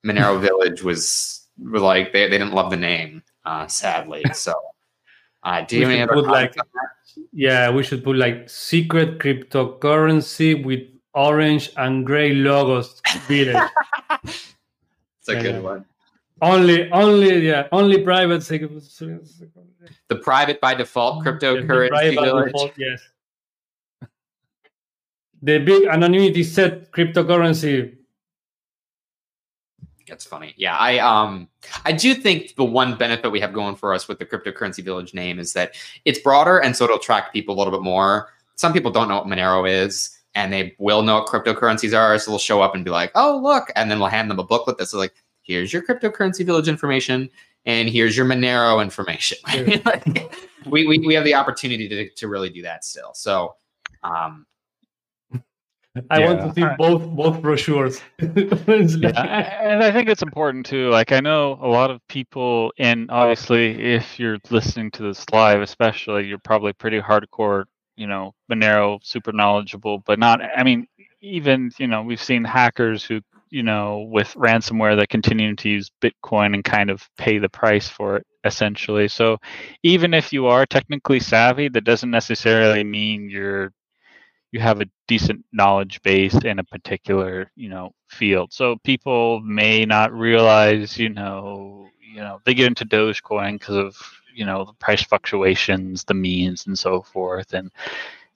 Monero 0.04 0.40
Village 0.48 0.82
was, 0.82 1.46
was 1.58 1.82
like, 1.82 2.12
they, 2.12 2.24
they 2.28 2.38
didn't 2.38 2.52
love 2.52 2.70
the 2.70 2.76
name, 2.76 3.22
uh, 3.44 3.66
sadly. 3.66 4.24
So, 4.34 4.54
uh, 5.42 5.62
do 5.62 5.76
you 5.76 5.82
have 5.82 5.92
any 5.92 6.02
other 6.02 6.22
like, 6.22 6.56
Yeah, 7.32 7.70
we 7.70 7.82
should 7.82 8.02
put 8.02 8.16
like 8.16 8.48
secret 8.50 9.18
cryptocurrency 9.18 10.64
with 10.64 10.80
orange 11.14 11.70
and 11.76 12.04
gray 12.04 12.34
logos 12.34 13.00
village. 13.26 13.56
it's 14.24 15.28
a 15.28 15.34
yeah, 15.34 15.42
good 15.42 15.62
one. 15.62 15.84
Only, 16.40 16.90
only, 16.92 17.46
yeah, 17.46 17.66
only 17.72 18.02
private. 18.02 18.40
The 18.42 20.16
private 20.22 20.60
by 20.60 20.74
default 20.74 21.24
cryptocurrency 21.24 21.88
private 21.88 22.20
village. 22.20 22.52
Default, 22.52 22.72
yes. 22.76 23.02
The 25.42 25.58
big 25.58 25.84
anonymity 25.86 26.42
set 26.42 26.90
cryptocurrency 26.92 27.98
that's 30.08 30.24
funny. 30.24 30.54
Yeah, 30.56 30.76
I 30.76 30.98
um 30.98 31.48
I 31.84 31.92
do 31.92 32.14
think 32.14 32.56
the 32.56 32.64
one 32.64 32.96
benefit 32.96 33.30
we 33.30 33.40
have 33.40 33.52
going 33.52 33.76
for 33.76 33.92
us 33.92 34.08
with 34.08 34.18
the 34.18 34.26
cryptocurrency 34.26 34.82
village 34.82 35.14
name 35.14 35.38
is 35.38 35.52
that 35.52 35.74
it's 36.04 36.18
broader 36.18 36.58
and 36.58 36.74
so 36.74 36.84
it'll 36.84 36.96
attract 36.96 37.32
people 37.32 37.54
a 37.54 37.58
little 37.58 37.72
bit 37.72 37.82
more. 37.82 38.30
Some 38.56 38.72
people 38.72 38.90
don't 38.90 39.08
know 39.08 39.18
what 39.18 39.26
Monero 39.26 39.68
is 39.68 40.18
and 40.34 40.52
they 40.52 40.74
will 40.78 41.02
know 41.02 41.20
what 41.20 41.26
cryptocurrencies 41.26 41.96
are, 41.96 42.18
so 42.18 42.30
they'll 42.30 42.38
show 42.38 42.60
up 42.60 42.74
and 42.74 42.84
be 42.84 42.90
like, 42.90 43.10
"Oh, 43.14 43.40
look," 43.42 43.72
and 43.76 43.90
then 43.90 43.98
we'll 43.98 44.08
hand 44.08 44.30
them 44.30 44.38
a 44.38 44.44
booklet 44.44 44.78
that's 44.78 44.94
like, 44.94 45.14
"Here's 45.48 45.72
your 45.72 45.82
cryptocurrency 45.82 46.46
village 46.46 46.68
information, 46.68 47.28
and 47.66 47.88
here's 47.88 48.16
your 48.16 48.26
Monero 48.26 48.80
information." 48.82 49.38
like, 49.84 50.32
we, 50.66 50.86
we 50.86 50.98
we 50.98 51.14
have 51.14 51.24
the 51.24 51.34
opportunity 51.34 51.88
to 51.88 52.08
to 52.10 52.28
really 52.28 52.50
do 52.50 52.62
that 52.62 52.84
still. 52.84 53.12
So, 53.14 53.56
um, 54.04 54.46
I 56.10 56.20
yeah. 56.20 56.26
want 56.26 56.54
to 56.54 56.60
see 56.60 56.66
both 56.76 57.08
both 57.08 57.42
brochures. 57.42 58.00
yeah, 58.20 59.60
and 59.62 59.82
I 59.82 59.90
think 59.90 60.08
it's 60.08 60.22
important 60.22 60.66
too. 60.66 60.90
Like 60.90 61.12
I 61.12 61.20
know 61.20 61.58
a 61.62 61.68
lot 61.68 61.90
of 61.90 62.06
people, 62.08 62.72
and 62.78 63.10
obviously, 63.10 63.94
if 63.94 64.18
you're 64.18 64.38
listening 64.50 64.90
to 64.92 65.02
this 65.02 65.24
live, 65.32 65.60
especially, 65.60 66.26
you're 66.26 66.38
probably 66.38 66.72
pretty 66.72 67.00
hardcore. 67.00 67.64
You 67.96 68.06
know, 68.06 68.34
Monero, 68.50 69.00
super 69.02 69.32
knowledgeable, 69.32 69.98
but 70.06 70.18
not. 70.18 70.40
I 70.56 70.62
mean, 70.62 70.86
even 71.20 71.70
you 71.78 71.86
know, 71.86 72.02
we've 72.02 72.22
seen 72.22 72.44
hackers 72.44 73.04
who, 73.04 73.20
you 73.50 73.62
know, 73.62 74.06
with 74.10 74.34
ransomware 74.34 74.96
that 74.96 75.08
continue 75.08 75.54
to 75.56 75.68
use 75.68 75.90
Bitcoin 76.02 76.54
and 76.54 76.64
kind 76.64 76.90
of 76.90 77.08
pay 77.16 77.38
the 77.38 77.48
price 77.48 77.88
for 77.88 78.16
it 78.16 78.26
essentially. 78.44 79.08
So, 79.08 79.38
even 79.82 80.14
if 80.14 80.32
you 80.32 80.46
are 80.46 80.66
technically 80.66 81.20
savvy, 81.20 81.68
that 81.68 81.84
doesn't 81.84 82.10
necessarily 82.10 82.84
mean 82.84 83.30
you're 83.30 83.72
you 84.52 84.60
have 84.60 84.80
a 84.80 84.86
decent 85.06 85.44
knowledge 85.52 86.00
base 86.02 86.34
in 86.44 86.58
a 86.58 86.64
particular 86.64 87.50
you 87.54 87.68
know 87.68 87.90
field 88.08 88.52
so 88.52 88.76
people 88.84 89.40
may 89.40 89.84
not 89.84 90.12
realize 90.12 90.98
you 90.98 91.08
know 91.08 91.86
you 92.00 92.20
know 92.20 92.40
they 92.44 92.54
get 92.54 92.66
into 92.66 92.86
dogecoin 92.86 93.58
because 93.58 93.76
of 93.76 93.96
you 94.34 94.46
know 94.46 94.64
the 94.64 94.72
price 94.74 95.02
fluctuations 95.02 96.04
the 96.04 96.14
means 96.14 96.66
and 96.66 96.78
so 96.78 97.02
forth 97.02 97.52
and 97.52 97.70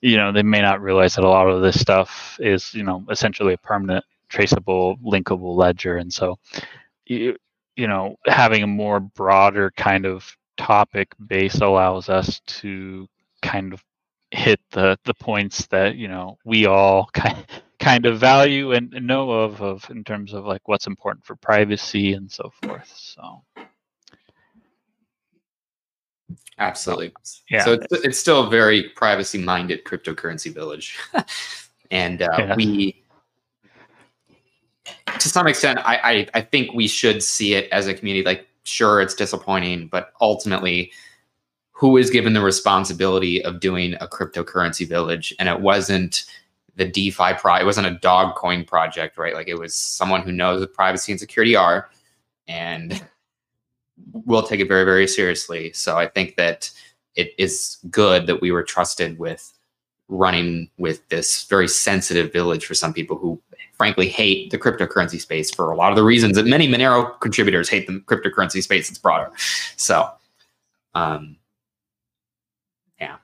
you 0.01 0.17
know 0.17 0.33
they 0.33 0.43
may 0.43 0.61
not 0.61 0.83
realize 0.83 1.15
that 1.15 1.25
a 1.25 1.29
lot 1.29 1.49
of 1.49 1.63
this 1.63 1.81
stuff 1.81 2.37
is 2.41 2.75
you 2.75 2.83
know 2.83 3.05
essentially 3.11 3.55
a 3.55 3.59
permanent 3.59 4.05
traceable 4.33 4.97
linkable 5.05 5.57
ledger. 5.57 5.99
And 5.99 6.13
so 6.13 6.39
you 7.07 7.37
you 7.77 7.87
know 7.87 8.17
having 8.27 8.63
a 8.63 8.67
more 8.67 9.01
broader 9.01 9.71
kind 9.77 10.07
of 10.07 10.37
topic 10.57 11.09
base 11.27 11.57
allows 11.57 12.09
us 12.09 12.41
to 12.47 13.07
kind 13.43 13.73
of 13.73 13.83
hit 14.31 14.61
the 14.71 14.99
the 15.05 15.15
points 15.15 15.67
that 15.67 15.97
you 15.97 16.09
know 16.09 16.39
we 16.45 16.67
all 16.67 17.07
kind 17.13 17.47
kind 17.79 18.07
of 18.07 18.19
value 18.19 18.73
and 18.73 18.91
know 18.93 19.31
of 19.31 19.61
of 19.61 19.89
in 19.91 20.03
terms 20.05 20.33
of 20.33 20.45
like 20.45 20.67
what's 20.67 20.87
important 20.87 21.25
for 21.25 21.37
privacy 21.37 22.15
and 22.15 22.31
so 22.31 22.51
forth. 22.63 22.93
So. 22.97 23.43
Absolutely. 26.59 27.13
Yeah. 27.51 27.65
So 27.65 27.73
it's, 27.73 27.87
it's 28.05 28.19
still 28.19 28.47
a 28.47 28.51
very 28.51 28.91
privacy 28.91 29.39
minded 29.39 29.85
cryptocurrency 29.85 30.55
village. 30.55 30.97
And 31.93 32.23
uh, 32.23 32.29
yeah. 32.39 32.55
we 32.57 33.02
to 35.19 35.29
some 35.29 35.47
extent 35.47 35.79
I, 35.85 35.97
I 35.97 36.29
i 36.35 36.41
think 36.41 36.73
we 36.75 36.89
should 36.89 37.23
see 37.23 37.55
it 37.55 37.69
as 37.71 37.87
a 37.87 37.95
community. 37.95 38.25
Like 38.25 38.49
sure 38.65 39.01
it's 39.01 39.15
disappointing 39.15 39.89
but 39.89 40.13
ultimately 40.21 40.93
who 41.73 41.97
is 41.97 42.11
given 42.11 42.33
the 42.33 42.41
responsibility 42.41 43.45
of 43.45 43.59
doing 43.59 43.95
a 43.95 44.07
cryptocurrency 44.07 44.87
village? 44.89 45.35
And 45.41 45.49
it 45.49 45.61
wasn't 45.61 46.25
the 46.77 46.85
defi 46.85 47.35
pro 47.39 47.57
it 47.57 47.65
wasn't 47.67 47.87
a 47.87 47.99
dog 47.99 48.35
coin 48.37 48.65
project 48.65 49.19
right? 49.19 49.35
Like 49.35 49.49
it 49.49 49.59
was 49.59 49.75
someone 49.75 50.23
who 50.23 50.33
knows 50.33 50.61
what 50.61 50.75
privacy 50.75 51.13
and 51.13 51.21
security 51.21 51.57
are 51.57 51.91
and 52.49 53.05
will 54.13 54.43
take 54.43 54.61
it 54.61 54.69
very 54.69 54.85
very 54.85 55.07
seriously. 55.07 55.73
So 55.73 55.99
i 55.99 56.07
think 56.07 56.37
that 56.37 56.71
it 57.15 57.35
is 57.39 57.79
good 57.91 58.27
that 58.27 58.41
we 58.41 58.51
were 58.51 58.63
trusted 58.63 59.19
with 59.19 59.53
running 60.09 60.69
with 60.79 61.09
this 61.09 61.45
very 61.45 61.69
sensitive 61.69 62.33
village 62.33 62.67
for 62.67 62.75
some 62.75 62.93
people 62.93 63.17
who 63.17 63.41
frankly 63.83 64.09
hate 64.09 64.51
the 64.51 64.59
cryptocurrency 64.59 65.21
space 65.21 65.51
for 65.51 65.71
a 65.71 65.77
lot 65.77 65.91
of 65.91 65.97
the 65.97 66.05
reasons 66.05 66.37
that 66.37 66.47
many 66.47 66.69
monero 66.69 67.19
contributors 67.21 67.69
hate 67.69 67.87
the 67.87 68.01
cryptocurrency 68.01 68.63
space 68.63 68.89
it's 68.89 68.99
broader 68.99 69.31
so 69.77 70.09
um 70.95 71.37
yeah. 73.03 73.17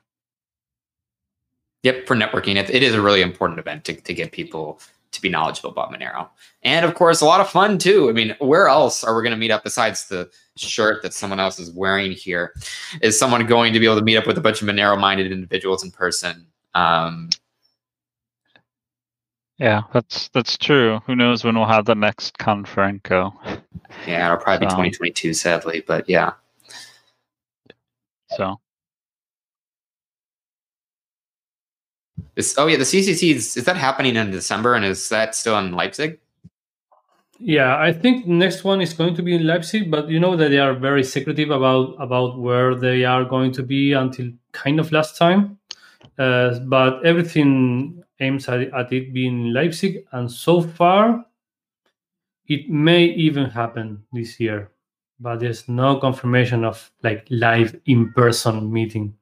Yep, 1.83 2.05
for 2.05 2.15
networking, 2.15 2.57
it, 2.57 2.69
it 2.69 2.83
is 2.83 2.93
a 2.93 3.01
really 3.01 3.21
important 3.21 3.59
event 3.59 3.85
to, 3.85 3.93
to 3.93 4.13
get 4.13 4.33
people 4.33 4.81
to 5.11 5.21
be 5.21 5.29
knowledgeable 5.29 5.71
about 5.71 5.91
Monero. 5.91 6.27
And 6.61 6.85
of 6.85 6.93
course, 6.93 7.21
a 7.21 7.25
lot 7.25 7.41
of 7.41 7.49
fun 7.49 7.77
too. 7.77 8.09
I 8.09 8.11
mean, 8.11 8.35
where 8.39 8.67
else 8.67 9.03
are 9.03 9.15
we 9.15 9.23
going 9.23 9.31
to 9.31 9.37
meet 9.37 9.49
up 9.49 9.63
besides 9.63 10.07
the 10.07 10.29
shirt 10.55 11.01
that 11.01 11.13
someone 11.13 11.39
else 11.39 11.57
is 11.57 11.71
wearing 11.71 12.11
here? 12.11 12.53
Is 13.01 13.17
someone 13.17 13.47
going 13.47 13.73
to 13.73 13.79
be 13.79 13.85
able 13.85 13.97
to 13.97 14.03
meet 14.03 14.17
up 14.17 14.27
with 14.27 14.37
a 14.37 14.41
bunch 14.41 14.61
of 14.61 14.67
Monero 14.67 14.99
minded 14.99 15.31
individuals 15.31 15.83
in 15.83 15.89
person? 15.89 16.45
Um, 16.75 17.29
Yeah, 19.59 19.83
that's 19.93 20.29
that's 20.29 20.57
true. 20.57 21.01
Who 21.05 21.15
knows 21.15 21.43
when 21.43 21.55
we'll 21.55 21.67
have 21.67 21.85
the 21.85 21.95
next 21.95 22.37
Konferenco? 22.37 23.33
yeah, 24.07 24.25
it'll 24.27 24.37
probably 24.37 24.65
be 24.65 24.71
2022, 24.71 25.33
sadly, 25.33 25.83
but 25.85 26.09
yeah. 26.09 26.33
So 28.37 28.59
This, 32.39 32.57
oh 32.57 32.67
yeah, 32.67 32.77
the 32.77 32.85
CCC 32.85 33.35
is, 33.35 33.57
is 33.57 33.65
that 33.65 33.75
happening 33.75 34.15
in 34.15 34.31
December, 34.31 34.73
and 34.73 34.85
is 34.85 35.09
that 35.09 35.35
still 35.35 35.59
in 35.59 35.73
Leipzig? 35.73 36.19
Yeah, 37.37 37.77
I 37.77 37.91
think 37.91 38.27
next 38.27 38.63
one 38.63 38.79
is 38.79 38.93
going 38.93 39.15
to 39.15 39.21
be 39.21 39.35
in 39.35 39.45
Leipzig, 39.45 39.91
but 39.91 40.07
you 40.07 40.21
know 40.21 40.37
that 40.37 40.47
they 40.47 40.57
are 40.57 40.73
very 40.73 41.03
secretive 41.03 41.49
about 41.49 41.95
about 41.99 42.39
where 42.39 42.75
they 42.75 43.03
are 43.03 43.25
going 43.25 43.51
to 43.53 43.63
be 43.63 43.91
until 43.91 44.31
kind 44.53 44.79
of 44.79 44.93
last 44.93 45.17
time. 45.17 45.57
Uh, 46.17 46.59
but 46.59 47.05
everything 47.05 48.05
aims 48.19 48.47
at, 48.47 48.61
at 48.73 48.91
it 48.91 49.13
being 49.13 49.47
in 49.47 49.53
Leipzig, 49.53 50.05
and 50.11 50.31
so 50.31 50.61
far, 50.61 51.25
it 52.47 52.69
may 52.69 53.05
even 53.05 53.45
happen 53.49 54.03
this 54.11 54.39
year. 54.39 54.71
But 55.19 55.39
there's 55.39 55.67
no 55.67 55.97
confirmation 55.97 56.63
of 56.63 56.91
like 57.03 57.27
live 57.29 57.79
in 57.85 58.13
person 58.13 58.71
meeting. 58.71 59.15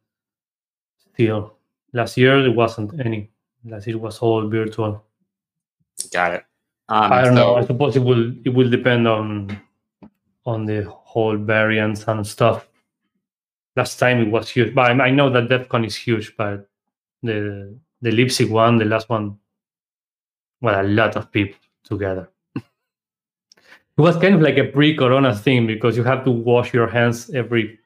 Still, 1.13 1.57
last 1.93 2.17
year 2.17 2.41
there 2.41 2.51
wasn't 2.51 2.99
any. 2.99 3.31
Last 3.65 3.87
year 3.87 3.95
it 3.95 4.01
was 4.01 4.19
all 4.19 4.47
virtual. 4.47 5.03
Got 6.13 6.33
it. 6.35 6.45
Um, 6.89 7.11
I 7.11 7.23
don't 7.23 7.35
know. 7.35 7.55
I 7.55 7.65
suppose 7.65 7.95
it 7.95 8.03
will 8.03 8.31
it 8.45 8.53
will 8.53 8.69
depend 8.69 9.07
on 9.07 9.59
on 10.45 10.65
the 10.65 10.83
whole 10.83 11.35
variants 11.35 12.07
and 12.07 12.25
stuff. 12.25 12.67
Last 13.75 13.97
time 13.97 14.21
it 14.21 14.31
was 14.31 14.49
huge, 14.49 14.73
but 14.73 14.91
I, 14.91 15.07
I 15.07 15.11
know 15.11 15.29
that 15.29 15.49
DEF 15.49 15.67
CON 15.67 15.83
is 15.83 15.95
huge. 15.95 16.37
But 16.37 16.69
the 17.23 17.77
the 18.01 18.11
Leipzig 18.11 18.49
one, 18.49 18.77
the 18.77 18.85
last 18.85 19.09
one, 19.09 19.37
well, 20.61 20.81
a 20.81 20.87
lot 20.87 21.15
of 21.15 21.31
people 21.31 21.59
together. 21.83 22.29
it 22.55 22.63
was 23.97 24.17
kind 24.17 24.35
of 24.35 24.41
like 24.41 24.57
a 24.57 24.65
pre-corona 24.65 25.35
thing 25.35 25.67
because 25.67 25.97
you 25.97 26.03
have 26.03 26.23
to 26.23 26.31
wash 26.31 26.73
your 26.73 26.87
hands 26.87 27.29
every 27.31 27.79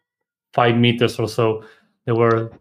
five 0.53 0.75
meters 0.75 1.19
or 1.19 1.27
so. 1.27 1.63
There 2.05 2.15
were 2.15 2.51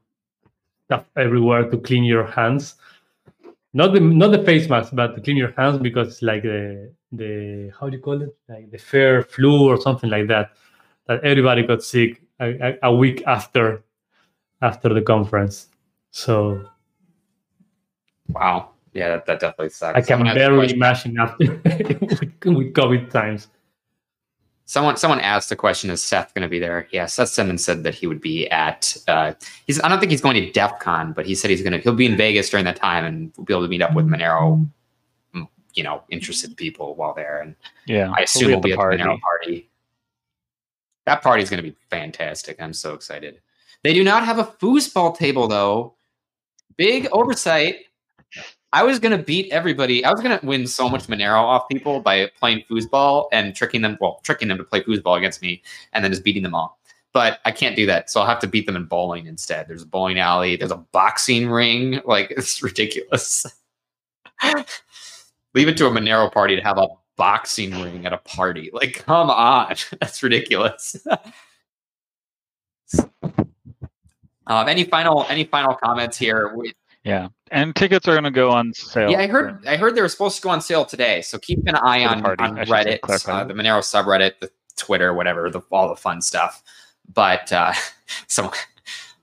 stuff 0.87 1.05
everywhere 1.17 1.71
to 1.71 1.79
clean 1.79 2.05
your 2.05 2.27
hands 2.27 2.77
not 3.73 3.93
the 3.93 4.01
not 4.01 4.33
the 4.33 4.43
face 4.43 4.69
mask, 4.69 4.91
but 4.95 5.15
to 5.15 5.21
clean 5.21 5.37
your 5.37 5.53
hands 5.53 5.79
because 5.79 6.09
it's 6.09 6.23
like 6.23 6.43
the 6.43 6.93
the 7.13 7.73
how 7.79 7.89
do 7.89 7.97
you 7.97 8.03
call 8.03 8.21
it 8.23 8.37
like 8.49 8.71
the 8.71 8.79
fair 8.79 9.23
flu 9.23 9.69
or 9.69 9.81
something 9.81 10.11
like 10.11 10.27
that. 10.29 10.53
That 11.07 11.25
everybody 11.25 11.63
got 11.63 11.83
sick 11.83 12.23
a, 12.41 12.79
a, 12.83 12.91
a 12.91 12.95
week 12.95 13.23
after 13.27 13.85
after 14.63 14.93
the 14.93 15.03
conference. 15.03 15.69
So 16.11 16.69
wow. 18.33 18.71
Yeah, 18.93 19.11
that, 19.11 19.27
that 19.27 19.41
definitely 19.41 19.71
sucks. 19.71 19.97
I 19.97 20.01
can 20.01 20.09
Someone 20.09 20.29
asked 20.29 20.37
a 20.37 20.41
barely 20.41 20.73
imagine 20.73 21.19
after 21.19 21.47
with 21.47 22.75
COVID 22.75 23.11
times. 23.11 23.49
Someone 24.65 24.97
someone 24.97 25.21
asked 25.21 25.49
the 25.49 25.57
question: 25.57 25.91
Is 25.91 26.03
Seth 26.03 26.35
going 26.35 26.43
to 26.43 26.49
be 26.49 26.59
there? 26.59 26.89
Yeah, 26.93 27.07
Seth 27.07 27.29
Simmons 27.29 27.65
said 27.65 27.83
that 27.85 27.95
he 27.95 28.07
would 28.07 28.21
be 28.21 28.49
at. 28.51 28.97
Uh, 29.09 29.35
he's. 29.67 29.81
I 29.81 29.89
don't 29.89 29.99
think 29.99 30.11
he's 30.11 30.21
going 30.21 30.35
to 30.37 30.51
DEF 30.53 30.79
CON, 30.81 31.13
but 31.13 31.27
he 31.27 31.35
said 31.35 31.51
he's 31.51 31.63
going 31.63 31.73
to. 31.73 31.79
He'll 31.79 31.95
be 31.95 32.07
in 32.07 32.17
Vegas 32.17 32.51
during 32.51 32.65
that 32.67 32.77
time, 32.77 33.05
and 33.05 33.33
we'll 33.37 33.45
be 33.45 33.53
able 33.53 33.63
to 33.63 33.69
meet 33.69 33.83
up 33.83 33.95
with 33.95 34.07
Monero, 34.07 34.65
mm, 35.35 35.49
you 35.75 35.83
know, 35.83 36.03
interested 36.09 36.57
people 36.57 36.95
while 36.95 37.15
there. 37.15 37.41
And 37.41 37.57
yeah, 37.87 38.13
I 38.17 38.23
assume 38.23 38.51
we'll 38.51 38.61
be 38.61 38.73
at 38.73 38.79
at 38.79 38.91
the 38.91 38.97
the 38.97 39.03
Monero 39.03 39.21
party. 39.21 39.69
That 41.07 41.23
party 41.23 41.43
is 41.43 41.51
going 41.51 41.63
to 41.63 41.69
be 41.69 41.77
fantastic. 41.91 42.61
I'm 42.61 42.73
so 42.73 42.95
excited. 42.95 43.41
They 43.83 43.95
do 43.95 44.05
not 44.05 44.25
have 44.25 44.39
a 44.39 44.45
foosball 44.45 45.17
table 45.17 45.49
though. 45.49 45.95
Big 46.77 47.09
oversight. 47.11 47.87
I 48.73 48.85
was 48.85 49.01
to 49.01 49.19
beat 49.19 49.51
everybody. 49.51 50.05
I 50.05 50.11
was 50.11 50.21
to 50.21 50.47
win 50.47 50.67
so 50.67 50.89
much 50.89 51.07
Monero 51.09 51.43
off 51.43 51.69
people 51.69 52.01
by 52.01 52.31
playing 52.39 52.65
foosball 52.71 53.27
and 53.33 53.55
tricking 53.55 53.83
them. 53.83 53.99
Well, 54.01 54.21
tricking 54.23 54.49
them 54.49 54.59
to 54.59 54.65
play 54.65 54.83
foosball 54.83 55.19
against 55.19 55.43
me, 55.43 55.63
and 55.93 56.05
then 56.05 56.13
just 56.13 56.25
beating 56.25 56.43
them 56.43 56.55
all. 56.55 56.79
But 57.13 57.41
I 57.45 57.51
can't 57.51 57.75
do 57.75 57.87
that, 57.87 58.09
so 58.09 58.21
I'll 58.21 58.27
have 58.27 58.39
to 58.41 58.47
beat 58.47 58.67
them 58.67 58.77
in 58.77 58.85
bowling 58.85 59.27
instead. 59.27 59.67
There's 59.67 59.83
a 59.83 59.87
bowling 59.87 60.21
alley. 60.21 60.55
There's 60.55 60.71
a 60.71 60.77
boxing 60.77 61.51
ring. 61.51 62.01
Like 62.07 62.31
it's 62.31 62.63
ridiculous. 62.63 63.47
Leave 65.55 65.69
it 65.69 65.77
to 65.77 65.87
a 65.87 65.91
Monero 65.91 66.31
party 66.33 66.55
to 66.55 66.63
have 66.63 66.79
a 66.79 66.87
boxing 67.17 67.73
ring 67.83 68.07
at 68.07 68.13
a 68.13 68.19
party. 68.19 68.71
Like, 68.73 69.05
come 69.05 69.31
on, 69.31 69.75
that's 70.01 70.23
ridiculous. 70.23 70.97
um, 74.47 74.69
any 74.69 74.85
final 74.85 75.27
any 75.29 75.45
final 75.45 75.75
comments 75.75 76.17
here? 76.17 76.57
Yeah, 77.05 77.29
and 77.51 77.75
tickets 77.75 78.07
are 78.09 78.13
going 78.13 78.25
to 78.25 78.31
go 78.31 78.51
on 78.51 78.75
sale. 78.75 79.11
yeah, 79.11 79.21
I 79.21 79.27
for- 79.27 79.33
heard 79.33 79.67
I 79.67 79.77
heard 79.77 79.95
they 79.95 80.03
were 80.03 80.09
supposed 80.09 80.37
to 80.37 80.43
go 80.43 80.51
on 80.51 80.61
sale 80.61 80.85
today, 80.85 81.23
so 81.23 81.39
keep 81.39 81.67
an 81.67 81.77
eye 81.77 82.05
on, 82.05 82.23
party, 82.23 82.45
on 82.45 82.59
I 82.59 82.65
should 82.65 82.85
say, 82.85 83.01
Reddit, 83.03 83.29
uh, 83.29 83.45
the 83.45 83.55
Monero 83.55 83.81
subreddit, 83.81 84.39
the 84.41 84.51
Twitter, 84.77 85.15
whatever, 85.15 85.51
the, 85.51 85.61
all 85.71 85.89
the 85.89 85.97
fun 85.97 86.21
stuff. 86.21 86.63
But 87.13 87.53
uh, 87.53 87.73
so, 88.27 88.53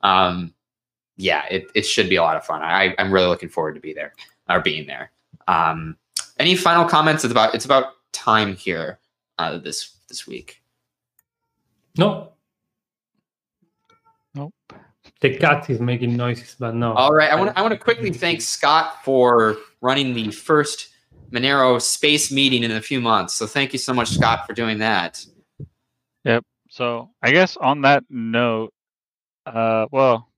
um, 0.01 0.53
yeah, 1.17 1.45
it, 1.51 1.67
it 1.75 1.83
should 1.85 2.09
be 2.09 2.15
a 2.15 2.21
lot 2.23 2.35
of 2.35 2.45
fun. 2.45 2.61
I, 2.61 2.95
I'm 2.97 3.11
really 3.11 3.27
looking 3.27 3.49
forward 3.49 3.75
to 3.75 3.81
be 3.81 3.93
there 3.93 4.13
or 4.49 4.59
being 4.59 4.87
there. 4.87 5.11
Um, 5.47 5.97
any 6.39 6.55
final 6.55 6.85
comments? 6.85 7.23
It's 7.23 7.31
about 7.31 7.53
it's 7.55 7.65
about 7.65 7.93
time 8.11 8.55
here 8.55 8.99
uh, 9.37 9.57
this 9.57 9.97
this 10.07 10.25
week. 10.27 10.61
No, 11.97 12.33
Nope. 14.35 14.53
The 15.19 15.35
cat 15.35 15.69
is 15.69 15.79
making 15.79 16.15
noises, 16.15 16.55
but 16.59 16.75
no. 16.75 16.93
All 16.93 17.13
right, 17.13 17.31
I 17.31 17.35
want 17.35 17.57
I 17.57 17.61
want 17.61 17.73
to 17.73 17.77
quickly 17.79 18.11
thank 18.11 18.41
Scott 18.41 19.03
for 19.03 19.57
running 19.81 20.13
the 20.13 20.31
first 20.31 20.89
Monero 21.31 21.81
space 21.81 22.31
meeting 22.31 22.63
in 22.63 22.71
a 22.71 22.81
few 22.81 23.01
months. 23.01 23.33
So 23.33 23.47
thank 23.47 23.73
you 23.73 23.79
so 23.79 23.93
much, 23.93 24.09
Scott, 24.09 24.45
for 24.45 24.53
doing 24.53 24.77
that. 24.79 25.25
Yep. 26.23 26.43
So 26.69 27.09
I 27.21 27.31
guess 27.31 27.57
on 27.57 27.81
that 27.81 28.03
note, 28.09 28.73
uh, 29.45 29.87
well, 29.91 30.29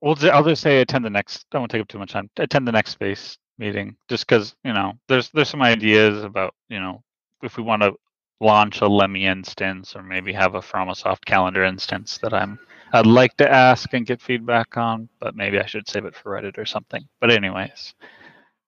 we'll 0.00 0.14
ju- 0.14 0.30
I'll 0.30 0.44
just 0.44 0.62
say 0.62 0.80
attend 0.80 1.04
the 1.04 1.10
next. 1.10 1.44
I 1.52 1.58
won't 1.58 1.70
take 1.70 1.82
up 1.82 1.88
too 1.88 1.98
much 1.98 2.12
time. 2.12 2.30
Attend 2.36 2.66
the 2.66 2.72
next 2.72 2.92
space 2.92 3.36
meeting, 3.58 3.96
just 4.08 4.26
because 4.26 4.54
you 4.64 4.72
know 4.72 4.94
there's 5.08 5.30
there's 5.30 5.50
some 5.50 5.62
ideas 5.62 6.24
about 6.24 6.54
you 6.68 6.80
know 6.80 7.02
if 7.42 7.56
we 7.56 7.62
want 7.62 7.82
to 7.82 7.94
launch 8.40 8.80
a 8.80 8.86
Lemmy 8.88 9.26
instance 9.26 9.94
or 9.94 10.02
maybe 10.02 10.32
have 10.32 10.54
a 10.54 10.60
Framasoft 10.60 11.24
calendar 11.24 11.64
instance 11.64 12.18
that 12.18 12.34
I'm 12.34 12.58
I'd 12.94 13.06
like 13.06 13.36
to 13.38 13.52
ask 13.52 13.92
and 13.92 14.06
get 14.06 14.22
feedback 14.22 14.76
on, 14.76 15.08
but 15.18 15.34
maybe 15.34 15.58
I 15.58 15.66
should 15.66 15.88
save 15.88 16.04
it 16.04 16.14
for 16.14 16.30
Reddit 16.30 16.56
or 16.58 16.64
something. 16.64 17.02
But 17.20 17.32
anyways, 17.32 17.92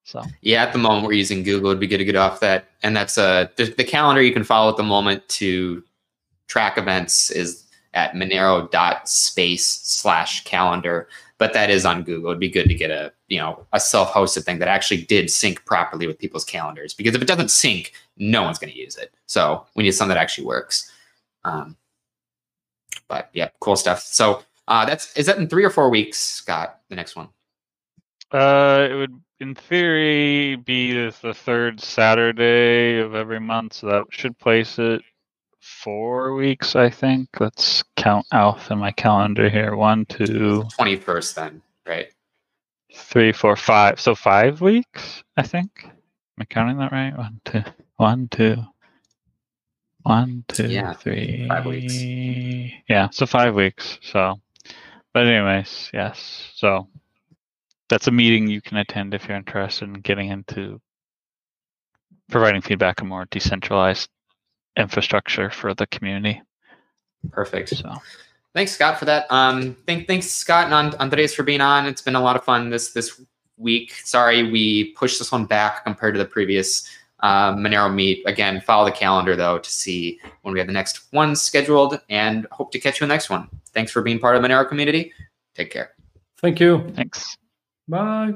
so 0.03 0.21
Yeah, 0.41 0.65
at 0.65 0.73
the 0.73 0.81
moment 0.81 1.07
we're 1.07 1.13
using 1.13 1.45
Google. 1.45 1.71
It'd 1.71 1.79
be 1.81 1.87
good 1.87 1.99
to 1.99 2.05
get 2.05 2.17
off 2.17 2.41
that. 2.41 2.71
And 2.83 2.97
that's 2.97 3.19
uh, 3.19 3.47
the, 3.55 3.67
the 3.67 3.85
calendar 3.85 4.21
you 4.21 4.33
can 4.33 4.43
follow 4.43 4.69
at 4.69 4.77
the 4.77 4.83
moment 4.83 5.29
to 5.29 5.85
track 6.49 6.77
events 6.77 7.31
is 7.31 7.71
at 7.95 8.15
monero.space 8.15 9.65
slash 9.65 10.43
calendar. 10.43 11.09
But 11.39 11.53
that 11.53 11.71
is 11.71 11.85
on 11.85 12.03
Google. 12.03 12.31
It'd 12.31 12.41
be 12.41 12.49
good 12.49 12.69
to 12.69 12.75
get 12.75 12.91
a 12.91 13.13
you 13.29 13.39
know 13.39 13.65
a 13.73 13.79
self-hosted 13.79 14.43
thing 14.45 14.59
that 14.59 14.69
actually 14.69 15.03
did 15.03 15.31
sync 15.31 15.65
properly 15.67 16.09
with 16.09 16.19
people's 16.19 16.45
calendars. 16.45 16.95
Because 16.95 17.15
if 17.15 17.23
it 17.23 17.29
doesn't 17.29 17.51
sync, 17.51 17.93
no 18.17 18.43
one's 18.43 18.59
going 18.59 18.73
to 18.73 18.79
use 18.79 18.97
it. 18.97 19.15
So 19.27 19.67
we 19.77 19.85
need 19.85 19.93
something 19.93 20.15
that 20.15 20.21
actually 20.21 20.47
works. 20.47 20.91
Um, 21.45 21.77
but 23.09 23.31
yeah, 23.33 23.49
cool 23.61 23.77
stuff. 23.77 24.01
So 24.01 24.43
uh, 24.69 24.85
that's 24.85 25.17
is 25.17 25.27
that 25.27 25.39
in 25.39 25.49
three 25.49 25.65
or 25.65 25.71
four 25.71 25.91
weeks, 25.91 26.19
Scott? 26.19 26.81
The 26.89 26.97
next 26.97 27.17
one. 27.17 27.29
Uh, 28.33 28.89
it 28.91 28.95
would, 28.95 29.21
in 29.39 29.55
theory, 29.55 30.57
be 30.57 30.93
the, 30.93 31.15
the 31.23 31.35
third 31.35 31.81
Saturday 31.81 32.99
of 32.99 33.15
every 33.15 33.39
month, 33.39 33.75
so 33.75 33.87
that 33.87 34.05
should 34.11 34.37
place 34.39 34.79
it 34.79 35.03
four 35.61 36.35
weeks, 36.35 36.75
I 36.75 36.91
think. 36.91 37.29
Let's 37.39 37.85
count 37.97 38.27
out 38.33 38.71
in 38.71 38.79
my 38.79 38.91
calendar 38.91 39.49
here. 39.49 39.77
One, 39.77 40.07
two, 40.07 40.65
Twenty 40.75 40.97
first, 40.97 41.37
then, 41.37 41.63
right? 41.87 42.09
three, 42.97 43.33
four, 43.33 43.57
five. 43.57 44.01
So 44.01 44.15
five 44.15 44.61
weeks, 44.61 45.23
I 45.37 45.43
think. 45.43 45.71
Am 45.85 45.91
I 46.41 46.45
counting 46.45 46.79
that 46.79 46.93
right? 46.93 47.17
One, 47.17 47.41
two, 47.45 47.63
one, 47.97 48.29
two, 48.29 48.57
one, 50.07 50.45
two, 50.49 50.69
Yeah, 50.69 50.93
three. 50.93 51.47
five 51.49 51.67
weeks. 51.67 51.95
Yeah, 52.89 53.09
so 53.11 53.27
five 53.27 53.55
weeks. 53.55 53.99
So, 54.03 54.41
but 55.13 55.27
anyways, 55.27 55.91
yes. 55.93 56.51
So 56.55 56.89
that's 57.89 58.07
a 58.07 58.11
meeting 58.13 58.47
you 58.47 58.61
can 58.61 58.77
attend 58.77 59.15
if 59.15 59.27
you're 59.29 59.37
interested 59.37 59.85
in 59.89 59.95
getting 59.95 60.29
into 60.31 60.81
providing 62.31 62.61
feedback 62.63 63.03
on 63.03 63.09
more 63.09 63.27
decentralized 63.31 64.09
infrastructure 64.77 65.51
for 65.51 65.75
the 65.75 65.87
community. 65.87 66.41
Perfect. 67.31 67.71
So 67.71 67.95
Thanks, 68.55 68.73
Scott, 68.73 68.99
for 68.99 69.05
that. 69.05 69.27
Um, 69.31 69.77
thank, 69.87 70.07
thanks, 70.07 70.27
Scott 70.27 70.73
and 70.73 70.95
An- 70.95 71.01
Andres 71.01 71.35
for 71.35 71.43
being 71.43 71.61
on. 71.61 71.85
It's 71.87 72.01
been 72.01 72.15
a 72.15 72.21
lot 72.21 72.37
of 72.37 72.45
fun 72.45 72.71
this 72.71 72.93
this 72.93 73.21
week. 73.59 73.93
Sorry, 74.05 74.51
we 74.51 74.93
pushed 74.93 75.19
this 75.19 75.31
one 75.33 75.45
back 75.47 75.85
compared 75.85 76.15
to 76.15 76.19
the 76.19 76.25
previous 76.25 76.89
uh, 77.21 77.55
Monero 77.55 77.93
meet. 77.93 78.23
Again, 78.27 78.61
follow 78.61 78.85
the 78.85 78.93
calendar 78.93 79.37
though 79.37 79.59
to 79.59 79.71
see 79.71 80.21
when 80.43 80.53
we 80.53 80.61
have 80.61 80.67
the 80.67 80.73
next 80.73 81.13
one 81.13 81.35
scheduled, 81.37 82.01
and 82.09 82.47
hope 82.51 82.73
to 82.73 82.79
catch 82.79 83.01
you 83.01 83.05
in 83.05 83.09
the 83.09 83.15
next 83.15 83.31
one. 83.31 83.49
Thanks 83.73 83.93
for 83.93 84.03
being 84.03 84.19
part 84.19 84.37
of 84.37 84.43
the 84.43 84.49
Monero 84.49 84.69
community. 84.69 85.13
Take 85.55 85.71
care. 85.71 85.93
Thank 86.39 86.61
you. 86.61 86.91
Thanks. 86.95 87.37
Bye. 87.89 88.35